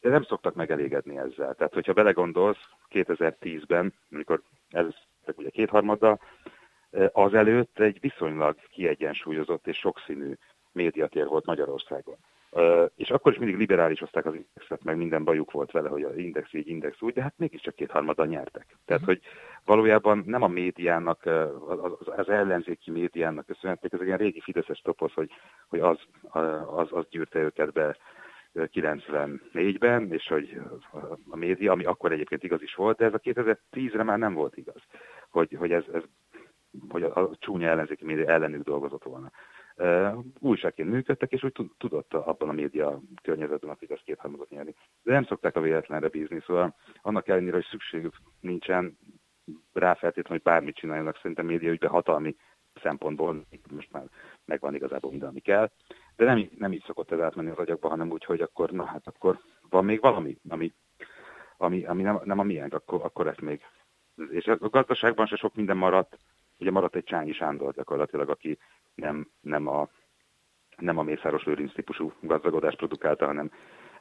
De 0.01 0.09
nem 0.09 0.23
szoktak 0.23 0.55
megelégedni 0.55 1.16
ezzel. 1.16 1.55
Tehát, 1.55 1.75
hogyha 1.75 1.93
belegondolsz, 1.93 2.69
2010-ben, 2.90 3.93
amikor 4.11 4.43
ez 4.71 4.87
ugye 5.37 5.51
kétharmaddal, 5.51 6.21
azelőtt 7.12 7.79
egy 7.79 8.00
viszonylag 8.00 8.57
kiegyensúlyozott 8.70 9.66
és 9.66 9.76
sokszínű 9.76 10.35
médiatér 10.72 11.26
volt 11.26 11.46
Magyarországon. 11.46 12.16
És 12.96 13.11
akkor 13.11 13.33
is 13.33 13.38
mindig 13.38 13.57
liberálisozták 13.57 14.26
az 14.26 14.35
indexet, 14.35 14.85
meg 14.85 14.96
minden 14.96 15.24
bajuk 15.24 15.50
volt 15.50 15.70
vele, 15.70 15.88
hogy 15.88 16.03
az 16.03 16.16
index 16.16 16.53
így, 16.53 16.68
index 16.68 17.03
úgy, 17.03 17.12
de 17.12 17.22
hát 17.22 17.35
mégiscsak 17.37 17.74
kétharmadan 17.74 18.29
nyertek. 18.29 18.76
Tehát, 18.85 19.05
hogy 19.05 19.20
valójában 19.64 20.22
nem 20.26 20.42
a 20.42 20.48
médiának, 20.48 21.26
az, 22.16 22.29
ellenzéki 22.29 22.90
médiának 22.90 23.46
köszönhették, 23.46 23.92
ez 23.92 24.00
egy 24.00 24.07
ilyen 24.07 24.18
régi 24.18 24.40
fideszes 24.40 24.79
toposz, 24.79 25.12
hogy, 25.12 25.31
hogy 25.68 25.81
az, 25.81 25.98
az, 26.66 26.88
az 26.90 27.05
gyűrte 27.11 27.38
őket 27.38 27.72
be 27.72 27.96
94-ben, 28.55 30.12
és 30.12 30.26
hogy 30.26 30.61
a 31.31 31.37
média, 31.37 31.72
ami 31.72 31.85
akkor 31.85 32.12
egyébként 32.12 32.42
igaz 32.42 32.62
is 32.62 32.74
volt, 32.74 32.96
de 32.96 33.05
ez 33.05 33.14
a 33.14 33.18
2010-re 33.18 34.03
már 34.03 34.18
nem 34.18 34.35
volt 34.35 34.57
igaz, 34.57 34.83
hogy, 35.31 35.57
hogy 35.59 35.72
ez, 35.72 35.85
ez 35.92 36.03
hogy 36.88 37.02
a, 37.02 37.16
a 37.16 37.30
csúnya 37.38 37.68
ellenzéki 37.68 38.04
média 38.04 38.26
ellenük 38.26 38.62
dolgozott 38.64 39.04
volna. 39.04 39.30
Uh, 39.76 40.24
újságként 40.38 40.90
működtek, 40.90 41.33
és 41.33 41.42
úgy 41.42 41.70
tudott 41.78 42.14
abban 42.14 42.48
a 42.48 42.52
média 42.52 43.00
környezetben 43.22 43.70
a 43.70 43.76
Fidesz 43.76 44.02
kétharmadot 44.04 44.50
nyerni. 44.50 44.74
De 45.02 45.12
nem 45.12 45.24
szokták 45.24 45.56
a 45.56 45.61
véletlenre 45.61 46.09
bízni, 46.09 46.40
szóval 46.46 46.76
annak 47.02 47.28
ellenére, 47.28 47.54
hogy 47.54 47.66
szükségük 47.70 48.14
nincsen 48.40 48.98
rá 49.72 49.98
hogy 50.28 50.42
bármit 50.42 50.76
csináljanak, 50.76 51.16
szerintem 51.16 51.46
média 51.46 51.70
ügyben 51.70 51.90
hatalmi 51.90 52.37
szempontból 52.74 53.46
most 53.70 53.92
már 53.92 54.04
megvan 54.44 54.74
igazából 54.74 55.11
minden, 55.11 55.28
ami 55.28 55.40
kell. 55.40 55.70
De 56.16 56.24
nem, 56.24 56.48
nem 56.59 56.72
így 56.72 56.85
szokott 56.87 57.11
ez 57.11 57.20
átmenni 57.20 57.50
az 57.50 57.59
agyakba, 57.59 57.88
hanem 57.88 58.11
úgy, 58.11 58.24
hogy 58.24 58.40
akkor, 58.40 58.70
na 58.70 58.85
hát 58.85 59.06
akkor 59.06 59.38
van 59.68 59.85
még 59.85 60.00
valami, 60.00 60.37
ami, 60.48 60.72
ami, 61.56 61.85
ami 61.85 62.02
nem, 62.02 62.20
nem 62.24 62.38
a 62.38 62.42
miénk, 62.42 62.74
akkor, 62.74 63.00
akkor 63.04 63.26
ezt 63.26 63.40
még. 63.40 63.61
És 64.30 64.46
a 64.46 64.68
gazdaságban 64.68 65.26
se 65.26 65.37
sok 65.37 65.54
minden 65.54 65.76
maradt, 65.76 66.18
Ugye 66.61 66.70
maradt 66.70 66.96
egy 66.96 67.05
Csányi 67.05 67.33
Sándor 67.33 67.73
gyakorlatilag, 67.73 68.31
aki 68.31 68.59
nem, 68.94 69.31
nem 69.40 69.66
a 69.66 69.88
nem 70.81 70.99
a 70.99 71.03
Mészáros 71.03 71.44
Lőrinc 71.44 71.75
típusú 71.75 72.12
gazdagodást 72.20 72.77
produkálta, 72.77 73.27
hanem, 73.27 73.51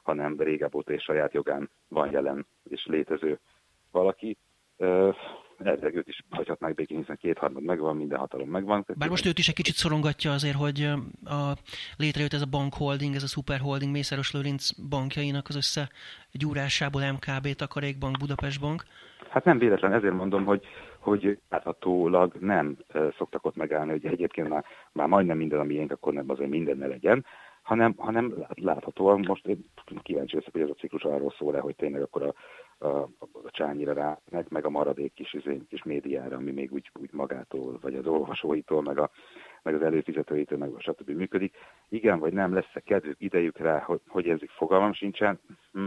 hanem 0.04 0.40
régebb 0.40 0.76
óta 0.76 0.94
és 0.94 1.04
saját 1.04 1.34
jogán 1.34 1.70
van 1.88 2.12
jelen 2.12 2.46
és 2.70 2.86
létező 2.86 3.40
valaki. 3.92 4.38
Ezzel 5.58 5.94
őt 5.94 6.08
is 6.08 6.24
hagyhatnák 6.30 6.76
békén, 6.76 6.98
hiszen 6.98 7.18
kétharmad 7.18 7.64
megvan, 7.64 7.96
minden 7.96 8.20
hatalom 8.20 8.50
megvan. 8.50 8.86
Bár 8.98 9.10
most 9.10 9.26
őt 9.26 9.38
is 9.38 9.48
egy 9.48 9.56
kicsit 9.56 9.76
szorongatja 9.76 10.32
azért, 10.32 10.56
hogy 10.56 10.92
a, 11.26 11.54
létrejött 11.98 12.34
ez 12.34 12.42
a 12.42 12.50
bankholding, 12.50 13.16
ez 13.16 13.24
a 13.24 13.28
superholding 13.28 13.92
Mészáros 13.92 14.32
Lőrinc 14.32 14.72
bankjainak 14.90 15.48
az 15.48 15.56
össze 15.56 15.90
gyúrásából 16.32 17.12
MKB, 17.12 17.56
Takarékbank, 17.56 18.18
Budapest 18.18 18.60
Bank. 18.60 18.84
Hát 19.30 19.44
nem 19.44 19.58
véletlen, 19.58 19.94
ezért 19.94 20.14
mondom, 20.14 20.46
hogy, 20.46 20.66
hogy 21.00 21.40
láthatólag 21.50 22.34
nem 22.40 22.78
szoktak 23.18 23.46
ott 23.46 23.56
megállni, 23.56 23.92
hogy 23.92 24.06
egyébként 24.06 24.50
már, 24.50 24.66
már 24.92 25.08
majdnem 25.08 25.38
minden, 25.38 25.60
ami 25.60 25.74
ilyenk, 25.74 25.92
akkor 25.92 26.14
nem 26.14 26.30
azért 26.30 26.50
minden 26.50 26.78
ne 26.78 26.88
legyen, 26.88 27.26
hanem, 27.62 27.94
hanem 27.98 28.46
láthatóan 28.50 29.24
most 29.28 29.48
én 29.48 29.66
kíváncsi 30.02 30.36
leszek, 30.36 30.52
hogy 30.52 30.62
ez 30.62 30.70
a 30.70 30.74
ciklus 30.74 31.04
arról 31.04 31.34
szól-e, 31.38 31.60
hogy 31.60 31.76
tényleg 31.76 32.02
akkor 32.02 32.24
a, 32.24 32.34
a, 32.86 33.10
a 33.44 33.50
csányira 33.52 33.94
ránek, 33.94 34.50
meg 34.50 34.66
a 34.66 34.70
maradék 34.70 35.14
kis, 35.14 35.34
izé, 35.34 35.62
kis 35.70 35.84
médiára, 35.84 36.36
ami 36.36 36.52
még 36.52 36.72
úgy, 36.72 36.92
úgy 37.00 37.10
magától, 37.12 37.78
vagy 37.82 37.96
az 37.96 38.08
olvasóitól, 38.08 38.82
meg, 38.82 38.98
a, 38.98 39.10
meg 39.64 39.76
az 39.76 39.82
előfizetőitől, 39.82 40.58
meg 40.58 40.74
a 40.74 40.82
stb. 40.82 41.10
működik. 41.10 41.56
Igen, 41.90 42.20
vagy 42.20 42.34
nem 42.34 42.54
lesz-e 42.54 42.80
kedvük, 42.80 43.16
idejük 43.20 43.58
rá, 43.58 43.80
hogy, 43.80 44.02
hogy 44.08 44.30
ez 44.30 44.40
fogalmam 44.48 44.94
sincsen, 44.94 45.40
hm. 45.72 45.86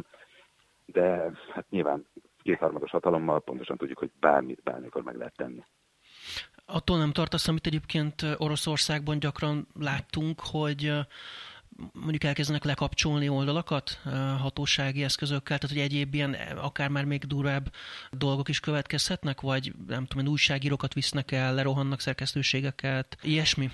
de 0.86 1.32
hát 1.52 1.64
nyilván 1.70 2.06
kétharmados 2.42 2.90
hatalommal 2.90 3.40
pontosan 3.40 3.76
tudjuk, 3.76 3.98
hogy 3.98 4.10
bármit 4.20 4.62
bármikor 4.62 5.02
meg 5.02 5.16
lehet 5.16 5.36
tenni. 5.36 5.64
Attól 6.66 6.98
nem 6.98 7.12
tartasz, 7.12 7.48
amit 7.48 7.66
egyébként 7.66 8.22
Oroszországban 8.36 9.18
gyakran 9.18 9.66
láttunk, 9.80 10.40
hogy 10.52 10.92
mondjuk 11.92 12.24
elkezdenek 12.24 12.64
lekapcsolni 12.64 13.28
oldalakat 13.28 13.90
hatósági 14.40 15.02
eszközökkel, 15.02 15.58
tehát 15.58 15.76
hogy 15.76 15.84
egyéb 15.84 16.14
ilyen 16.14 16.36
akár 16.56 16.88
már 16.88 17.04
még 17.04 17.24
durvább 17.24 17.64
dolgok 18.10 18.48
is 18.48 18.60
következhetnek, 18.60 19.40
vagy 19.40 19.72
nem 19.86 20.04
tudom, 20.04 20.26
újságírókat 20.26 20.94
visznek 20.94 21.32
el, 21.32 21.54
lerohannak 21.54 22.00
szerkesztőségeket, 22.00 23.16
ilyesmi? 23.22 23.70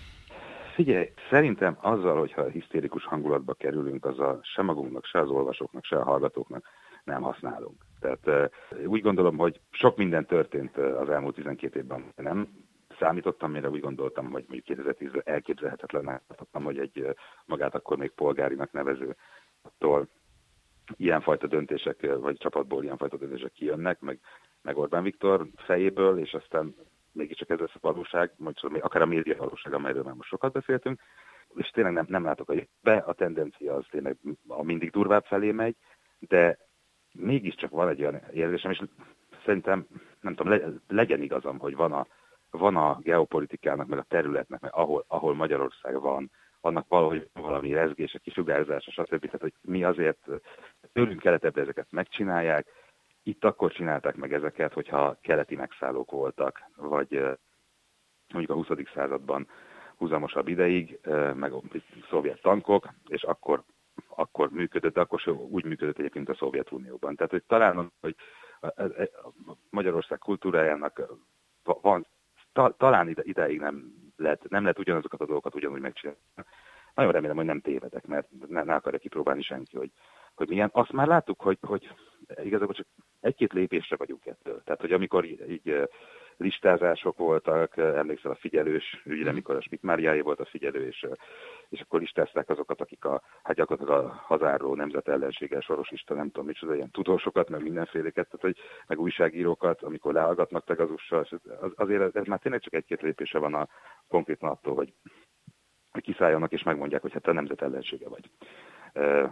Figyelj, 0.75 1.13
szerintem 1.31 1.79
azzal, 1.81 2.19
hogyha 2.19 2.49
hisztérikus 2.49 3.05
hangulatba 3.05 3.55
kerülünk, 3.55 4.05
azzal 4.05 4.41
se 4.43 4.63
magunknak, 4.63 5.05
se 5.05 5.21
az 5.21 5.29
olvasóknak, 5.29 5.85
se 5.85 5.97
a 5.97 6.05
hallgatóknak 6.05 6.65
nem 7.05 7.23
használunk. 7.23 7.88
Tehát 8.01 8.51
úgy 8.87 9.03
gondolom, 9.03 9.37
hogy 9.37 9.61
sok 9.71 9.97
minden 9.97 10.27
történt 10.27 10.77
az 10.77 11.09
elmúlt 11.09 11.35
12 11.35 11.79
évben. 11.79 12.05
Nem 12.17 12.49
számítottam, 12.99 13.51
mire 13.51 13.69
úgy 13.69 13.81
gondoltam, 13.81 14.25
hogy 14.25 14.45
mondjuk 14.49 14.65
2010 14.65 15.11
elképzelhetetlen 15.25 16.21
tartottam, 16.27 16.65
hogy 16.65 16.79
egy 16.79 17.15
magát 17.47 17.75
akkor 17.75 17.97
még 17.97 18.11
polgárinak 18.11 18.73
nevező 18.73 19.17
attól 19.63 20.09
ilyenfajta 20.97 21.47
döntések, 21.47 22.17
vagy 22.21 22.37
csapatból 22.37 22.85
ilyenfajta 22.85 23.17
döntések 23.17 23.53
kijönnek, 23.53 24.01
meg, 24.01 24.19
meg 24.63 24.77
Orbán 24.79 25.03
Viktor 25.03 25.47
fejéből, 25.57 26.19
és 26.19 26.35
aztán 26.35 26.75
mégiscsak 27.13 27.51
ez 27.51 27.59
lesz 27.59 27.75
a 27.75 27.79
valóság, 27.81 28.33
mondjuk 28.37 28.85
akár 28.85 29.03
a 29.03 29.07
média 29.07 29.37
valóság, 29.37 29.73
amelyről 29.73 30.03
már 30.03 30.15
most 30.15 30.29
sokat 30.29 30.53
beszéltünk, 30.53 31.01
és 31.55 31.71
tényleg 31.71 31.93
nem, 31.93 32.07
nem 32.09 32.25
látok, 32.25 32.47
hogy 32.47 32.69
be 32.83 32.97
a 32.97 33.13
tendencia 33.13 33.75
az 33.75 33.85
tényleg 33.91 34.17
a 34.47 34.63
mindig 34.63 34.91
durvább 34.91 35.25
felé 35.25 35.51
megy, 35.51 35.77
de 36.19 36.68
mégiscsak 37.14 37.71
van 37.71 37.88
egy 37.88 38.01
olyan 38.01 38.21
érzésem, 38.33 38.71
és 38.71 38.83
szerintem, 39.44 39.87
nem 40.21 40.35
tudom, 40.35 40.81
legyen 40.88 41.23
igazam, 41.23 41.59
hogy 41.59 41.77
van 41.77 41.92
a, 41.92 42.07
van 42.51 42.77
a 42.77 42.99
geopolitikának, 43.01 43.87
meg 43.87 43.99
a 43.99 44.07
területnek, 44.09 44.61
meg 44.61 44.75
ahol, 44.75 45.05
ahol 45.09 45.35
Magyarország 45.35 46.01
van, 46.01 46.31
annak 46.61 46.88
valahogy 46.88 47.29
valami 47.33 47.73
rezgése, 47.73 48.18
kisugárzása, 48.18 48.90
stb. 48.90 49.25
Tehát, 49.25 49.40
hogy 49.40 49.55
mi 49.61 49.85
azért 49.85 50.27
tőlünk 50.92 51.21
keletebbre 51.21 51.62
ezeket 51.62 51.87
megcsinálják, 51.90 52.66
itt 53.23 53.44
akkor 53.44 53.73
csinálták 53.73 54.16
meg 54.16 54.33
ezeket, 54.33 54.73
hogyha 54.73 55.18
keleti 55.21 55.57
megszállók 55.57 56.11
voltak, 56.11 56.62
vagy 56.77 57.23
mondjuk 58.33 58.51
a 58.51 58.75
20. 58.75 58.79
században 58.94 59.49
húzamosabb 59.97 60.49
ideig, 60.49 61.01
meg 61.35 61.53
szovjet 62.11 62.42
tankok, 62.42 62.88
és 63.07 63.23
akkor, 63.23 63.62
akkor 64.07 64.51
működött, 64.51 64.95
de 64.95 65.01
akkor 65.01 65.29
úgy 65.29 65.65
működött 65.65 65.99
egyébként 65.99 66.29
a 66.29 66.35
Szovjetunióban. 66.35 67.17
Tehát, 67.17 67.31
hogy 67.31 67.45
talán, 67.47 67.93
hogy 68.01 68.17
Magyarország 69.71 70.19
kultúrájának 70.19 71.03
van, 71.63 72.07
talán 72.77 73.17
ideig 73.23 73.61
nem 73.61 73.93
lehet, 74.17 74.49
nem 74.49 74.63
lehet 74.63 74.79
ugyanazokat 74.79 75.21
a 75.21 75.27
dolgokat 75.27 75.55
ugyanúgy 75.55 75.81
megcsinálni. 75.81 76.21
Nagyon 76.95 77.13
remélem, 77.13 77.37
hogy 77.37 77.45
nem 77.45 77.61
tévedek, 77.61 78.07
mert 78.07 78.29
ne, 78.49 78.63
ne 78.63 78.75
akarja 78.75 78.99
kipróbálni 78.99 79.43
senki, 79.43 79.77
hogy, 79.77 79.91
hogy 80.35 80.49
milyen. 80.49 80.71
Azt 80.73 80.93
már 80.93 81.07
láttuk, 81.07 81.41
hogy, 81.41 81.59
hogy 81.61 81.95
igazából 82.43 82.75
csak 82.75 82.87
egy-két 83.21 83.53
lépésre 83.53 83.97
vagyunk 83.97 84.27
ettől. 84.27 84.63
Tehát, 84.63 84.81
hogy 84.81 84.93
amikor 84.93 85.25
így, 85.25 85.51
így 85.51 85.89
listázások 86.38 87.16
voltak, 87.16 87.77
emlékszel 87.77 88.31
a 88.31 88.38
figyelős 88.40 89.03
ügyre, 89.05 89.31
amikor 89.31 89.57
a 89.57 89.61
Spitmáriáé 89.61 90.20
volt 90.20 90.40
a 90.40 90.44
figyelő, 90.44 90.87
és, 90.87 91.07
és 91.68 91.81
akkor 91.81 92.01
listázták 92.01 92.48
azokat, 92.48 92.81
akik 92.81 93.05
a, 93.05 93.22
hát 93.42 93.57
gyakorlatilag 93.57 94.05
a 94.05 94.22
hazáró 94.27 94.74
nemzet 94.74 95.09
ellenséges 95.09 95.64
sorosista, 95.64 96.14
nem 96.14 96.31
tudom 96.31 96.46
micsoda, 96.46 96.74
ilyen 96.74 96.90
tudósokat, 96.90 97.48
meg 97.48 97.62
mindenféleket, 97.62 98.24
tehát, 98.24 98.40
hogy, 98.40 98.57
meg 98.87 99.01
újságírókat, 99.01 99.83
amikor 99.83 100.12
leallgatnak 100.12 100.64
Pegazussal, 100.64 101.27
az, 101.61 101.72
azért 101.74 102.16
ez 102.16 102.27
már 102.27 102.38
tényleg 102.38 102.61
csak 102.61 102.74
egy-két 102.74 103.03
lépése 103.03 103.38
van 103.38 103.55
a 103.55 103.68
konkrétan 104.09 104.51
attól, 104.51 104.74
hogy 104.74 104.92
kiszálljanak 106.01 106.53
és 106.53 106.62
megmondják, 106.62 107.03
hogy 107.03 107.12
hát 107.12 107.27
a 107.27 107.33
nemzet 107.33 107.62
ellensége 107.62 108.09
vagy 108.09 108.31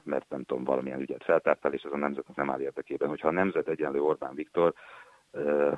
mert 0.02 0.28
nem 0.28 0.44
tudom, 0.44 0.64
valamilyen 0.64 1.00
ügyet 1.00 1.24
feltártál, 1.24 1.72
és 1.72 1.82
ez 1.82 1.92
a 1.92 1.96
nemzetnek 1.96 2.36
nem 2.36 2.50
áll 2.50 2.60
érdekében. 2.60 3.08
Hogyha 3.08 3.28
a 3.28 3.32
nemzet 3.32 3.68
egyenlő 3.68 4.00
Orbán 4.00 4.34
Viktor, 4.34 4.74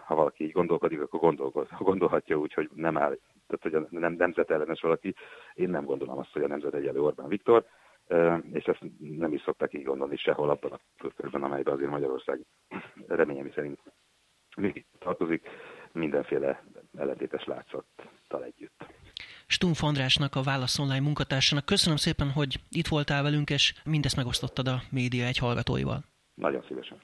ha 0.04 0.14
valaki 0.14 0.44
így 0.44 0.52
gondolkodik, 0.52 1.00
akkor 1.00 1.34
gondolhatja 1.78 2.36
úgy, 2.36 2.52
hogy 2.52 2.70
nem 2.74 2.96
áll, 2.96 3.18
tehát 3.46 3.62
hogy 3.62 3.74
a 3.74 3.86
nem, 3.90 4.12
nemzet 4.12 4.50
ellenes 4.50 4.80
valaki. 4.80 5.14
Én 5.54 5.70
nem 5.70 5.84
gondolom 5.84 6.18
azt, 6.18 6.32
hogy 6.32 6.42
a 6.42 6.46
nemzet 6.46 6.74
egyenlő 6.74 7.00
Orbán 7.00 7.28
Viktor, 7.28 7.64
és 8.52 8.64
ezt 8.64 8.84
nem 8.98 9.32
is 9.32 9.42
szokták 9.42 9.74
így 9.74 9.84
gondolni 9.84 10.16
sehol 10.16 10.50
abban 10.50 10.72
a 10.72 10.80
körben, 11.16 11.42
amelyben 11.42 11.74
azért 11.74 11.90
Magyarország 11.90 12.40
reményemi 13.06 13.50
szerint 13.54 13.80
még 14.56 14.86
tartozik, 14.98 15.48
mindenféle 15.92 16.64
ellentétes 16.96 17.44
látszattal 17.44 18.44
együtt. 18.44 18.86
Stumf 19.46 19.82
Andrásnak, 19.82 20.34
a 20.34 20.42
Válasz 20.42 20.78
Online 20.78 21.00
munkatársának. 21.00 21.64
Köszönöm 21.64 21.96
szépen, 21.96 22.30
hogy 22.30 22.56
itt 22.70 22.86
voltál 22.86 23.22
velünk, 23.22 23.50
és 23.50 23.74
mindezt 23.84 24.16
megosztottad 24.16 24.68
a 24.68 24.80
média 24.90 25.26
egy 25.26 25.38
hallgatóival. 25.38 26.04
Nagyon 26.34 26.64
szívesen. 26.68 26.98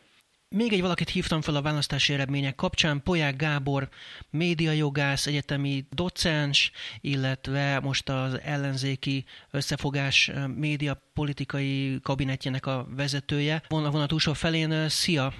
Még 0.48 0.72
egy 0.72 0.80
valakit 0.80 1.08
hívtam 1.08 1.40
fel 1.40 1.54
a 1.54 1.62
választási 1.62 2.12
eredmények 2.12 2.54
kapcsán, 2.54 3.02
Poják 3.02 3.36
Gábor, 3.36 3.88
médiajogász, 4.30 5.26
egyetemi 5.26 5.84
docens, 5.90 6.72
illetve 7.00 7.80
most 7.80 8.08
az 8.08 8.40
ellenzéki 8.44 9.24
összefogás 9.50 10.30
média 10.56 10.96
politikai 11.14 12.00
kabinetjének 12.02 12.66
a 12.66 12.86
vezetője. 12.96 13.62
Von 13.68 13.84
a 13.84 13.90
vonat 13.90 14.08
túlsó 14.08 14.32
felén, 14.32 14.88
szia! 14.88 15.32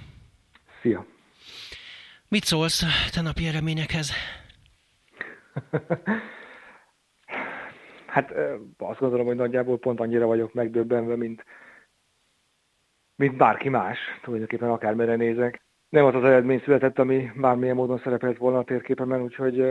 Szia! 0.80 1.06
Mit 2.28 2.44
szólsz 2.44 2.84
te 3.12 3.20
napi 3.20 3.46
eredményekhez? 3.46 4.12
Hát 8.14 8.34
azt 8.78 8.98
gondolom, 8.98 9.26
hogy 9.26 9.36
nagyjából 9.36 9.78
pont 9.78 10.00
annyira 10.00 10.26
vagyok 10.26 10.52
megdöbbenve, 10.52 11.16
mint, 11.16 11.44
mint 13.16 13.37
bárki 13.37 13.68
más, 13.68 13.98
tulajdonképpen 14.22 14.70
akármere 14.70 15.16
nézek. 15.16 15.62
Nem 15.88 16.05
az 16.05 16.14
az 16.14 16.24
eredmény 16.24 16.61
született, 16.64 16.98
ami 16.98 17.31
bármilyen 17.37 17.77
módon 17.77 17.98
szerepelt 17.98 18.38
volna 18.38 18.59
a 18.59 18.64
térképemen, 18.64 19.22
úgyhogy 19.22 19.64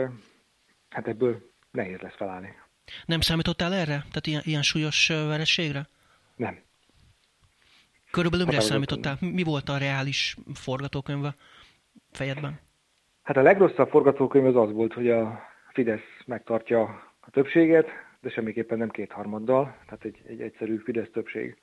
hát 0.88 1.08
ebből 1.08 1.50
nehéz 1.70 1.98
lesz 2.00 2.16
felállni. 2.16 2.56
Nem 3.04 3.20
számítottál 3.20 3.72
erre? 3.72 3.96
Tehát 3.96 4.26
ilyen, 4.26 4.42
ilyen 4.44 4.62
súlyos 4.62 5.08
vereségre? 5.08 5.86
Nem. 6.36 6.58
Körülbelül 8.10 8.46
mire 8.46 8.60
számítottál? 8.60 9.16
Mi 9.20 9.42
volt 9.42 9.68
a 9.68 9.78
reális 9.78 10.36
forgatókönyv 10.54 11.24
a 11.24 11.34
fejedben? 12.12 12.60
Hát 13.22 13.36
a 13.36 13.42
legrosszabb 13.42 13.88
forgatókönyv 13.88 14.46
az 14.46 14.56
az 14.56 14.72
volt, 14.72 14.92
hogy 14.92 15.10
a 15.10 15.42
Fidesz 15.72 16.22
megtartja 16.26 16.82
a 17.20 17.30
többséget, 17.30 17.86
de 18.20 18.30
semmiképpen 18.30 18.78
nem 18.78 18.90
kétharmaddal, 18.90 19.76
tehát 19.84 20.04
egy, 20.04 20.20
egy 20.26 20.40
egyszerű 20.40 20.76
Fidesz 20.76 21.10
többség. 21.12 21.56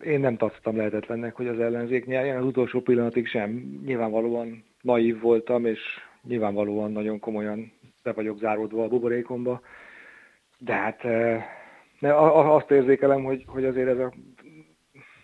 Én 0.00 0.20
nem 0.20 0.36
tartottam 0.36 0.76
lehetetlennek, 0.76 1.34
hogy 1.34 1.46
az 1.46 1.60
ellenzék 1.60 2.06
nyerjen, 2.06 2.36
az 2.36 2.44
utolsó 2.44 2.80
pillanatig 2.80 3.26
sem. 3.26 3.80
Nyilvánvalóan 3.84 4.64
naív 4.80 5.20
voltam, 5.20 5.66
és 5.66 5.80
nyilvánvalóan 6.22 6.92
nagyon 6.92 7.18
komolyan 7.18 7.72
be 8.02 8.12
vagyok 8.12 8.38
záródva 8.38 8.84
a 8.84 8.88
buborékomba, 8.88 9.60
de 10.58 10.72
hát 10.72 11.02
ne, 11.98 12.16
azt 12.54 12.70
érzékelem, 12.70 13.24
hogy, 13.24 13.44
hogy 13.46 13.64
azért 13.64 13.88
ez 13.88 13.98
a 13.98 14.12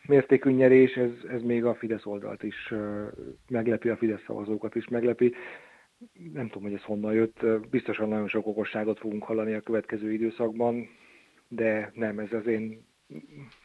mértékű 0.06 0.50
nyerés, 0.50 0.96
ez, 0.96 1.10
ez 1.28 1.42
még 1.42 1.64
a 1.64 1.74
Fidesz 1.74 2.06
oldalt 2.06 2.42
is 2.42 2.74
meglepi, 3.48 3.88
a 3.88 3.96
Fidesz 3.96 4.22
szavazókat 4.26 4.74
is 4.74 4.88
meglepi. 4.88 5.34
Nem 6.32 6.46
tudom, 6.46 6.62
hogy 6.62 6.78
ez 6.78 6.82
honnan 6.82 7.12
jött, 7.12 7.46
biztosan 7.70 8.08
nagyon 8.08 8.28
sok 8.28 8.46
okosságot 8.46 8.98
fogunk 8.98 9.22
hallani 9.22 9.54
a 9.54 9.60
következő 9.60 10.12
időszakban, 10.12 10.88
de 11.48 11.90
nem, 11.94 12.18
ez 12.18 12.32
az 12.32 12.46
én 12.46 12.86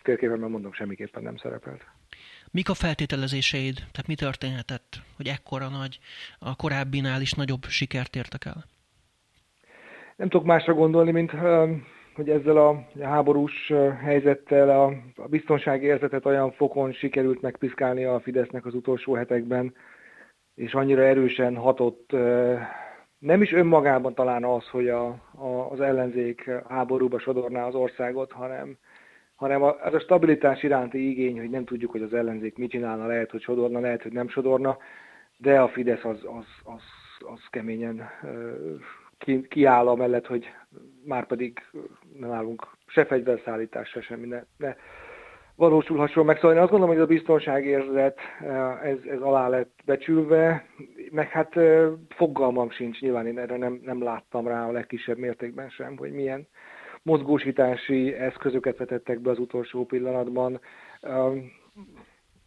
térképen 0.04 0.40
mondom, 0.40 0.74
semmiképpen 0.74 1.24
nem 1.24 1.38
szerepelt. 1.38 1.86
Mik 2.52 2.70
a 2.70 2.74
feltételezéseid? 2.74 3.76
Tehát 3.76 4.08
mi 4.08 4.16
történhetett, 4.16 4.96
hogy 5.16 5.28
ekkora 5.28 5.70
nagy, 5.70 6.00
a 6.40 6.56
korábbinál 6.56 7.22
is 7.22 7.32
nagyobb 7.32 7.64
sikert 7.64 8.16
értek 8.16 8.46
el? 8.46 8.66
Nem 10.16 10.30
tudok 10.30 10.46
másra 10.46 10.74
gondolni, 10.74 11.12
mint 11.12 11.32
hogy 12.16 12.30
ezzel 12.30 12.58
a 12.58 12.88
háborús 13.02 13.72
helyzettel 14.02 14.70
a, 14.70 14.86
a 15.16 15.28
biztonsági 15.28 15.86
érzetet 15.86 16.26
olyan 16.26 16.52
fokon 16.52 16.94
sikerült 16.94 17.42
megpiszkálni 17.42 18.04
a 18.04 18.20
Fidesznek 18.20 18.66
az 18.66 18.74
utolsó 18.74 19.14
hetekben, 19.14 19.76
és 20.56 20.74
annyira 20.74 21.02
erősen 21.02 21.56
hatott 21.56 22.12
nem 23.20 23.42
is 23.42 23.52
önmagában 23.52 24.14
talán 24.14 24.44
az, 24.44 24.68
hogy 24.68 24.90
a, 24.90 25.06
a, 25.32 25.72
az 25.72 25.82
ellenzék 25.82 26.50
háborúba 26.68 27.20
sodorná 27.20 27.66
az 27.68 27.76
országot, 27.76 28.32
hanem, 28.32 28.78
hanem 29.36 29.64
az 29.64 29.94
a 29.94 30.00
stabilitás 30.00 30.64
iránti 30.64 31.10
igény, 31.10 31.40
hogy 31.40 31.50
nem 31.50 31.66
tudjuk, 31.66 31.92
hogy 31.92 32.02
az 32.02 32.14
ellenzék 32.14 32.58
mit 32.58 32.70
csinálna, 32.70 33.06
lehet, 33.06 33.32
hogy 33.32 33.42
sodorna, 33.42 33.80
lehet, 33.80 34.02
hogy 34.02 34.12
nem 34.12 34.30
sodorna, 34.30 34.78
de 35.38 35.62
a 35.62 35.68
Fidesz 35.68 36.04
az, 36.04 36.20
az, 36.24 36.46
az, 36.64 36.82
az 37.20 37.40
keményen 37.50 38.10
ki, 39.18 39.48
kiáll 39.48 39.88
amellett, 39.88 40.26
hogy 40.26 40.46
már 41.06 41.28
pedig 41.28 41.60
nem 42.20 42.32
állunk 42.32 42.68
se 42.88 43.06
fegyverszállítás, 43.06 43.90
se 43.90 44.02
semmi, 44.02 44.28
ne, 44.28 44.44
ne 44.58 44.76
valósulhasson 45.56 46.26
meg. 46.26 46.36
Szóval 46.36 46.56
én 46.56 46.62
azt 46.62 46.72
gondolom, 46.72 46.96
hogy 46.96 47.04
a 47.04 47.08
biztonságérzet 47.08 48.20
ez, 48.84 48.98
ez 49.10 49.22
alá 49.22 49.48
lett 49.48 49.80
becsülve, 49.86 50.66
meg 51.12 51.30
hát 51.30 51.54
fogalmam 52.10 52.70
sincs, 52.70 53.00
nyilván 53.00 53.28
én 53.28 53.40
erre 53.40 53.58
nem, 53.58 53.80
nem 53.84 54.04
láttam 54.04 54.48
rá 54.48 54.68
a 54.68 54.72
legkisebb 54.72 55.18
mértékben 55.18 55.70
sem, 55.70 55.98
hogy 55.98 56.12
milyen 56.12 56.48
mozgósítási 57.04 58.14
eszközöket 58.14 58.78
vetettek 58.78 59.20
be 59.20 59.30
az 59.30 59.40
utolsó 59.40 59.86
pillanatban. 59.86 60.60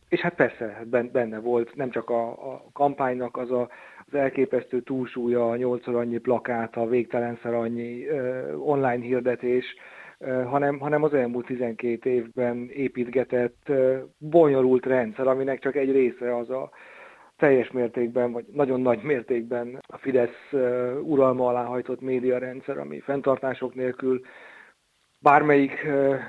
és 0.08 0.20
hát 0.20 0.34
persze, 0.34 0.66
hát 0.66 1.10
benne 1.10 1.38
volt 1.38 1.74
nem 1.74 1.90
csak 1.90 2.10
a, 2.10 2.28
a 2.52 2.64
kampánynak 2.72 3.36
az 3.36 3.50
a, 3.50 3.68
az 4.06 4.14
elképesztő 4.14 4.80
túlsúlya, 4.80 5.50
a 5.50 5.56
nyolcszor 5.56 5.94
annyi 5.94 6.18
plakát, 6.18 6.76
a 6.76 6.86
végtelenszer 6.86 7.54
annyi 7.54 8.08
uh, 8.08 8.68
online 8.68 9.04
hirdetés, 9.04 9.64
uh, 10.18 10.44
hanem, 10.44 10.78
hanem 10.78 11.02
az 11.02 11.14
elmúlt 11.14 11.46
12 11.46 12.10
évben 12.10 12.68
építgetett 12.70 13.62
uh, 13.68 13.98
bonyolult 14.18 14.86
rendszer, 14.86 15.26
aminek 15.26 15.60
csak 15.60 15.76
egy 15.76 15.92
része 15.92 16.36
az 16.36 16.50
a 16.50 16.70
teljes 17.36 17.70
mértékben, 17.70 18.32
vagy 18.32 18.44
nagyon 18.52 18.80
nagy 18.80 19.02
mértékben 19.02 19.82
a 19.86 19.98
Fidesz 19.98 20.52
uralma 21.02 21.48
alá 21.48 21.64
hajtott 21.64 22.00
médiarendszer, 22.00 22.78
ami 22.78 23.00
fenntartások 23.00 23.74
nélkül 23.74 24.20
bármelyik 25.26 25.86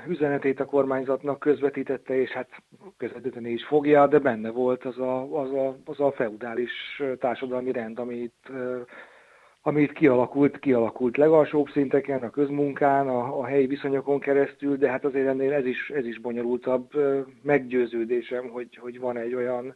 üzenetét 0.08 0.60
a 0.60 0.64
kormányzatnak 0.64 1.38
közvetítette, 1.38 2.20
és 2.20 2.30
hát 2.30 2.48
közvetíteni 2.96 3.50
is 3.50 3.64
fogja, 3.64 4.06
de 4.06 4.18
benne 4.18 4.50
volt 4.50 4.84
az 4.84 4.98
a, 4.98 5.40
az 5.40 5.52
a, 5.52 5.76
az 5.84 6.00
a 6.00 6.12
feudális 6.12 7.02
társadalmi 7.18 7.72
rend, 7.72 7.98
amit, 7.98 8.50
amit 9.62 9.92
kialakult, 9.92 10.58
kialakult 10.58 11.16
legalsóbb 11.16 11.68
szinteken, 11.68 12.22
a 12.22 12.30
közmunkán, 12.30 13.08
a, 13.08 13.40
a 13.40 13.46
helyi 13.46 13.66
viszonyokon 13.66 14.20
keresztül, 14.20 14.76
de 14.76 14.90
hát 14.90 15.04
azért 15.04 15.28
ennél 15.28 15.52
ez 15.52 15.66
is, 15.66 15.90
ez 15.90 16.06
is 16.06 16.20
bonyolultabb 16.20 16.90
meggyőződésem, 17.42 18.48
hogy, 18.48 18.76
hogy 18.80 19.00
van 19.00 19.16
egy 19.16 19.34
olyan 19.34 19.74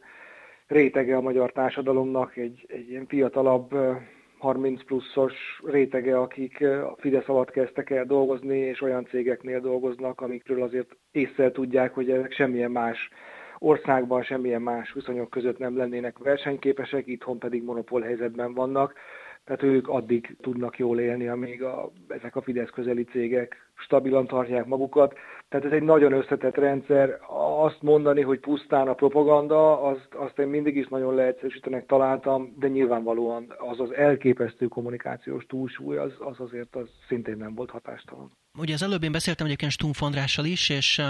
rétege 0.67 1.17
a 1.17 1.21
magyar 1.21 1.53
társadalomnak, 1.53 2.37
egy, 2.37 2.65
egy 2.69 2.91
ilyen 2.91 3.07
fiatalabb 3.07 3.75
30 4.43 4.85
pluszos 4.85 5.61
rétege, 5.65 6.19
akik 6.19 6.61
a 6.63 6.97
Fidesz 6.99 7.29
alatt 7.29 7.51
kezdtek 7.51 7.91
el 7.91 8.05
dolgozni, 8.05 8.59
és 8.59 8.81
olyan 8.81 9.05
cégeknél 9.05 9.61
dolgoznak, 9.61 10.21
amikről 10.21 10.63
azért 10.63 10.97
észre 11.11 11.51
tudják, 11.51 11.95
hogy 11.95 12.11
ezek 12.11 12.33
semmilyen 12.33 12.71
más 12.71 13.09
országban, 13.59 14.23
semmilyen 14.23 14.63
más 14.63 14.93
viszonyok 14.93 15.31
között 15.31 15.59
nem 15.59 15.77
lennének 15.77 16.19
versenyképesek, 16.19 17.07
itthon 17.07 17.39
pedig 17.39 17.63
monopól 17.63 18.01
helyzetben 18.01 18.55
vannak. 18.55 18.95
Tehát 19.45 19.63
ők 19.63 19.89
addig 19.89 20.37
tudnak 20.41 20.79
jól 20.79 21.01
élni, 21.01 21.29
amíg 21.29 21.63
a, 21.63 21.93
ezek 22.09 22.37
a 22.37 22.43
Fidesz 22.43 22.71
közeli 22.71 23.05
cégek 23.05 23.72
stabilan 23.83 24.27
tartják 24.27 24.67
magukat. 24.67 25.15
Tehát 25.49 25.67
ez 25.67 25.73
egy 25.73 25.83
nagyon 25.83 26.13
összetett 26.13 26.57
rendszer. 26.57 27.19
Azt 27.59 27.83
mondani, 27.83 28.23
hogy 28.23 28.41
pusztán 28.41 28.89
a 28.89 28.95
propaganda, 28.95 29.83
azt, 29.83 30.09
azt 30.15 30.39
én 30.39 30.47
mindig 30.47 30.77
is 30.77 30.89
nagyon 30.89 31.15
leegyszerűsítenek 31.15 31.87
találtam, 31.87 32.55
de 32.59 32.69
nyilvánvalóan 32.69 33.55
az 33.59 33.81
az 33.81 33.93
elképesztő 33.95 34.67
kommunikációs 34.67 35.47
túlsúly, 35.47 35.97
az, 35.97 36.13
az 36.19 36.41
azért 36.41 36.77
az 36.77 36.89
szintén 37.09 37.37
nem 37.37 37.55
volt 37.55 37.71
hatástalan. 37.71 38.31
Ugye 38.59 38.75
az 38.75 38.83
előbb 38.83 39.03
én 39.03 39.13
beszéltem 39.13 39.47
egyébként 39.47 39.73
Stumpf 39.73 40.03
Andrással 40.03 40.45
is, 40.45 40.69
és 40.69 41.03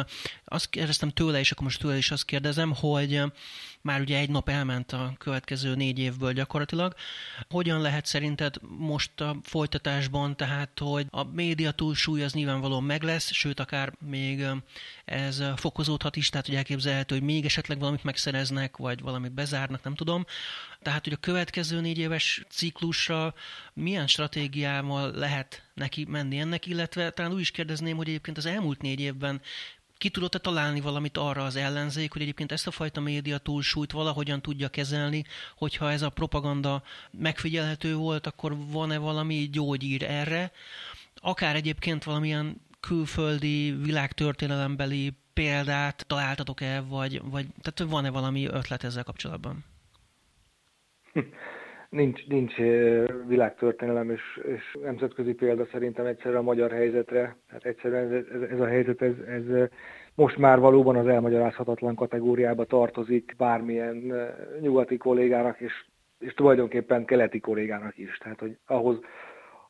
azt 0.44 0.70
kérdeztem 0.70 1.08
tőle, 1.08 1.38
és 1.38 1.50
akkor 1.50 1.64
most 1.64 1.80
tőle 1.80 1.96
is 1.96 2.10
azt 2.10 2.24
kérdezem, 2.24 2.72
hogy 2.80 3.22
már 3.80 4.00
ugye 4.00 4.18
egy 4.18 4.30
nap 4.30 4.48
elment 4.48 4.92
a 4.92 5.12
következő 5.18 5.74
négy 5.74 5.98
évből 5.98 6.32
gyakorlatilag. 6.32 6.92
Hogyan 7.48 7.80
lehet 7.80 8.06
szerinted 8.06 8.54
most 8.78 9.20
a 9.20 9.36
folytatásban, 9.42 10.36
tehát 10.36 10.78
hogy 10.78 11.06
a 11.10 11.24
média 11.32 11.70
túlsúly 11.70 12.22
az 12.22 12.32
nyilvánvalóan 12.62 12.84
meg 12.84 13.02
lesz, 13.02 13.32
sőt 13.32 13.60
akár 13.60 13.92
még 14.06 14.46
ez 15.04 15.42
fokozódhat 15.56 16.16
is, 16.16 16.28
tehát 16.28 16.46
hogy 16.46 16.54
elképzelhető, 16.54 17.14
hogy 17.14 17.24
még 17.24 17.44
esetleg 17.44 17.78
valamit 17.78 18.04
megszereznek, 18.04 18.76
vagy 18.76 19.00
valamit 19.00 19.32
bezárnak, 19.32 19.82
nem 19.82 19.94
tudom. 19.94 20.24
Tehát, 20.82 21.04
hogy 21.04 21.12
a 21.12 21.16
következő 21.16 21.80
négy 21.80 21.98
éves 21.98 22.44
ciklusra 22.48 23.34
milyen 23.72 24.06
stratégiával 24.06 25.10
lehet 25.10 25.62
neki 25.74 26.04
menni 26.08 26.38
ennek, 26.38 26.66
illetve 26.66 27.10
talán 27.10 27.32
úgy 27.32 27.40
is 27.40 27.50
kérdezném, 27.50 27.96
hogy 27.96 28.08
egyébként 28.08 28.36
az 28.36 28.46
elmúlt 28.46 28.82
négy 28.82 29.00
évben 29.00 29.40
ki 29.98 30.10
tudott-e 30.10 30.38
találni 30.38 30.80
valamit 30.80 31.18
arra 31.18 31.44
az 31.44 31.56
ellenzék, 31.56 32.12
hogy 32.12 32.22
egyébként 32.22 32.52
ezt 32.52 32.66
a 32.66 32.70
fajta 32.70 33.00
média 33.00 33.38
túlsúlyt 33.38 33.92
valahogyan 33.92 34.42
tudja 34.42 34.68
kezelni, 34.68 35.24
hogyha 35.56 35.90
ez 35.90 36.02
a 36.02 36.08
propaganda 36.08 36.82
megfigyelhető 37.10 37.94
volt, 37.94 38.26
akkor 38.26 38.56
van-e 38.56 38.98
valami 38.98 39.48
gyógyír 39.52 40.02
erre, 40.02 40.52
akár 41.22 41.54
egyébként 41.54 42.04
valamilyen 42.04 42.60
külföldi 42.80 43.74
világtörténelembeli 43.84 45.10
példát 45.34 46.04
találtatok-e, 46.06 46.82
vagy, 46.90 47.20
vagy 47.30 47.46
tehát 47.62 47.92
van-e 47.92 48.10
valami 48.10 48.46
ötlet 48.46 48.84
ezzel 48.84 49.04
kapcsolatban? 49.04 49.64
Nincs, 51.88 52.26
nincs 52.26 52.54
világtörténelem 53.26 54.10
és, 54.10 54.40
és 54.42 54.78
nemzetközi 54.82 55.32
példa 55.32 55.66
szerintem 55.72 56.06
egyszerűen 56.06 56.40
a 56.40 56.42
magyar 56.42 56.70
helyzetre. 56.70 57.36
Hát 57.48 57.64
egyszerűen 57.64 58.12
ez, 58.12 58.24
ez, 58.34 58.50
ez 58.50 58.60
a 58.60 58.66
helyzet, 58.66 59.02
ez, 59.02 59.14
ez 59.26 59.68
most 60.14 60.36
már 60.36 60.58
valóban 60.58 60.96
az 60.96 61.06
elmagyarázhatatlan 61.06 61.94
kategóriába 61.94 62.64
tartozik 62.64 63.34
bármilyen 63.36 64.12
nyugati 64.60 64.96
kollégának, 64.96 65.60
és, 65.60 65.72
és 66.18 66.34
tulajdonképpen 66.34 67.04
keleti 67.04 67.40
kollégának 67.40 67.98
is. 67.98 68.18
Tehát, 68.18 68.40
hogy 68.40 68.56
ahhoz, 68.66 68.98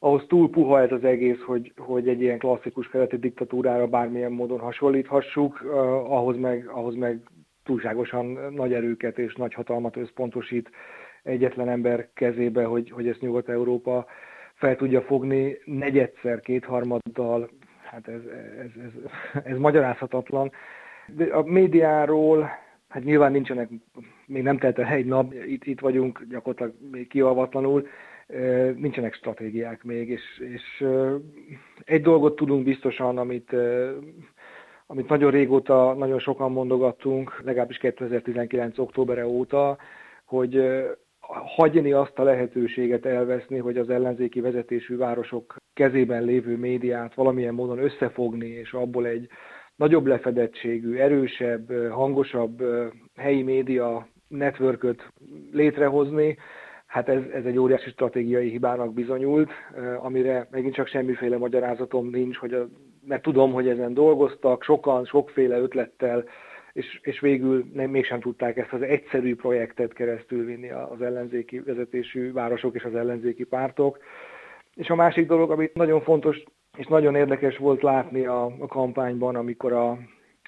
ahhoz 0.05 0.25
túl 0.29 0.51
puha 0.51 0.81
ez 0.81 0.93
az 0.93 1.05
egész, 1.05 1.41
hogy, 1.41 1.73
hogy 1.77 2.09
egy 2.09 2.21
ilyen 2.21 2.39
klasszikus 2.39 2.89
keleti 2.89 3.17
diktatúrára 3.17 3.87
bármilyen 3.87 4.33
módon 4.33 4.59
hasonlíthassuk, 4.59 5.61
ahhoz 6.09 6.37
meg, 6.37 6.69
ahhoz 6.69 6.95
meg 6.95 7.21
túlságosan 7.65 8.27
nagy 8.55 8.73
erőket 8.73 9.19
és 9.19 9.35
nagy 9.35 9.55
hatalmat 9.55 9.97
összpontosít 9.97 10.71
egyetlen 11.23 11.69
ember 11.69 12.09
kezébe, 12.15 12.65
hogy, 12.65 12.91
hogy 12.91 13.09
ezt 13.09 13.21
Nyugat-Európa 13.21 14.07
fel 14.55 14.77
tudja 14.77 15.03
fogni 15.03 15.57
negyedszer, 15.65 16.41
kétharmaddal, 16.41 17.51
hát 17.83 18.09
ez, 18.09 18.23
ez, 18.59 18.71
ez, 18.85 19.11
ez 19.45 19.59
magyarázhatatlan. 19.59 20.51
De 21.07 21.25
a 21.25 21.43
médiáról, 21.43 22.51
hát 22.89 23.05
nyilván 23.05 23.33
nincsenek, 23.33 23.69
még 24.27 24.43
nem 24.43 24.59
telt 24.59 24.79
el 24.79 24.87
egy 24.87 25.07
nap, 25.07 25.35
itt, 25.35 25.65
itt 25.65 25.81
vagyunk 25.81 26.25
gyakorlatilag 26.29 26.75
még 26.91 27.09
kialvatlanul, 27.09 27.87
nincsenek 28.77 29.15
stratégiák 29.15 29.85
még, 29.85 30.09
és, 30.09 30.23
és 30.39 30.85
egy 31.85 32.03
dolgot 32.03 32.37
tudunk 32.37 32.65
biztosan, 32.65 33.19
amit, 33.19 33.57
amit 34.87 35.09
nagyon 35.09 35.31
régóta 35.31 35.95
nagyon 35.95 36.19
sokan 36.19 36.53
mondogattunk, 36.53 37.43
legalábbis 37.45 37.77
2019. 37.77 38.79
októbere 38.79 39.27
óta, 39.27 39.79
hogy 40.25 40.63
hagyni 41.57 41.93
azt 41.93 42.19
a 42.19 42.23
lehetőséget 42.23 43.07
elveszni, 43.07 43.59
hogy 43.59 43.77
az 43.79 43.91
ellenzéki 43.91 44.41
vezetésű 44.41 44.97
városok 44.97 45.57
kezében 45.75 46.23
lévő 46.23 46.57
médiát 46.57 47.15
valamilyen 47.15 47.55
módon 47.55 47.79
összefogni, 47.79 48.49
és 48.49 48.73
abból 48.73 49.07
egy 49.07 49.29
nagyobb 49.77 50.07
lefedettségű, 50.07 50.97
erősebb, 50.97 51.91
hangosabb 51.91 52.63
helyi 53.17 53.43
média 53.43 54.09
networköt 54.29 55.13
létrehozni, 55.53 56.37
hát 56.93 57.09
ez, 57.09 57.23
ez 57.35 57.45
egy 57.45 57.59
óriási 57.59 57.91
stratégiai 57.91 58.51
hibának 58.51 58.93
bizonyult, 58.93 59.51
amire 59.99 60.49
megint 60.51 60.75
csak 60.75 60.87
semmiféle 60.87 61.39
magyarázatom 61.39 62.09
nincs, 62.11 62.37
hogy 62.37 62.55
a, 62.55 62.69
mert 63.07 63.23
tudom, 63.23 63.53
hogy 63.53 63.69
ezen 63.69 63.95
dolgoztak, 63.95 64.63
sokan, 64.63 65.05
sokféle 65.05 65.59
ötlettel 65.59 66.25
és, 66.73 67.01
és 67.03 67.21
végül 67.21 67.65
nem, 67.73 67.91
mégsem 67.91 68.21
tudták 68.21 68.57
ezt 68.57 68.73
az 68.73 68.83
egyszerű 68.83 69.35
projektet 69.35 69.93
keresztül 69.93 70.45
vinni 70.45 70.71
az 70.71 71.03
ellenzéki 71.03 71.61
vezetésű 71.61 72.33
városok 72.33 72.75
és 72.75 72.83
az 72.83 72.95
ellenzéki 72.95 73.45
pártok. 73.45 73.99
És 74.75 74.89
a 74.91 74.95
másik 74.95 75.27
dolog, 75.27 75.51
amit 75.51 75.75
nagyon 75.75 76.01
fontos 76.01 76.43
és 76.77 76.87
nagyon 76.87 77.15
érdekes 77.15 77.57
volt 77.57 77.83
látni 77.83 78.27
a, 78.27 78.45
a 78.45 78.67
kampányban, 78.67 79.37
amikor 79.37 79.73
a, 79.73 79.99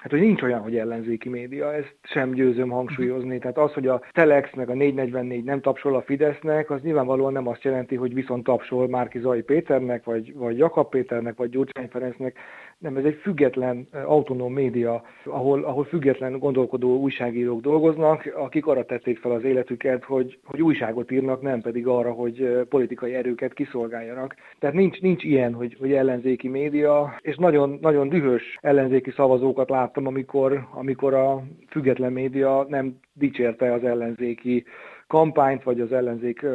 Hát, 0.05 0.13
hogy 0.13 0.23
nincs 0.23 0.41
olyan, 0.41 0.61
hogy 0.61 0.77
ellenzéki 0.77 1.29
média, 1.29 1.73
ezt 1.73 1.95
sem 2.03 2.31
győzöm 2.31 2.69
hangsúlyozni. 2.69 3.39
Tehát 3.39 3.57
az, 3.57 3.73
hogy 3.73 3.87
a 3.87 4.01
Telex 4.11 4.53
meg 4.53 4.69
a 4.69 4.73
444 4.73 5.43
nem 5.43 5.61
tapsol 5.61 5.95
a 5.95 6.01
Fidesznek, 6.01 6.69
az 6.69 6.81
nyilvánvalóan 6.81 7.33
nem 7.33 7.47
azt 7.47 7.63
jelenti, 7.63 7.95
hogy 7.95 8.13
viszont 8.13 8.43
tapsol 8.43 8.87
Márki 8.87 9.19
Zai 9.19 9.41
Péternek, 9.41 10.03
vagy, 10.03 10.33
vagy 10.35 10.57
Jakab 10.57 10.89
Péternek, 10.89 11.37
vagy 11.37 11.49
Gyurcsány 11.49 11.87
Ferencnek. 11.87 12.37
Nem, 12.77 12.97
ez 12.97 13.03
egy 13.03 13.19
független, 13.21 13.87
autonóm 14.05 14.53
média, 14.53 15.03
ahol, 15.23 15.63
ahol 15.63 15.83
független 15.83 16.39
gondolkodó 16.39 16.99
újságírók 16.99 17.61
dolgoznak, 17.61 18.33
akik 18.35 18.65
arra 18.65 18.85
tették 18.85 19.17
fel 19.17 19.31
az 19.31 19.43
életüket, 19.43 20.03
hogy, 20.03 20.39
hogy 20.43 20.61
újságot 20.61 21.11
írnak, 21.11 21.41
nem 21.41 21.61
pedig 21.61 21.87
arra, 21.87 22.11
hogy 22.11 22.65
politikai 22.69 23.13
erőket 23.13 23.53
kiszolgáljanak. 23.53 24.35
Tehát 24.59 24.75
nincs, 24.75 25.01
nincs 25.01 25.23
ilyen, 25.23 25.53
hogy, 25.53 25.75
hogy 25.79 25.93
ellenzéki 25.93 26.47
média, 26.47 27.19
és 27.21 27.35
nagyon, 27.35 27.77
nagyon 27.81 28.09
dühös 28.09 28.57
ellenzéki 28.61 29.11
szavazókat 29.11 29.69
láttam, 29.95 30.07
amikor, 30.07 30.67
amikor 30.71 31.13
a 31.13 31.43
független 31.69 32.11
média 32.11 32.65
nem 32.69 32.99
dicsérte 33.13 33.73
az 33.73 33.83
ellenzéki 33.83 34.65
kampányt, 35.07 35.63
vagy 35.63 35.81
az 35.81 35.91
ellenzék 35.91 36.45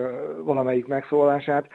valamelyik 0.44 0.86
megszólását 0.86 1.68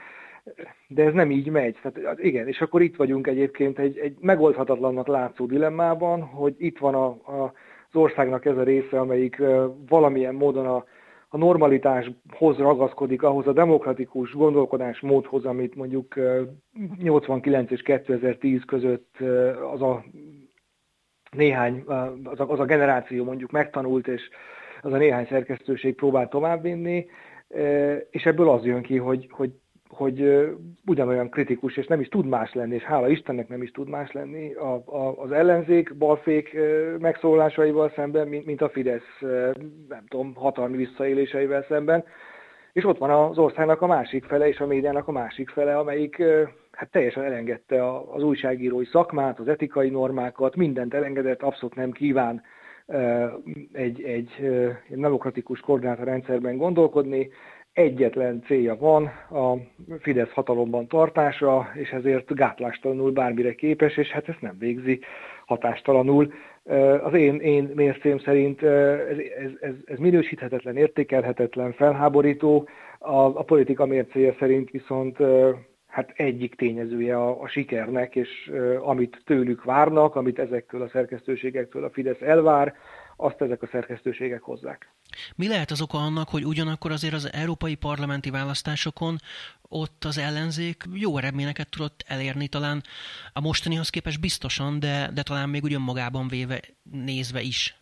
de 0.87 1.03
ez 1.03 1.13
nem 1.13 1.31
így 1.31 1.49
megy. 1.49 1.77
Tehát 1.81 2.19
igen, 2.19 2.47
és 2.47 2.61
akkor 2.61 2.81
itt 2.81 2.95
vagyunk 2.95 3.27
egyébként 3.27 3.79
egy, 3.79 3.97
egy 3.97 4.15
megoldhatatlannak 4.19 5.07
látszó 5.07 5.45
dilemmában, 5.45 6.21
hogy 6.21 6.55
itt 6.57 6.77
van 6.77 6.93
a, 6.95 7.05
a, 7.05 7.53
az 7.91 7.95
országnak 7.95 8.45
ez 8.45 8.57
a 8.57 8.63
része, 8.63 8.99
amelyik 8.99 9.41
valamilyen 9.89 10.35
módon 10.35 10.65
a, 10.65 10.83
a 11.29 11.37
normalitáshoz 11.37 12.57
ragaszkodik, 12.57 13.23
ahhoz 13.23 13.47
a 13.47 13.53
demokratikus 13.53 14.33
gondolkodásmódhoz, 14.33 15.45
amit 15.45 15.75
mondjuk 15.75 16.15
89 16.97 17.71
és 17.71 17.81
2010 17.81 18.61
között 18.65 19.17
az 19.73 19.81
a 19.81 20.03
néhány, 21.35 21.83
az 22.23 22.39
a, 22.39 22.51
az 22.51 22.59
a 22.59 22.65
generáció 22.65 23.23
mondjuk 23.23 23.51
megtanult, 23.51 24.07
és 24.07 24.29
az 24.81 24.93
a 24.93 24.97
néhány 24.97 25.25
szerkesztőség 25.29 25.95
próbál 25.95 26.27
továbbvinni, 26.27 27.07
és 28.09 28.25
ebből 28.25 28.49
az 28.49 28.65
jön 28.65 28.81
ki, 28.81 28.97
hogy, 28.97 29.27
hogy 29.31 29.51
hogy 29.95 30.47
ugyanolyan 30.85 31.29
kritikus, 31.29 31.77
és 31.77 31.87
nem 31.87 31.99
is 31.99 32.07
tud 32.07 32.25
más 32.25 32.53
lenni, 32.53 32.75
és 32.75 32.83
hála 32.83 33.07
Istennek 33.07 33.47
nem 33.47 33.61
is 33.61 33.71
tud 33.71 33.89
más 33.89 34.11
lenni 34.11 34.53
a, 34.53 34.83
a, 34.85 35.13
az 35.17 35.31
ellenzék 35.31 35.95
balfék 35.95 36.57
megszólásaival 36.99 37.91
szemben, 37.95 38.27
mint, 38.27 38.45
mint 38.45 38.61
a 38.61 38.69
Fidesz, 38.69 39.19
nem 39.89 40.03
tudom, 40.07 40.33
hatalmi 40.35 40.77
visszaéléseivel 40.77 41.65
szemben. 41.67 42.03
És 42.73 42.85
ott 42.85 42.97
van 42.97 43.09
az 43.09 43.37
országnak 43.37 43.81
a 43.81 43.87
másik 43.87 44.25
fele, 44.25 44.47
és 44.47 44.59
a 44.59 44.65
médiának 44.65 45.07
a 45.07 45.11
másik 45.11 45.49
fele, 45.49 45.77
amelyik 45.77 46.23
hát 46.75 46.91
teljesen 46.91 47.23
elengedte 47.23 47.97
az 48.13 48.23
újságírói 48.23 48.85
szakmát, 48.85 49.39
az 49.39 49.47
etikai 49.47 49.89
normákat, 49.89 50.55
mindent 50.55 50.93
elengedett, 50.93 51.41
abszolút 51.41 51.75
nem 51.75 51.91
kíván 51.91 52.41
egy, 53.71 54.03
egy, 54.03 54.37
egy 54.89 54.97
demokratikus 54.97 55.59
koordinátorrendszerben 55.59 56.57
gondolkodni, 56.57 57.29
egyetlen 57.73 58.41
célja 58.45 58.75
van 58.75 59.05
a 59.29 59.55
Fidesz 59.99 60.31
hatalomban 60.31 60.87
tartása, 60.87 61.67
és 61.73 61.89
ezért 61.89 62.33
gátlástalanul 62.33 63.11
bármire 63.11 63.55
képes, 63.55 63.97
és 63.97 64.09
hát 64.09 64.29
ezt 64.29 64.41
nem 64.41 64.55
végzi 64.59 64.99
hatástalanul. 65.45 66.33
Az 67.03 67.13
én, 67.13 67.35
én 67.35 67.71
mércém 67.75 68.19
szerint 68.19 68.63
ez, 68.63 69.17
ez, 69.17 69.51
ez, 69.59 69.73
ez 69.85 69.97
minősíthetetlen, 69.97 70.77
értékelhetetlen, 70.77 71.71
felháborító, 71.73 72.67
a, 72.99 73.15
a 73.15 73.43
politika 73.43 73.85
mércéje 73.85 74.35
szerint 74.39 74.69
viszont 74.69 75.17
hát 75.95 76.11
egyik 76.15 76.55
tényezője 76.55 77.17
a, 77.17 77.41
a 77.41 77.47
sikernek, 77.47 78.15
és 78.15 78.51
amit 78.79 79.21
tőlük 79.25 79.63
várnak, 79.63 80.15
amit 80.15 80.39
ezektől 80.39 80.81
a 80.81 80.89
szerkesztőségektől 80.89 81.83
a 81.83 81.89
Fidesz 81.89 82.21
elvár, 82.21 82.73
azt 83.17 83.41
ezek 83.41 83.61
a 83.61 83.67
szerkesztőségek 83.71 84.41
hozzák. 84.41 84.89
Mi 85.35 85.47
lehet 85.47 85.71
az 85.71 85.81
oka 85.81 85.97
annak, 85.97 86.29
hogy 86.29 86.45
ugyanakkor 86.45 86.91
azért 86.91 87.13
az 87.13 87.33
európai 87.33 87.75
parlamenti 87.75 88.29
választásokon 88.29 89.15
ott 89.61 90.03
az 90.03 90.17
ellenzék 90.17 90.83
jó 90.93 91.17
eredményeket 91.17 91.69
tudott 91.69 92.03
elérni, 92.07 92.47
talán 92.47 92.81
a 93.33 93.41
mostanihoz 93.41 93.89
képest 93.89 94.19
biztosan, 94.19 94.79
de, 94.79 95.09
de 95.13 95.23
talán 95.23 95.49
még 95.49 95.63
ugyan 95.63 95.81
magában 95.81 96.27
véve 96.27 96.59
nézve 96.91 97.41
is. 97.41 97.75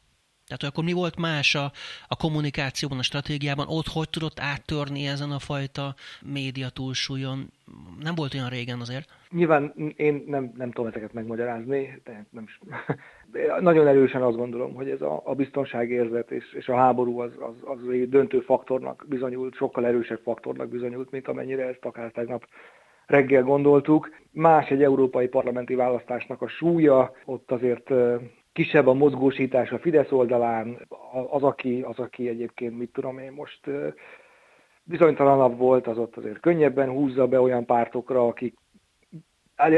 Tehát 0.58 0.74
akkor 0.76 0.84
mi 0.84 0.94
volt 0.94 1.20
más 1.20 1.56
a, 1.56 1.72
a 2.08 2.16
kommunikációban, 2.16 2.98
a 2.98 3.04
stratégiában, 3.04 3.68
ott 3.70 3.88
hogy 3.88 4.10
tudott 4.10 4.40
áttörni 4.40 5.08
ezen 5.08 5.32
a 5.32 5.40
fajta 5.40 5.96
média 6.22 6.70
túlsúlyon? 6.70 7.52
Nem 8.04 8.16
volt 8.16 8.34
olyan 8.34 8.50
régen 8.50 8.80
azért. 8.80 9.10
Nyilván 9.30 9.74
én 9.96 10.24
nem, 10.28 10.52
nem 10.58 10.72
tudom 10.72 10.90
ezeket 10.90 11.14
megmagyarázni, 11.14 12.02
de 12.04 12.26
nem 12.30 12.44
is. 12.44 12.60
Nagyon 13.60 13.88
erősen 13.88 14.22
azt 14.22 14.38
gondolom, 14.38 14.74
hogy 14.74 14.90
ez 14.90 15.02
a, 15.02 15.22
a 15.26 15.34
biztonságérzet 15.34 16.32
és, 16.32 16.54
és 16.54 16.68
a 16.68 16.76
háború 16.76 17.20
az, 17.20 17.32
az, 17.40 17.56
az 17.64 17.80
döntő 18.10 18.40
faktornak 18.40 19.06
bizonyult, 19.08 19.56
sokkal 19.56 19.86
erősebb 19.86 20.20
faktornak 20.24 20.70
bizonyult, 20.70 21.12
mint 21.12 21.28
amennyire 21.28 21.68
ezt 21.68 21.86
akár 21.86 22.12
tegnap 22.12 22.48
reggel 23.06 23.44
gondoltuk. 23.44 24.10
Más 24.32 24.70
egy 24.70 24.84
európai 24.84 25.28
parlamenti 25.28 25.76
választásnak 25.76 26.42
a 26.42 26.48
súlya, 26.48 27.12
ott 27.26 27.52
azért 27.52 27.90
kisebb 28.54 28.88
a 28.88 28.94
mozgósítás 28.94 29.72
a 29.72 29.80
Fidesz 29.80 30.12
oldalán, 30.12 30.88
az, 31.30 31.44
aki, 31.44 31.82
az, 31.82 32.00
aki 32.00 32.28
egyébként, 32.28 32.78
mit 32.78 32.92
tudom 32.94 33.18
én 33.18 33.32
most 33.32 33.60
bizonytalanabb 34.84 35.58
volt, 35.58 35.88
az 35.88 35.98
ott 35.98 36.18
azért 36.18 36.40
könnyebben 36.40 36.90
húzza 36.90 37.28
be 37.28 37.42
olyan 37.42 37.66
pártokra, 37.66 38.28
akik 38.28 38.54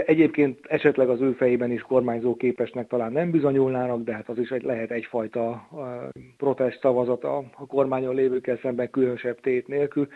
Egyébként 0.06 0.66
esetleg 0.66 1.10
az 1.10 1.22
ő 1.22 1.32
fejében 1.32 1.72
is 1.72 1.82
kormányzó 1.82 2.36
képesnek 2.36 2.88
talán 2.88 3.12
nem 3.12 3.32
bizonyulnának, 3.32 4.04
de 4.04 4.14
hát 4.14 4.30
az 4.30 4.38
is 4.38 4.50
egy, 4.50 4.64
lehet 4.64 4.92
egyfajta 4.92 5.68
protest 6.38 6.80
szavazat 6.80 7.24
a, 7.24 7.38
a 7.38 7.66
kormányon 7.66 8.16
lévőkkel 8.16 8.58
szemben 8.62 8.90
különösebb 8.90 9.40
tét 9.40 9.68
nélkül. 9.68 10.08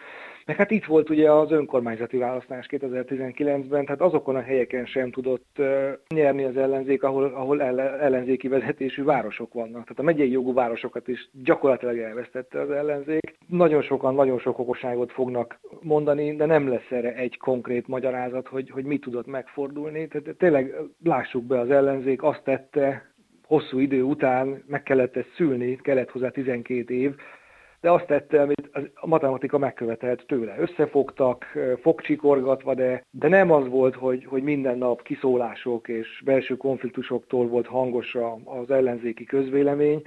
Meg 0.49 0.57
hát 0.57 0.71
itt 0.71 0.85
volt 0.85 1.09
ugye 1.09 1.31
az 1.31 1.51
önkormányzati 1.51 2.17
választás 2.17 2.65
2019-ben, 2.69 3.85
tehát 3.85 4.01
azokon 4.01 4.35
a 4.35 4.41
helyeken 4.41 4.85
sem 4.85 5.11
tudott 5.11 5.61
nyerni 6.07 6.43
az 6.43 6.57
ellenzék, 6.57 7.03
ahol, 7.03 7.23
ahol 7.23 7.61
ellenzéki 7.61 8.47
vezetésű 8.47 9.03
városok 9.03 9.53
vannak. 9.53 9.81
Tehát 9.83 9.99
a 9.99 10.03
megyei 10.03 10.31
jogú 10.31 10.53
városokat 10.53 11.07
is 11.07 11.29
gyakorlatilag 11.43 11.97
elvesztette 11.97 12.61
az 12.61 12.71
ellenzék. 12.71 13.37
Nagyon 13.47 13.81
sokan 13.81 14.15
nagyon 14.15 14.39
sok 14.39 14.59
okosságot 14.59 15.11
fognak 15.11 15.59
mondani, 15.81 16.35
de 16.35 16.45
nem 16.45 16.69
lesz 16.69 16.91
erre 16.91 17.13
egy 17.15 17.37
konkrét 17.37 17.87
magyarázat, 17.87 18.47
hogy, 18.47 18.69
hogy 18.69 18.83
mi 18.83 18.99
tudott 18.99 19.27
megfordulni. 19.27 20.07
Tehát 20.07 20.37
tényleg 20.37 20.75
lássuk 21.03 21.43
be, 21.43 21.59
az 21.59 21.69
ellenzék 21.69 22.23
azt 22.23 22.43
tette, 22.43 23.11
hosszú 23.43 23.79
idő 23.79 24.01
után 24.01 24.63
meg 24.67 24.83
kellett 24.83 25.15
ezt 25.15 25.33
szülni, 25.35 25.75
kellett 25.75 26.09
hozzá 26.09 26.29
12 26.29 26.93
év, 26.93 27.15
de 27.81 27.91
azt 27.91 28.05
tette, 28.05 28.41
amit 28.41 28.69
a 28.93 29.07
matematika 29.07 29.57
megkövetelt 29.57 30.23
tőle. 30.27 30.55
Összefogtak, 30.59 31.45
fogcsikorgatva, 31.81 32.73
de, 32.73 33.03
de 33.11 33.27
nem 33.27 33.51
az 33.51 33.67
volt, 33.67 33.95
hogy, 33.95 34.25
hogy 34.25 34.43
minden 34.43 34.77
nap 34.77 35.01
kiszólások 35.01 35.87
és 35.87 36.21
belső 36.25 36.57
konfliktusoktól 36.57 37.47
volt 37.47 37.67
hangos 37.67 38.15
az 38.45 38.69
ellenzéki 38.69 39.23
közvélemény, 39.23 40.01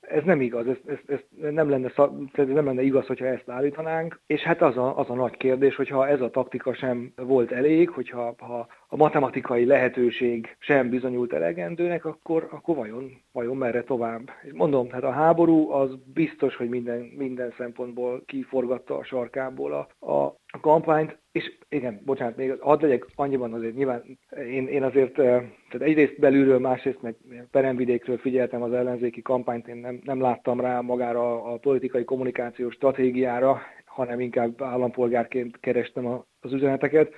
ez 0.00 0.22
nem 0.24 0.40
igaz, 0.40 0.66
ez, 0.66 0.76
ez, 0.86 0.98
ez 1.06 1.50
nem, 1.52 1.70
lenne, 1.70 1.90
ez 2.32 2.46
nem 2.46 2.64
lenne 2.64 2.82
igaz, 2.82 3.06
hogyha 3.06 3.26
ezt 3.26 3.48
állítanánk, 3.48 4.20
és 4.26 4.40
hát 4.40 4.62
az 4.62 4.76
a, 4.76 4.98
az 4.98 5.10
a 5.10 5.14
nagy 5.14 5.36
kérdés, 5.36 5.76
hogyha 5.76 6.08
ez 6.08 6.20
a 6.20 6.30
taktika 6.30 6.74
sem 6.74 7.12
volt 7.16 7.52
elég, 7.52 7.90
hogyha 7.90 8.34
ha 8.38 8.66
a 8.90 8.96
matematikai 8.96 9.64
lehetőség 9.64 10.56
sem 10.58 10.88
bizonyult 10.88 11.32
elegendőnek, 11.32 12.04
akkor, 12.04 12.48
akkor 12.50 12.76
vajon, 12.76 13.10
vajon 13.32 13.56
merre 13.56 13.82
tovább? 13.82 14.30
És 14.42 14.52
mondom, 14.52 14.90
hát 14.90 15.02
a 15.02 15.10
háború 15.10 15.70
az 15.70 15.90
biztos, 16.14 16.56
hogy 16.56 16.68
minden, 16.68 17.00
minden 17.16 17.54
szempontból 17.56 18.22
kiforgatta 18.26 18.96
a 18.96 19.04
sarkából 19.04 19.72
a, 19.72 20.06
a, 20.12 20.24
a 20.46 20.60
kampányt, 20.60 21.18
és 21.32 21.58
igen, 21.68 22.00
bocsánat, 22.04 22.36
még 22.36 22.60
hadd 22.60 22.82
legyek 22.82 23.06
annyiban 23.14 23.52
azért 23.52 23.74
nyilván, 23.74 24.18
én, 24.30 24.68
én 24.68 24.82
azért, 24.82 25.12
tehát 25.12 25.80
egyrészt 25.80 26.18
belülről, 26.18 26.58
másrészt 26.58 27.02
meg 27.02 27.16
peremvidékről 27.50 28.18
figyeltem 28.18 28.62
az 28.62 28.72
ellenzéki 28.72 29.22
kampányt, 29.22 29.68
én 29.68 29.76
nem, 29.76 30.00
nem 30.02 30.20
láttam 30.20 30.60
rá 30.60 30.80
magára 30.80 31.42
a 31.42 31.56
politikai 31.56 32.04
kommunikációs 32.04 32.74
stratégiára, 32.74 33.60
hanem 33.84 34.20
inkább 34.20 34.62
állampolgárként 34.62 35.60
kerestem 35.60 36.06
az 36.40 36.52
üzeneteket. 36.52 37.12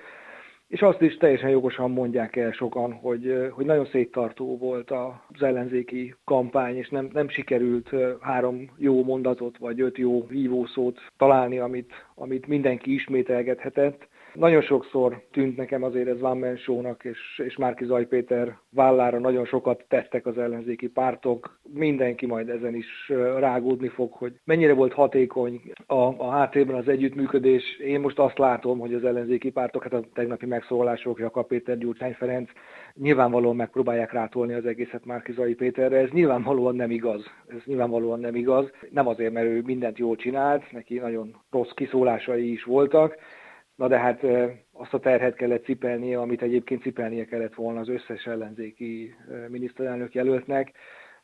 És 0.70 0.80
azt 0.80 1.00
is 1.00 1.16
teljesen 1.16 1.50
jogosan 1.50 1.90
mondják 1.90 2.36
el 2.36 2.52
sokan, 2.52 2.92
hogy, 2.92 3.48
hogy 3.50 3.66
nagyon 3.66 3.86
széttartó 3.86 4.58
volt 4.58 4.90
az 4.90 5.42
ellenzéki 5.42 6.14
kampány, 6.24 6.76
és 6.76 6.88
nem, 6.88 7.08
nem 7.12 7.28
sikerült 7.28 7.90
három 8.20 8.70
jó 8.76 9.04
mondatot 9.04 9.58
vagy 9.58 9.80
öt 9.80 9.98
jó 9.98 10.26
hívószót 10.28 10.98
találni, 11.16 11.58
amit, 11.58 11.92
amit 12.14 12.46
mindenki 12.46 12.94
ismételgethetett. 12.94 14.08
Nagyon 14.34 14.62
sokszor 14.62 15.22
tűnt 15.30 15.56
nekem 15.56 15.82
azért 15.82 16.08
ez 16.08 16.20
Van 16.20 16.38
Man 16.38 16.56
Show-nak 16.56 17.04
és, 17.04 17.42
és 17.44 17.56
Márki 17.56 17.84
Zaj 17.84 18.06
Péter 18.06 18.58
vállára 18.70 19.18
nagyon 19.18 19.44
sokat 19.44 19.84
tettek 19.88 20.26
az 20.26 20.38
ellenzéki 20.38 20.88
pártok. 20.88 21.60
Mindenki 21.72 22.26
majd 22.26 22.48
ezen 22.48 22.74
is 22.74 23.12
rágódni 23.38 23.88
fog, 23.88 24.12
hogy 24.12 24.32
mennyire 24.44 24.72
volt 24.72 24.92
hatékony 24.92 25.60
a, 25.86 25.94
a 25.94 26.30
háttérben 26.30 26.76
az 26.76 26.88
együttműködés. 26.88 27.78
Én 27.78 28.00
most 28.00 28.18
azt 28.18 28.38
látom, 28.38 28.78
hogy 28.78 28.94
az 28.94 29.04
ellenzéki 29.04 29.50
pártok, 29.50 29.82
hát 29.82 29.92
a 29.92 30.04
tegnapi 30.14 30.46
megszólalások, 30.46 31.18
Jakab 31.18 31.46
Péter, 31.46 31.78
Gyurcsány 31.78 32.14
Ferenc 32.14 32.50
nyilvánvalóan 32.94 33.56
megpróbálják 33.56 34.12
rátolni 34.12 34.52
az 34.52 34.66
egészet 34.66 35.04
Márki 35.04 35.32
Zaj 35.32 35.52
Péterre. 35.52 35.96
Ez 35.96 36.10
nyilvánvalóan 36.10 36.76
nem 36.76 36.90
igaz. 36.90 37.24
Ez 37.48 37.62
nyilvánvalóan 37.64 38.20
nem 38.20 38.34
igaz. 38.34 38.70
Nem 38.90 39.06
azért, 39.06 39.32
mert 39.32 39.46
ő 39.46 39.62
mindent 39.64 39.98
jól 39.98 40.16
csinált, 40.16 40.72
neki 40.72 40.98
nagyon 40.98 41.36
rossz 41.50 41.70
kiszólásai 41.70 42.52
is 42.52 42.64
voltak, 42.64 43.16
Na 43.80 43.88
de 43.88 43.98
hát 43.98 44.22
azt 44.72 44.94
a 44.94 44.98
terhet 44.98 45.34
kellett 45.34 45.64
cipelnie, 45.64 46.18
amit 46.18 46.42
egyébként 46.42 46.82
cipelnie 46.82 47.24
kellett 47.24 47.54
volna 47.54 47.80
az 47.80 47.88
összes 47.88 48.24
ellenzéki 48.24 49.14
miniszterelnök 49.48 50.14
jelöltnek. 50.14 50.72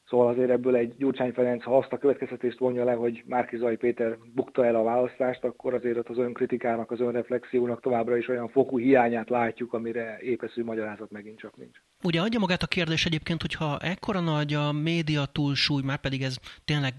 Szóval 0.09 0.29
azért 0.29 0.51
ebből 0.51 0.77
egy 0.77 0.95
Gyurcsány 0.97 1.33
Ferenc, 1.33 1.65
ha 1.65 1.77
azt 1.77 1.93
a 1.93 1.99
következtetést 1.99 2.59
vonja 2.59 2.85
le, 2.85 2.93
hogy 2.93 3.23
Márkizai 3.27 3.77
Péter 3.77 4.17
bukta 4.35 4.67
el 4.67 4.75
a 4.75 4.83
választást, 4.83 5.45
akkor 5.45 5.75
azért 5.75 5.97
ott 5.97 6.09
az 6.09 6.19
önkritikának, 6.19 6.91
az 6.91 7.01
önreflexiónak 7.01 7.81
továbbra 7.81 8.17
is 8.17 8.29
olyan 8.29 8.49
fokú 8.49 8.79
hiányát 8.79 9.31
látjuk, 9.31 9.73
amire 9.73 10.19
épeszű 10.21 10.65
magyarázat 10.65 11.11
megint 11.11 11.39
csak 11.39 11.57
nincs. 11.57 11.77
Ugye 12.03 12.21
adja 12.21 12.39
magát 12.39 12.63
a 12.63 12.67
kérdés 12.67 13.05
egyébként, 13.07 13.41
hogyha 13.41 13.79
ekkora 13.79 14.21
nagy 14.21 14.55
a 14.55 14.73
média 14.73 15.25
túlsúly, 15.33 15.83
már 15.85 15.99
pedig 15.99 16.23
ez 16.23 16.37
tényleg 16.65 16.93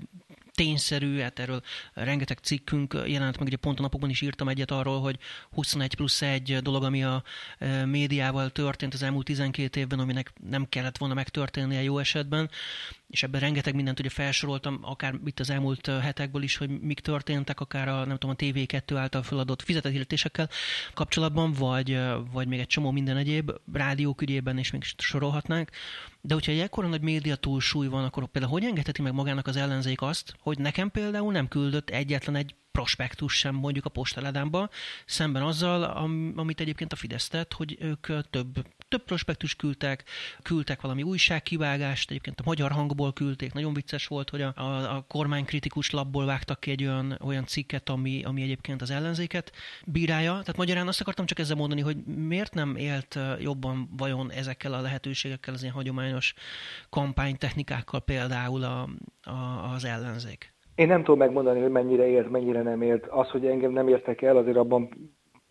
tényszerű, 0.57 1.19
hát 1.19 1.39
erről 1.39 1.61
rengeteg 1.93 2.37
cikkünk 2.37 2.97
jelent 3.05 3.37
meg, 3.37 3.47
ugye 3.47 3.57
pont 3.57 3.79
a 3.79 3.81
napokban 3.81 4.09
is 4.09 4.21
írtam 4.21 4.47
egyet 4.47 4.71
arról, 4.71 5.01
hogy 5.01 5.17
21 5.51 5.95
plusz 5.95 6.21
egy 6.21 6.57
dolog, 6.61 6.83
ami 6.83 7.03
a 7.03 7.23
e, 7.57 7.85
médiával 7.85 8.49
történt 8.49 8.93
az 8.93 9.03
elmúlt 9.03 9.25
12 9.25 9.79
évben, 9.79 9.99
aminek 9.99 10.33
nem 10.49 10.69
kellett 10.69 10.97
volna 10.97 11.13
megtörténnie 11.13 11.81
jó 11.83 11.99
esetben. 11.99 12.49
És 13.07 13.23
ebben 13.23 13.41
rengeteg 13.41 13.75
mindent 13.75 13.99
ugye 13.99 14.09
felsoroltam, 14.09 14.79
akár 14.81 15.19
itt 15.25 15.39
az 15.39 15.49
elmúlt 15.49 15.85
hetekből 15.85 16.43
is, 16.43 16.57
hogy 16.57 16.79
mik 16.79 16.99
történtek, 16.99 17.59
akár 17.59 17.87
a, 17.87 18.05
nem 18.05 18.17
tudom, 18.17 18.35
a 18.39 18.43
TV2 18.43 18.95
által 18.95 19.23
feladott 19.23 19.61
fizetett 19.61 19.91
hirdetésekkel 19.91 20.49
kapcsolatban, 20.93 21.51
vagy, 21.51 21.99
vagy 22.31 22.47
még 22.47 22.59
egy 22.59 22.67
csomó 22.67 22.91
minden 22.91 23.17
egyéb 23.17 23.51
rádiók 23.73 24.21
ügyében, 24.21 24.57
és 24.57 24.71
még 24.71 24.83
sorolhatnánk. 24.97 25.69
De 26.21 26.33
hogyha 26.33 26.51
egy 26.51 26.59
ekkora 26.59 26.87
nagy 26.87 27.01
média 27.01 27.35
túlsúly 27.35 27.87
van, 27.87 28.03
akkor 28.03 28.27
például 28.27 28.53
hogy 28.53 28.63
engedheti 28.63 29.01
meg 29.01 29.13
magának 29.13 29.47
az 29.47 29.55
ellenzék 29.55 30.01
azt, 30.01 30.35
hogy 30.39 30.59
nekem 30.59 30.91
például 30.91 31.31
nem 31.31 31.47
küldött 31.47 31.89
egyetlen 31.89 32.35
egy 32.35 32.55
prospektus 32.77 33.33
sem 33.33 33.55
mondjuk 33.55 33.85
a 33.85 33.89
postaládámba, 33.89 34.69
szemben 35.05 35.43
azzal, 35.43 35.83
am, 35.83 36.33
amit 36.35 36.59
egyébként 36.59 36.93
a 36.93 36.95
Fidesz 36.95 37.27
tett, 37.27 37.53
hogy 37.53 37.77
ők 37.79 38.29
több, 38.29 38.65
több 38.89 39.03
prospektus 39.03 39.55
küldtek, 39.55 40.03
küldtek 40.43 40.81
valami 40.81 41.03
újságkivágást, 41.03 42.09
egyébként 42.09 42.39
a 42.39 42.43
magyar 42.45 42.71
hangból 42.71 43.13
küldték, 43.13 43.53
nagyon 43.53 43.73
vicces 43.73 44.07
volt, 44.07 44.29
hogy 44.29 44.41
a, 44.41 44.53
a, 44.55 44.95
a 44.95 45.05
kormánykritikus 45.07 45.91
labból 45.91 46.25
vágtak 46.25 46.59
ki 46.59 46.71
egy 46.71 46.83
olyan, 46.83 47.17
olyan 47.25 47.45
cikket, 47.45 47.89
ami, 47.89 48.21
ami 48.23 48.41
egyébként 48.41 48.81
az 48.81 48.91
ellenzéket 48.91 49.51
bírálja. 49.85 50.31
Tehát 50.31 50.57
magyarán 50.57 50.87
azt 50.87 51.01
akartam 51.01 51.25
csak 51.25 51.39
ezzel 51.39 51.55
mondani, 51.55 51.81
hogy 51.81 51.97
miért 52.05 52.53
nem 52.53 52.75
élt 52.75 53.19
jobban 53.39 53.89
vajon 53.97 54.31
ezekkel 54.31 54.73
a 54.73 54.81
lehetőségekkel, 54.81 55.53
az 55.53 55.61
ilyen 55.61 55.73
hagyományos 55.73 56.33
kampánytechnikákkal 56.89 57.99
például 57.99 58.63
a, 58.63 58.89
a, 59.23 59.71
az 59.73 59.85
ellenzék? 59.85 60.55
Én 60.75 60.87
nem 60.87 61.03
tudom 61.03 61.17
megmondani, 61.17 61.61
hogy 61.61 61.71
mennyire 61.71 62.07
ért, 62.07 62.29
mennyire 62.29 62.61
nem 62.61 62.81
ért. 62.81 63.05
Az, 63.07 63.29
hogy 63.29 63.45
engem 63.45 63.71
nem 63.71 63.87
értek 63.87 64.21
el, 64.21 64.37
azért 64.37 64.57
abban 64.57 64.89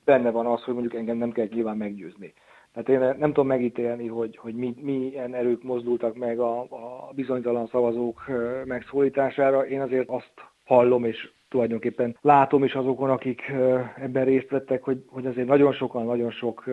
benne 0.05 0.31
van 0.31 0.47
az, 0.47 0.63
hogy 0.63 0.75
mondjuk 0.75 0.95
engem 0.95 1.17
nem 1.17 1.33
kell 1.33 1.47
nyilván 1.51 1.77
meggyőzni. 1.77 2.35
Tehát 2.77 3.03
én 3.03 3.19
nem 3.19 3.29
tudom 3.29 3.47
megítélni, 3.47 4.07
hogy, 4.07 4.37
hogy 4.37 4.55
mi, 4.55 4.75
milyen 4.81 5.35
erők 5.35 5.63
mozdultak 5.63 6.17
meg 6.17 6.39
a, 6.39 6.61
a 6.61 7.11
bizonytalan 7.15 7.67
szavazók 7.67 8.25
megszólítására. 8.65 9.67
Én 9.67 9.81
azért 9.81 10.09
azt 10.09 10.33
hallom, 10.65 11.05
és 11.05 11.31
tulajdonképpen 11.49 12.17
látom 12.21 12.65
is 12.65 12.75
azokon, 12.75 13.11
akik 13.11 13.53
ebben 14.01 14.25
részt 14.25 14.51
vettek, 14.51 14.83
hogy, 14.83 15.05
hogy 15.07 15.27
azért 15.27 15.47
nagyon 15.47 15.73
sokan, 15.73 16.05
nagyon 16.05 16.31
sok 16.31 16.65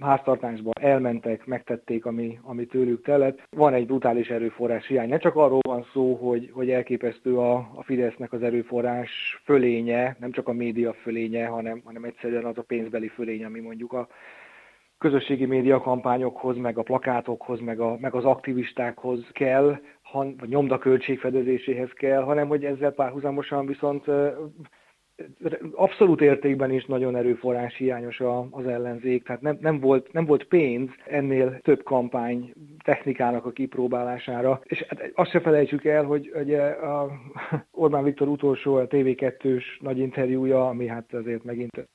háztartásban 0.00 0.72
elmentek, 0.80 1.46
megtették, 1.46 2.06
ami, 2.06 2.38
ami 2.42 2.66
tőlük 2.66 3.02
telett. 3.02 3.42
Van 3.56 3.74
egy 3.74 3.86
brutális 3.86 4.28
erőforrás 4.28 4.86
hiány. 4.86 5.08
Ne 5.08 5.18
csak 5.18 5.36
arról 5.36 5.60
van 5.68 5.86
szó, 5.92 6.14
hogy, 6.14 6.50
hogy 6.52 6.70
elképesztő 6.70 7.38
a, 7.38 7.54
a 7.74 7.82
Fidesznek 7.82 8.32
az 8.32 8.42
erőforrás 8.42 9.40
fölénye, 9.44 10.16
nem 10.20 10.30
csak 10.30 10.48
a 10.48 10.52
média 10.52 10.92
fölénye, 10.92 11.46
hanem, 11.46 11.80
hanem 11.84 12.04
egyszerűen 12.04 12.44
az 12.44 12.58
a 12.58 12.62
pénzbeli 12.62 13.08
fölény, 13.08 13.44
ami 13.44 13.60
mondjuk 13.60 13.92
a 13.92 14.08
közösségi 14.98 15.46
média 15.46 15.80
kampányokhoz, 15.80 16.56
meg 16.56 16.78
a 16.78 16.82
plakátokhoz, 16.82 17.60
meg, 17.60 17.80
a, 17.80 17.96
meg 18.00 18.14
az 18.14 18.24
aktivistákhoz 18.24 19.26
kell, 19.32 19.78
han, 20.02 20.34
vagy 20.38 20.48
nyomdaköltségfedezéséhez 20.48 21.90
kell, 21.92 22.22
hanem 22.22 22.48
hogy 22.48 22.64
ezzel 22.64 22.92
párhuzamosan 22.92 23.66
viszont 23.66 24.04
abszolút 25.72 26.20
értékben 26.20 26.70
is 26.70 26.84
nagyon 26.84 27.16
erőforrás 27.16 27.76
hiányos 27.76 28.20
az 28.50 28.66
ellenzék, 28.66 29.24
tehát 29.24 29.40
nem, 29.40 29.58
nem, 29.60 29.80
volt, 29.80 30.12
nem 30.12 30.24
volt 30.24 30.44
pénz 30.44 30.90
ennél 31.06 31.58
több 31.60 31.82
kampány 31.82 32.52
technikának 32.84 33.44
a 33.44 33.50
kipróbálására. 33.50 34.60
És 34.64 34.82
hát 34.88 35.10
azt 35.14 35.30
se 35.30 35.40
felejtsük 35.40 35.84
el, 35.84 36.04
hogy 36.04 36.32
ugye 36.34 36.62
a 36.62 37.10
Orbán 37.70 38.04
Viktor 38.04 38.28
utolsó 38.28 38.74
a 38.74 38.86
TV2-s 38.86 39.78
nagy 39.80 39.98
interjúja, 39.98 40.68
ami 40.68 40.86
hát 40.86 41.14
azért 41.14 41.44
megint 41.44 41.88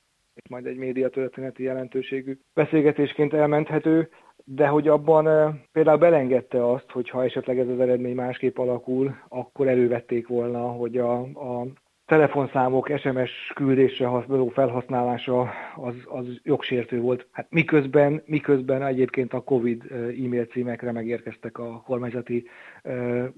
majd 0.50 0.66
egy 0.66 0.76
média 0.76 1.08
történeti 1.08 1.62
jelentőségű 1.62 2.38
beszélgetésként 2.54 3.32
elmenthető, 3.32 4.08
de 4.44 4.66
hogy 4.66 4.88
abban 4.88 5.60
például 5.72 5.98
belengedte 5.98 6.70
azt, 6.70 6.90
hogy 6.90 7.08
ha 7.08 7.24
esetleg 7.24 7.58
ez 7.58 7.68
az 7.68 7.80
eredmény 7.80 8.14
másképp 8.14 8.58
alakul, 8.58 9.14
akkor 9.28 9.68
elővették 9.68 10.28
volna, 10.28 10.60
hogy 10.60 10.98
a, 10.98 11.20
a 11.20 11.66
telefonszámok 12.06 12.90
SMS 12.98 13.52
küldésre 13.54 14.08
való 14.08 14.48
felhasználása 14.48 15.50
az, 15.76 15.94
az 16.04 16.40
jogsértő 16.42 17.00
volt. 17.00 17.26
Hát 17.32 17.46
miközben, 17.50 18.22
miközben 18.26 18.82
egyébként 18.82 19.32
a 19.32 19.40
Covid 19.40 19.82
e-mail 19.92 20.44
címekre 20.44 20.92
megérkeztek 20.92 21.58
a 21.58 21.82
kormányzati 21.86 22.48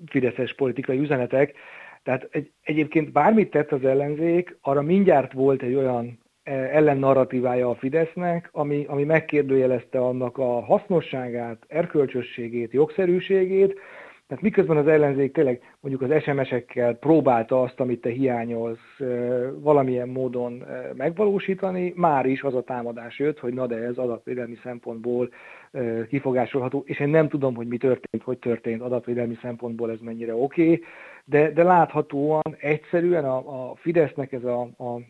fideszes 0.06 0.54
politikai 0.54 0.98
üzenetek. 0.98 1.54
Tehát 2.02 2.28
egy, 2.30 2.52
egyébként 2.62 3.12
bármit 3.12 3.50
tett 3.50 3.72
az 3.72 3.84
ellenzék, 3.84 4.56
arra 4.60 4.82
mindjárt 4.82 5.32
volt 5.32 5.62
egy 5.62 5.74
olyan 5.74 6.18
ellennarratívája 6.46 7.70
a 7.70 7.74
Fidesznek, 7.74 8.48
ami, 8.52 8.84
ami 8.88 9.04
megkérdőjelezte 9.04 9.98
annak 9.98 10.38
a 10.38 10.64
hasznosságát, 10.64 11.64
erkölcsösségét, 11.68 12.72
jogszerűségét, 12.72 13.80
tehát 14.26 14.42
miközben 14.42 14.76
az 14.76 14.86
ellenzék 14.86 15.32
tényleg 15.32 15.60
mondjuk 15.80 16.10
az 16.10 16.22
SMS-ekkel 16.22 16.94
próbálta 16.94 17.62
azt, 17.62 17.80
amit 17.80 18.00
te 18.00 18.10
hiányolsz 18.10 18.98
valamilyen 19.58 20.08
módon 20.08 20.64
megvalósítani, 20.96 21.92
már 21.96 22.26
is 22.26 22.42
az 22.42 22.54
a 22.54 22.62
támadás 22.62 23.18
jött, 23.18 23.38
hogy 23.38 23.54
na 23.54 23.66
de 23.66 23.76
ez 23.76 23.96
adatvédelmi 23.96 24.58
szempontból 24.62 25.30
kifogásolható, 26.08 26.82
és 26.86 27.00
én 27.00 27.08
nem 27.08 27.28
tudom, 27.28 27.54
hogy 27.54 27.66
mi 27.66 27.76
történt, 27.76 28.22
hogy 28.22 28.38
történt 28.38 28.80
adatvédelmi 28.80 29.38
szempontból, 29.42 29.90
ez 29.90 30.00
mennyire 30.00 30.34
oké, 30.34 30.62
okay, 30.62 30.84
de, 31.24 31.50
de 31.50 31.62
láthatóan 31.62 32.56
egyszerűen 32.58 33.24
a, 33.24 33.70
a 33.70 33.74
Fidesznek 33.76 34.32
ez 34.32 34.44
a, 34.44 34.60
a 34.60 35.00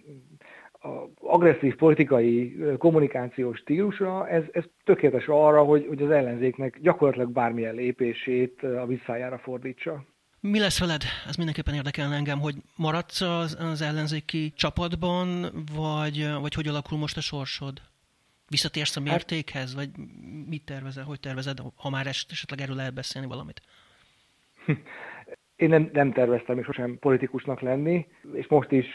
agresszív 1.20 1.76
politikai 1.76 2.56
kommunikációs 2.78 3.58
stílusra, 3.58 4.28
ez, 4.28 4.42
ez 4.52 4.64
tökéletes 4.84 5.26
arra, 5.26 5.62
hogy, 5.62 5.86
hogy 5.88 6.02
az 6.02 6.10
ellenzéknek 6.10 6.78
gyakorlatilag 6.80 7.30
bármilyen 7.30 7.74
lépését 7.74 8.62
a 8.62 8.86
visszájára 8.86 9.38
fordítsa. 9.38 10.04
Mi 10.40 10.58
lesz 10.58 10.80
veled? 10.80 11.02
Ez 11.28 11.36
mindenképpen 11.36 11.74
érdekelne 11.74 12.16
engem, 12.16 12.38
hogy 12.40 12.54
maradsz 12.76 13.20
az, 13.20 13.56
az 13.60 13.82
ellenzéki 13.82 14.52
csapatban, 14.56 15.46
vagy, 15.76 16.30
vagy 16.40 16.54
hogy 16.54 16.66
alakul 16.66 16.98
most 16.98 17.16
a 17.16 17.20
sorsod? 17.20 17.80
Visszatérsz 18.48 18.96
a 18.96 19.00
hát- 19.00 19.08
mértékhez, 19.08 19.74
vagy 19.74 19.88
mit 20.48 20.64
tervezel, 20.64 21.04
hogy 21.04 21.20
tervezed, 21.20 21.58
ha 21.76 21.90
már 21.90 22.06
esetleg 22.06 22.60
erről 22.60 22.76
lehet 22.76 22.94
beszélni 22.94 23.28
valamit? 23.28 23.62
Én 25.56 25.68
nem, 25.68 25.90
nem 25.92 26.12
terveztem 26.12 26.58
és 26.58 26.64
sosem 26.64 26.98
politikusnak 26.98 27.60
lenni, 27.60 28.06
és 28.32 28.46
most 28.46 28.70
is 28.70 28.86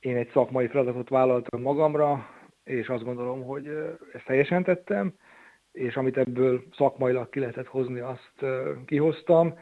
én 0.00 0.16
egy 0.16 0.30
szakmai 0.30 0.66
feladatot 0.66 1.08
vállaltam 1.08 1.60
magamra, 1.60 2.28
és 2.64 2.88
azt 2.88 3.04
gondolom, 3.04 3.42
hogy 3.42 3.66
ezt 4.12 4.24
teljesen 4.24 4.62
tettem, 4.62 5.14
és 5.72 5.96
amit 5.96 6.16
ebből 6.16 6.64
szakmailag 6.76 7.28
ki 7.28 7.40
lehetett 7.40 7.66
hozni, 7.66 8.00
azt 8.00 8.44
kihoztam. 8.86 9.58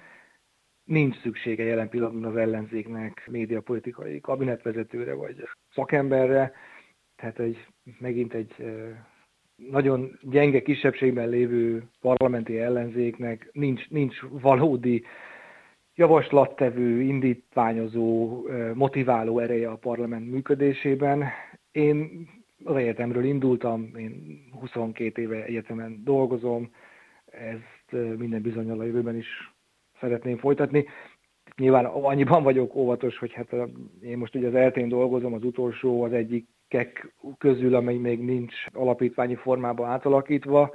Nincs 0.84 1.20
szüksége 1.20 1.64
jelen 1.64 1.88
pillanatban 1.88 2.24
az 2.24 2.36
ellenzéknek 2.36 3.28
médiapolitikai 3.30 4.20
kabinetvezetőre 4.20 5.14
vagy 5.14 5.48
szakemberre, 5.74 6.52
tehát 7.16 7.38
egy, 7.38 7.66
megint 7.98 8.34
egy 8.34 8.54
nagyon 9.56 10.18
gyenge 10.22 10.62
kisebbségben 10.62 11.28
lévő 11.28 11.88
parlamenti 12.00 12.58
ellenzéknek 12.58 13.48
nincs, 13.52 13.88
nincs 13.88 14.20
valódi 14.30 15.04
javaslattevő, 15.98 17.00
indítványozó, 17.00 18.42
motiváló 18.74 19.38
ereje 19.38 19.70
a 19.70 19.76
parlament 19.76 20.30
működésében. 20.30 21.24
Én 21.72 22.28
az 22.64 22.76
egyetemről 22.76 23.24
indultam, 23.24 23.90
én 23.96 24.44
22 24.60 25.22
éve 25.22 25.44
egyetemen 25.44 26.00
dolgozom, 26.04 26.70
ezt 27.26 28.16
minden 28.18 28.42
bizonyal 28.42 28.80
a 28.80 28.84
jövőben 28.84 29.16
is 29.16 29.52
szeretném 30.00 30.36
folytatni. 30.36 30.86
Nyilván 31.56 31.84
annyiban 31.84 32.42
vagyok 32.42 32.74
óvatos, 32.74 33.18
hogy 33.18 33.32
hát 33.32 33.54
én 34.02 34.18
most 34.18 34.34
ugye 34.34 34.46
az 34.46 34.54
eltén 34.54 34.88
dolgozom, 34.88 35.32
az 35.32 35.44
utolsó, 35.44 36.02
az 36.02 36.12
egyikek 36.12 37.14
közül, 37.38 37.74
amely 37.74 37.96
még 37.96 38.20
nincs 38.20 38.54
alapítványi 38.72 39.34
formában 39.34 39.88
átalakítva, 39.88 40.74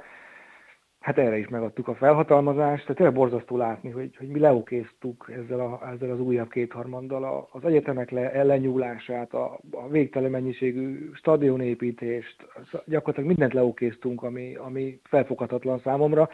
hát 1.04 1.18
erre 1.18 1.38
is 1.38 1.48
megadtuk 1.48 1.88
a 1.88 1.94
felhatalmazást, 1.94 2.82
tehát 2.82 2.96
tényleg 2.96 3.14
borzasztó 3.14 3.56
látni, 3.56 3.90
hogy, 3.90 4.16
hogy 4.16 4.28
mi 4.28 4.38
leokéztuk 4.38 5.30
ezzel, 5.42 5.60
a, 5.60 5.90
ezzel 5.92 6.10
az 6.10 6.20
újabb 6.20 6.50
kétharmaddal 6.50 7.48
az 7.52 7.64
egyetemek 7.64 8.10
le, 8.10 8.32
ellenyúlását, 8.32 9.34
a, 9.34 9.60
a 9.70 9.88
végtelen 9.88 10.30
mennyiségű 10.30 11.10
stadionépítést, 11.12 12.46
gyakorlatilag 12.86 13.28
mindent 13.28 13.52
leokéztunk, 13.52 14.22
ami, 14.22 14.54
ami 14.54 15.00
felfoghatatlan 15.02 15.78
számomra, 15.78 16.28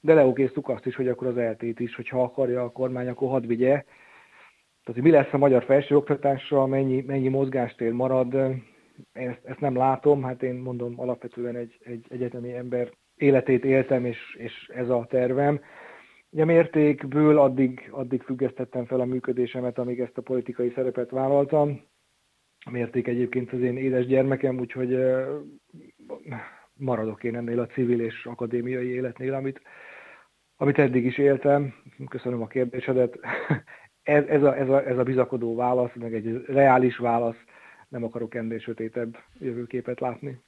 de 0.00 0.14
leokéztuk 0.14 0.68
azt 0.68 0.86
is, 0.86 0.96
hogy 0.96 1.08
akkor 1.08 1.26
az 1.26 1.36
eltét 1.36 1.80
is, 1.80 1.94
hogyha 1.94 2.22
akarja 2.22 2.62
a 2.62 2.72
kormány, 2.72 3.08
akkor 3.08 3.28
hadd 3.28 3.46
vigye. 3.46 3.72
Tehát, 3.72 4.94
hogy 5.00 5.02
mi 5.02 5.10
lesz 5.10 5.32
a 5.32 5.38
magyar 5.38 5.64
felsőoktatással, 5.64 6.66
mennyi, 6.66 7.04
mennyi 7.06 7.28
mozgástér 7.28 7.92
marad, 7.92 8.34
ezt, 9.12 9.40
ezt 9.44 9.60
nem 9.60 9.76
látom, 9.76 10.22
hát 10.22 10.42
én 10.42 10.54
mondom 10.54 11.00
alapvetően 11.00 11.56
egy, 11.56 11.78
egy 11.84 12.06
egyetemi 12.08 12.54
ember 12.54 12.90
életét 13.16 13.64
éltem, 13.64 14.04
és, 14.04 14.34
és 14.38 14.68
ez 14.74 14.88
a 14.88 15.06
tervem. 15.08 15.60
Ugye 16.30 16.44
mértékből 16.44 17.38
addig, 17.38 17.88
addig 17.90 18.22
függesztettem 18.22 18.84
fel 18.84 19.00
a 19.00 19.04
működésemet, 19.04 19.78
amíg 19.78 20.00
ezt 20.00 20.18
a 20.18 20.22
politikai 20.22 20.72
szerepet 20.74 21.10
vállaltam. 21.10 21.82
A 22.66 22.70
mérték 22.70 23.06
egyébként 23.06 23.52
az 23.52 23.60
én 23.60 23.76
édes 23.76 24.06
gyermekem, 24.06 24.58
úgyhogy 24.58 24.98
maradok 26.76 27.24
én 27.24 27.36
ennél 27.36 27.60
a 27.60 27.66
civil 27.66 28.00
és 28.00 28.26
akadémiai 28.26 28.88
életnél, 28.88 29.34
amit, 29.34 29.60
amit 30.56 30.78
eddig 30.78 31.04
is 31.04 31.18
éltem. 31.18 31.74
Köszönöm 32.08 32.42
a 32.42 32.46
kérdésedet. 32.46 33.18
Ez, 34.02 34.24
ez, 34.26 34.42
a, 34.42 34.56
ez, 34.56 34.68
a, 34.68 34.86
ez 34.86 34.98
a 34.98 35.02
bizakodó 35.02 35.54
válasz, 35.54 35.94
meg 35.94 36.14
egy 36.14 36.44
reális 36.46 36.96
válasz, 36.96 37.36
nem 37.88 38.04
akarok 38.04 38.34
ennél 38.34 38.58
sötétebb 38.58 39.16
jövőképet 39.38 40.00
látni. 40.00 40.40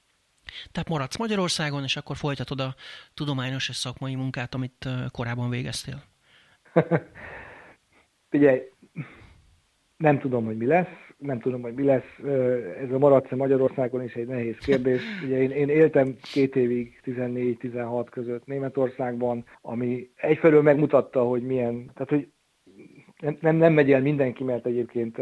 Tehát 0.72 0.88
maradsz 0.88 1.16
Magyarországon, 1.16 1.82
és 1.82 1.96
akkor 1.96 2.16
folytatod 2.16 2.60
a 2.60 2.74
tudományos 3.14 3.68
és 3.68 3.76
szakmai 3.76 4.14
munkát, 4.14 4.54
amit 4.54 4.88
korábban 5.12 5.50
végeztél? 5.50 6.02
Figyelj, 8.30 8.60
nem 9.96 10.18
tudom, 10.18 10.44
hogy 10.44 10.56
mi 10.56 10.66
lesz, 10.66 11.06
nem 11.18 11.40
tudom, 11.40 11.62
hogy 11.62 11.74
mi 11.74 11.84
lesz. 11.84 12.18
Ez 12.82 12.90
a 12.92 12.98
maradsz 12.98 13.30
Magyarországon 13.30 14.02
is 14.02 14.14
egy 14.14 14.26
nehéz 14.26 14.56
kérdés. 14.56 15.02
Ugye 15.24 15.42
én, 15.42 15.50
én 15.50 15.68
éltem 15.68 16.16
két 16.32 16.56
évig, 16.56 17.00
14-16 17.04 18.06
között 18.10 18.46
Németországban, 18.46 19.44
ami 19.60 20.10
egyfelől 20.16 20.62
megmutatta, 20.62 21.22
hogy 21.22 21.42
milyen, 21.42 21.90
tehát 21.94 22.08
hogy 22.08 22.28
nem, 23.20 23.36
nem, 23.40 23.56
nem 23.56 23.72
megy 23.72 23.92
el 23.92 24.00
mindenki, 24.00 24.44
mert 24.44 24.66
egyébként 24.66 25.16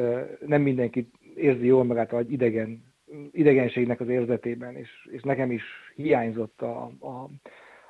nem 0.46 0.62
mindenki 0.62 1.10
érzi 1.34 1.66
jól 1.66 1.84
magát 1.84 2.12
egy 2.12 2.32
idegen, 2.32 2.93
idegenségnek 3.30 4.00
az 4.00 4.08
érzetében, 4.08 4.76
és, 4.76 5.08
és 5.10 5.22
nekem 5.22 5.50
is 5.50 5.62
hiányzott 5.94 6.62
a, 6.62 6.90
a, 7.00 7.28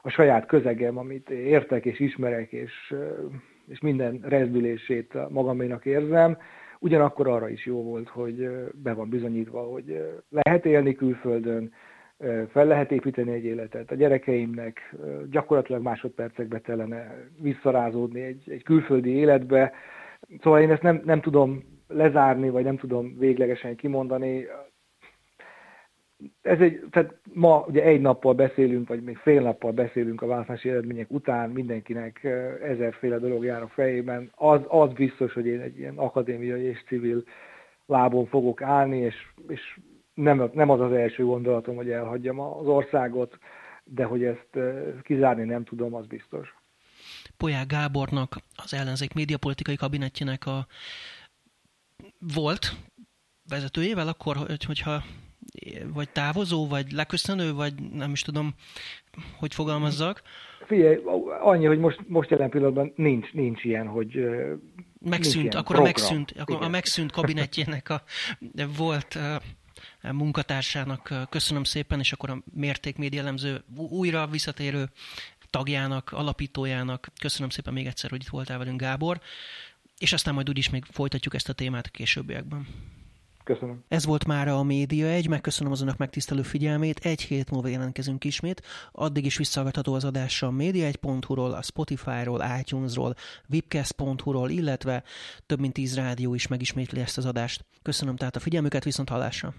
a 0.03 0.09
saját 0.09 0.47
közegem, 0.47 0.99
amit 0.99 1.31
értek 1.31 1.85
és 1.85 2.01
ismerek, 2.01 2.53
és, 2.53 2.95
és 3.69 3.81
minden 3.81 4.21
rezdülését 4.23 5.29
magaménak 5.29 5.85
érzem. 5.87 6.39
Ugyanakkor 6.79 7.29
arra 7.29 7.49
is 7.49 7.67
jó 7.67 7.83
volt, 7.83 8.09
hogy 8.09 8.49
be 8.83 8.93
van 8.93 9.09
bizonyítva, 9.09 9.61
hogy 9.61 10.03
lehet 10.31 10.67
élni 10.67 10.95
külföldön, 10.95 11.73
fel 12.49 12.67
lehet 12.67 12.93
építeni 12.93 13.33
egy 13.33 13.45
életet. 13.45 13.91
A 13.91 13.95
gyerekeimnek 13.95 14.95
gyakorlatilag 15.31 15.83
másodpercekbe 15.83 16.61
kellene 16.61 17.15
visszarázódni 17.41 18.21
egy, 18.21 18.51
egy 18.51 18.63
külföldi 18.63 19.11
életbe. 19.11 19.73
Szóval 20.41 20.61
én 20.61 20.71
ezt 20.71 20.83
nem, 20.83 21.03
nem 21.05 21.21
tudom 21.21 21.63
lezárni, 21.89 22.51
vagy 22.51 22.65
nem 22.65 22.77
tudom 22.77 23.19
véglegesen 23.19 23.77
kimondani. 23.77 24.47
Ez 26.43 26.61
egy, 26.61 26.85
tehát 26.91 27.15
ma 27.33 27.65
ugye 27.69 27.83
egy 27.83 28.01
nappal 28.01 28.35
beszélünk, 28.35 28.89
vagy 28.89 29.03
még 29.03 29.17
fél 29.17 29.43
nappal 29.43 29.73
beszélünk 29.73 30.23
a 30.23 30.27
választási 30.27 30.69
eredmények 30.69 31.11
után, 31.11 31.51
mindenkinek 31.51 32.25
ezerféle 32.63 33.19
dolog 33.19 33.45
jár 33.45 33.63
a 33.63 33.69
fejében. 33.69 34.31
Az, 34.35 34.61
az 34.69 34.93
biztos, 34.93 35.33
hogy 35.33 35.47
én 35.47 35.61
egy 35.61 35.79
ilyen 35.79 35.97
akadémiai 35.97 36.63
és 36.63 36.83
civil 36.87 37.25
lábon 37.87 38.27
fogok 38.27 38.63
állni, 38.63 38.99
és, 38.99 39.15
és 39.49 39.79
nem, 40.15 40.51
nem 40.53 40.71
az 40.71 40.81
az 40.81 40.93
első 40.93 41.25
gondolatom, 41.25 41.77
hogy 41.77 41.91
elhagyjam 41.91 42.41
az 42.41 42.67
országot, 42.67 43.39
de 43.85 44.05
hogy 44.05 44.25
ezt 44.25 44.59
kizárni 45.03 45.45
nem 45.45 45.65
tudom, 45.65 45.95
az 45.95 46.07
biztos. 46.07 46.55
Polyák 47.37 47.67
Gábornak, 47.67 48.37
az 48.57 48.75
ellenzék 48.75 49.15
médiapolitikai 49.15 49.77
kabinetjének 49.77 50.47
a 50.47 50.67
volt 52.35 52.73
vezetőjével 53.49 54.09
akkor, 54.09 54.37
hogy, 54.37 54.65
hogyha 54.65 55.03
vagy 55.93 56.09
távozó, 56.09 56.67
vagy 56.67 56.93
leköszönő, 56.93 57.53
vagy 57.53 57.75
nem 57.93 58.13
is 58.13 58.23
tudom, 58.23 58.55
hogy 59.39 59.55
fogalmazzak. 59.55 60.23
Figyelj, 60.67 60.99
annyi, 61.43 61.67
hogy 61.67 61.79
most, 61.79 62.01
most 62.07 62.31
jelen 62.31 62.51
pillanatban 62.51 62.93
nincs, 62.97 63.33
nincs 63.33 63.65
ilyen, 63.65 63.87
hogy 63.87 64.25
megszűnt, 65.01 65.55
akkor 65.55 65.65
program. 65.65 65.85
a 65.85 65.87
megszűnt, 65.87 66.35
akkor 66.39 66.63
a 66.63 66.69
megszűnt 66.69 67.13
kabinetjének 67.13 67.89
a 67.89 68.03
volt 68.79 69.19
munkatársának 70.13 71.13
köszönöm 71.29 71.65
szépen, 71.65 71.99
és 71.99 72.13
akkor 72.13 72.31
a 72.31 72.43
Mérték 72.55 72.97
Média 72.97 73.21
elemző 73.21 73.65
újra 73.77 74.27
visszatérő 74.27 74.85
tagjának, 75.51 76.13
alapítójának 76.13 77.09
köszönöm 77.21 77.49
szépen 77.49 77.73
még 77.73 77.87
egyszer, 77.87 78.11
hogy 78.11 78.23
itt 78.23 78.29
voltál 78.29 78.59
velünk, 78.59 78.81
Gábor, 78.81 79.21
és 79.99 80.13
aztán 80.13 80.35
majd 80.35 80.49
úgyis 80.49 80.71
még 80.71 80.85
folytatjuk 80.85 81.35
ezt 81.35 81.49
a 81.49 81.53
témát 81.53 81.87
a 81.87 81.91
későbbiekben. 81.91 82.67
Köszönöm. 83.45 83.85
Ez 83.89 84.05
volt 84.05 84.27
már 84.27 84.49
a 84.49 84.63
Média 84.63 85.07
egy, 85.07 85.29
megköszönöm 85.29 85.73
az 85.73 85.81
önök 85.81 85.97
megtisztelő 85.97 86.43
figyelmét, 86.43 86.99
egy 86.99 87.23
hét 87.23 87.51
múlva 87.51 87.69
jelentkezünk 87.69 88.25
ismét, 88.25 88.63
addig 88.93 89.25
is 89.25 89.37
visszahallgatható 89.37 89.95
az 89.95 90.05
adása 90.05 90.47
a 90.47 90.51
média1.hu-ról, 90.51 91.53
a 91.53 91.63
Spotify-ról, 91.63 92.45
iTunes-ról, 92.61 93.15
webcast.hu-ról, 93.49 94.51
illetve 94.51 95.03
több 95.47 95.61
mint 95.61 95.73
tíz 95.73 95.95
rádió 95.95 96.35
is 96.35 96.47
megismétli 96.47 97.01
ezt 97.01 97.19
az 97.19 97.27
adást. 97.27 97.65
Köszönöm 97.83 98.17
tehát 98.17 98.37
a 98.37 98.41
figyelmüket, 98.41 98.85
viszont 98.85 99.09
hallásra! 99.09 99.55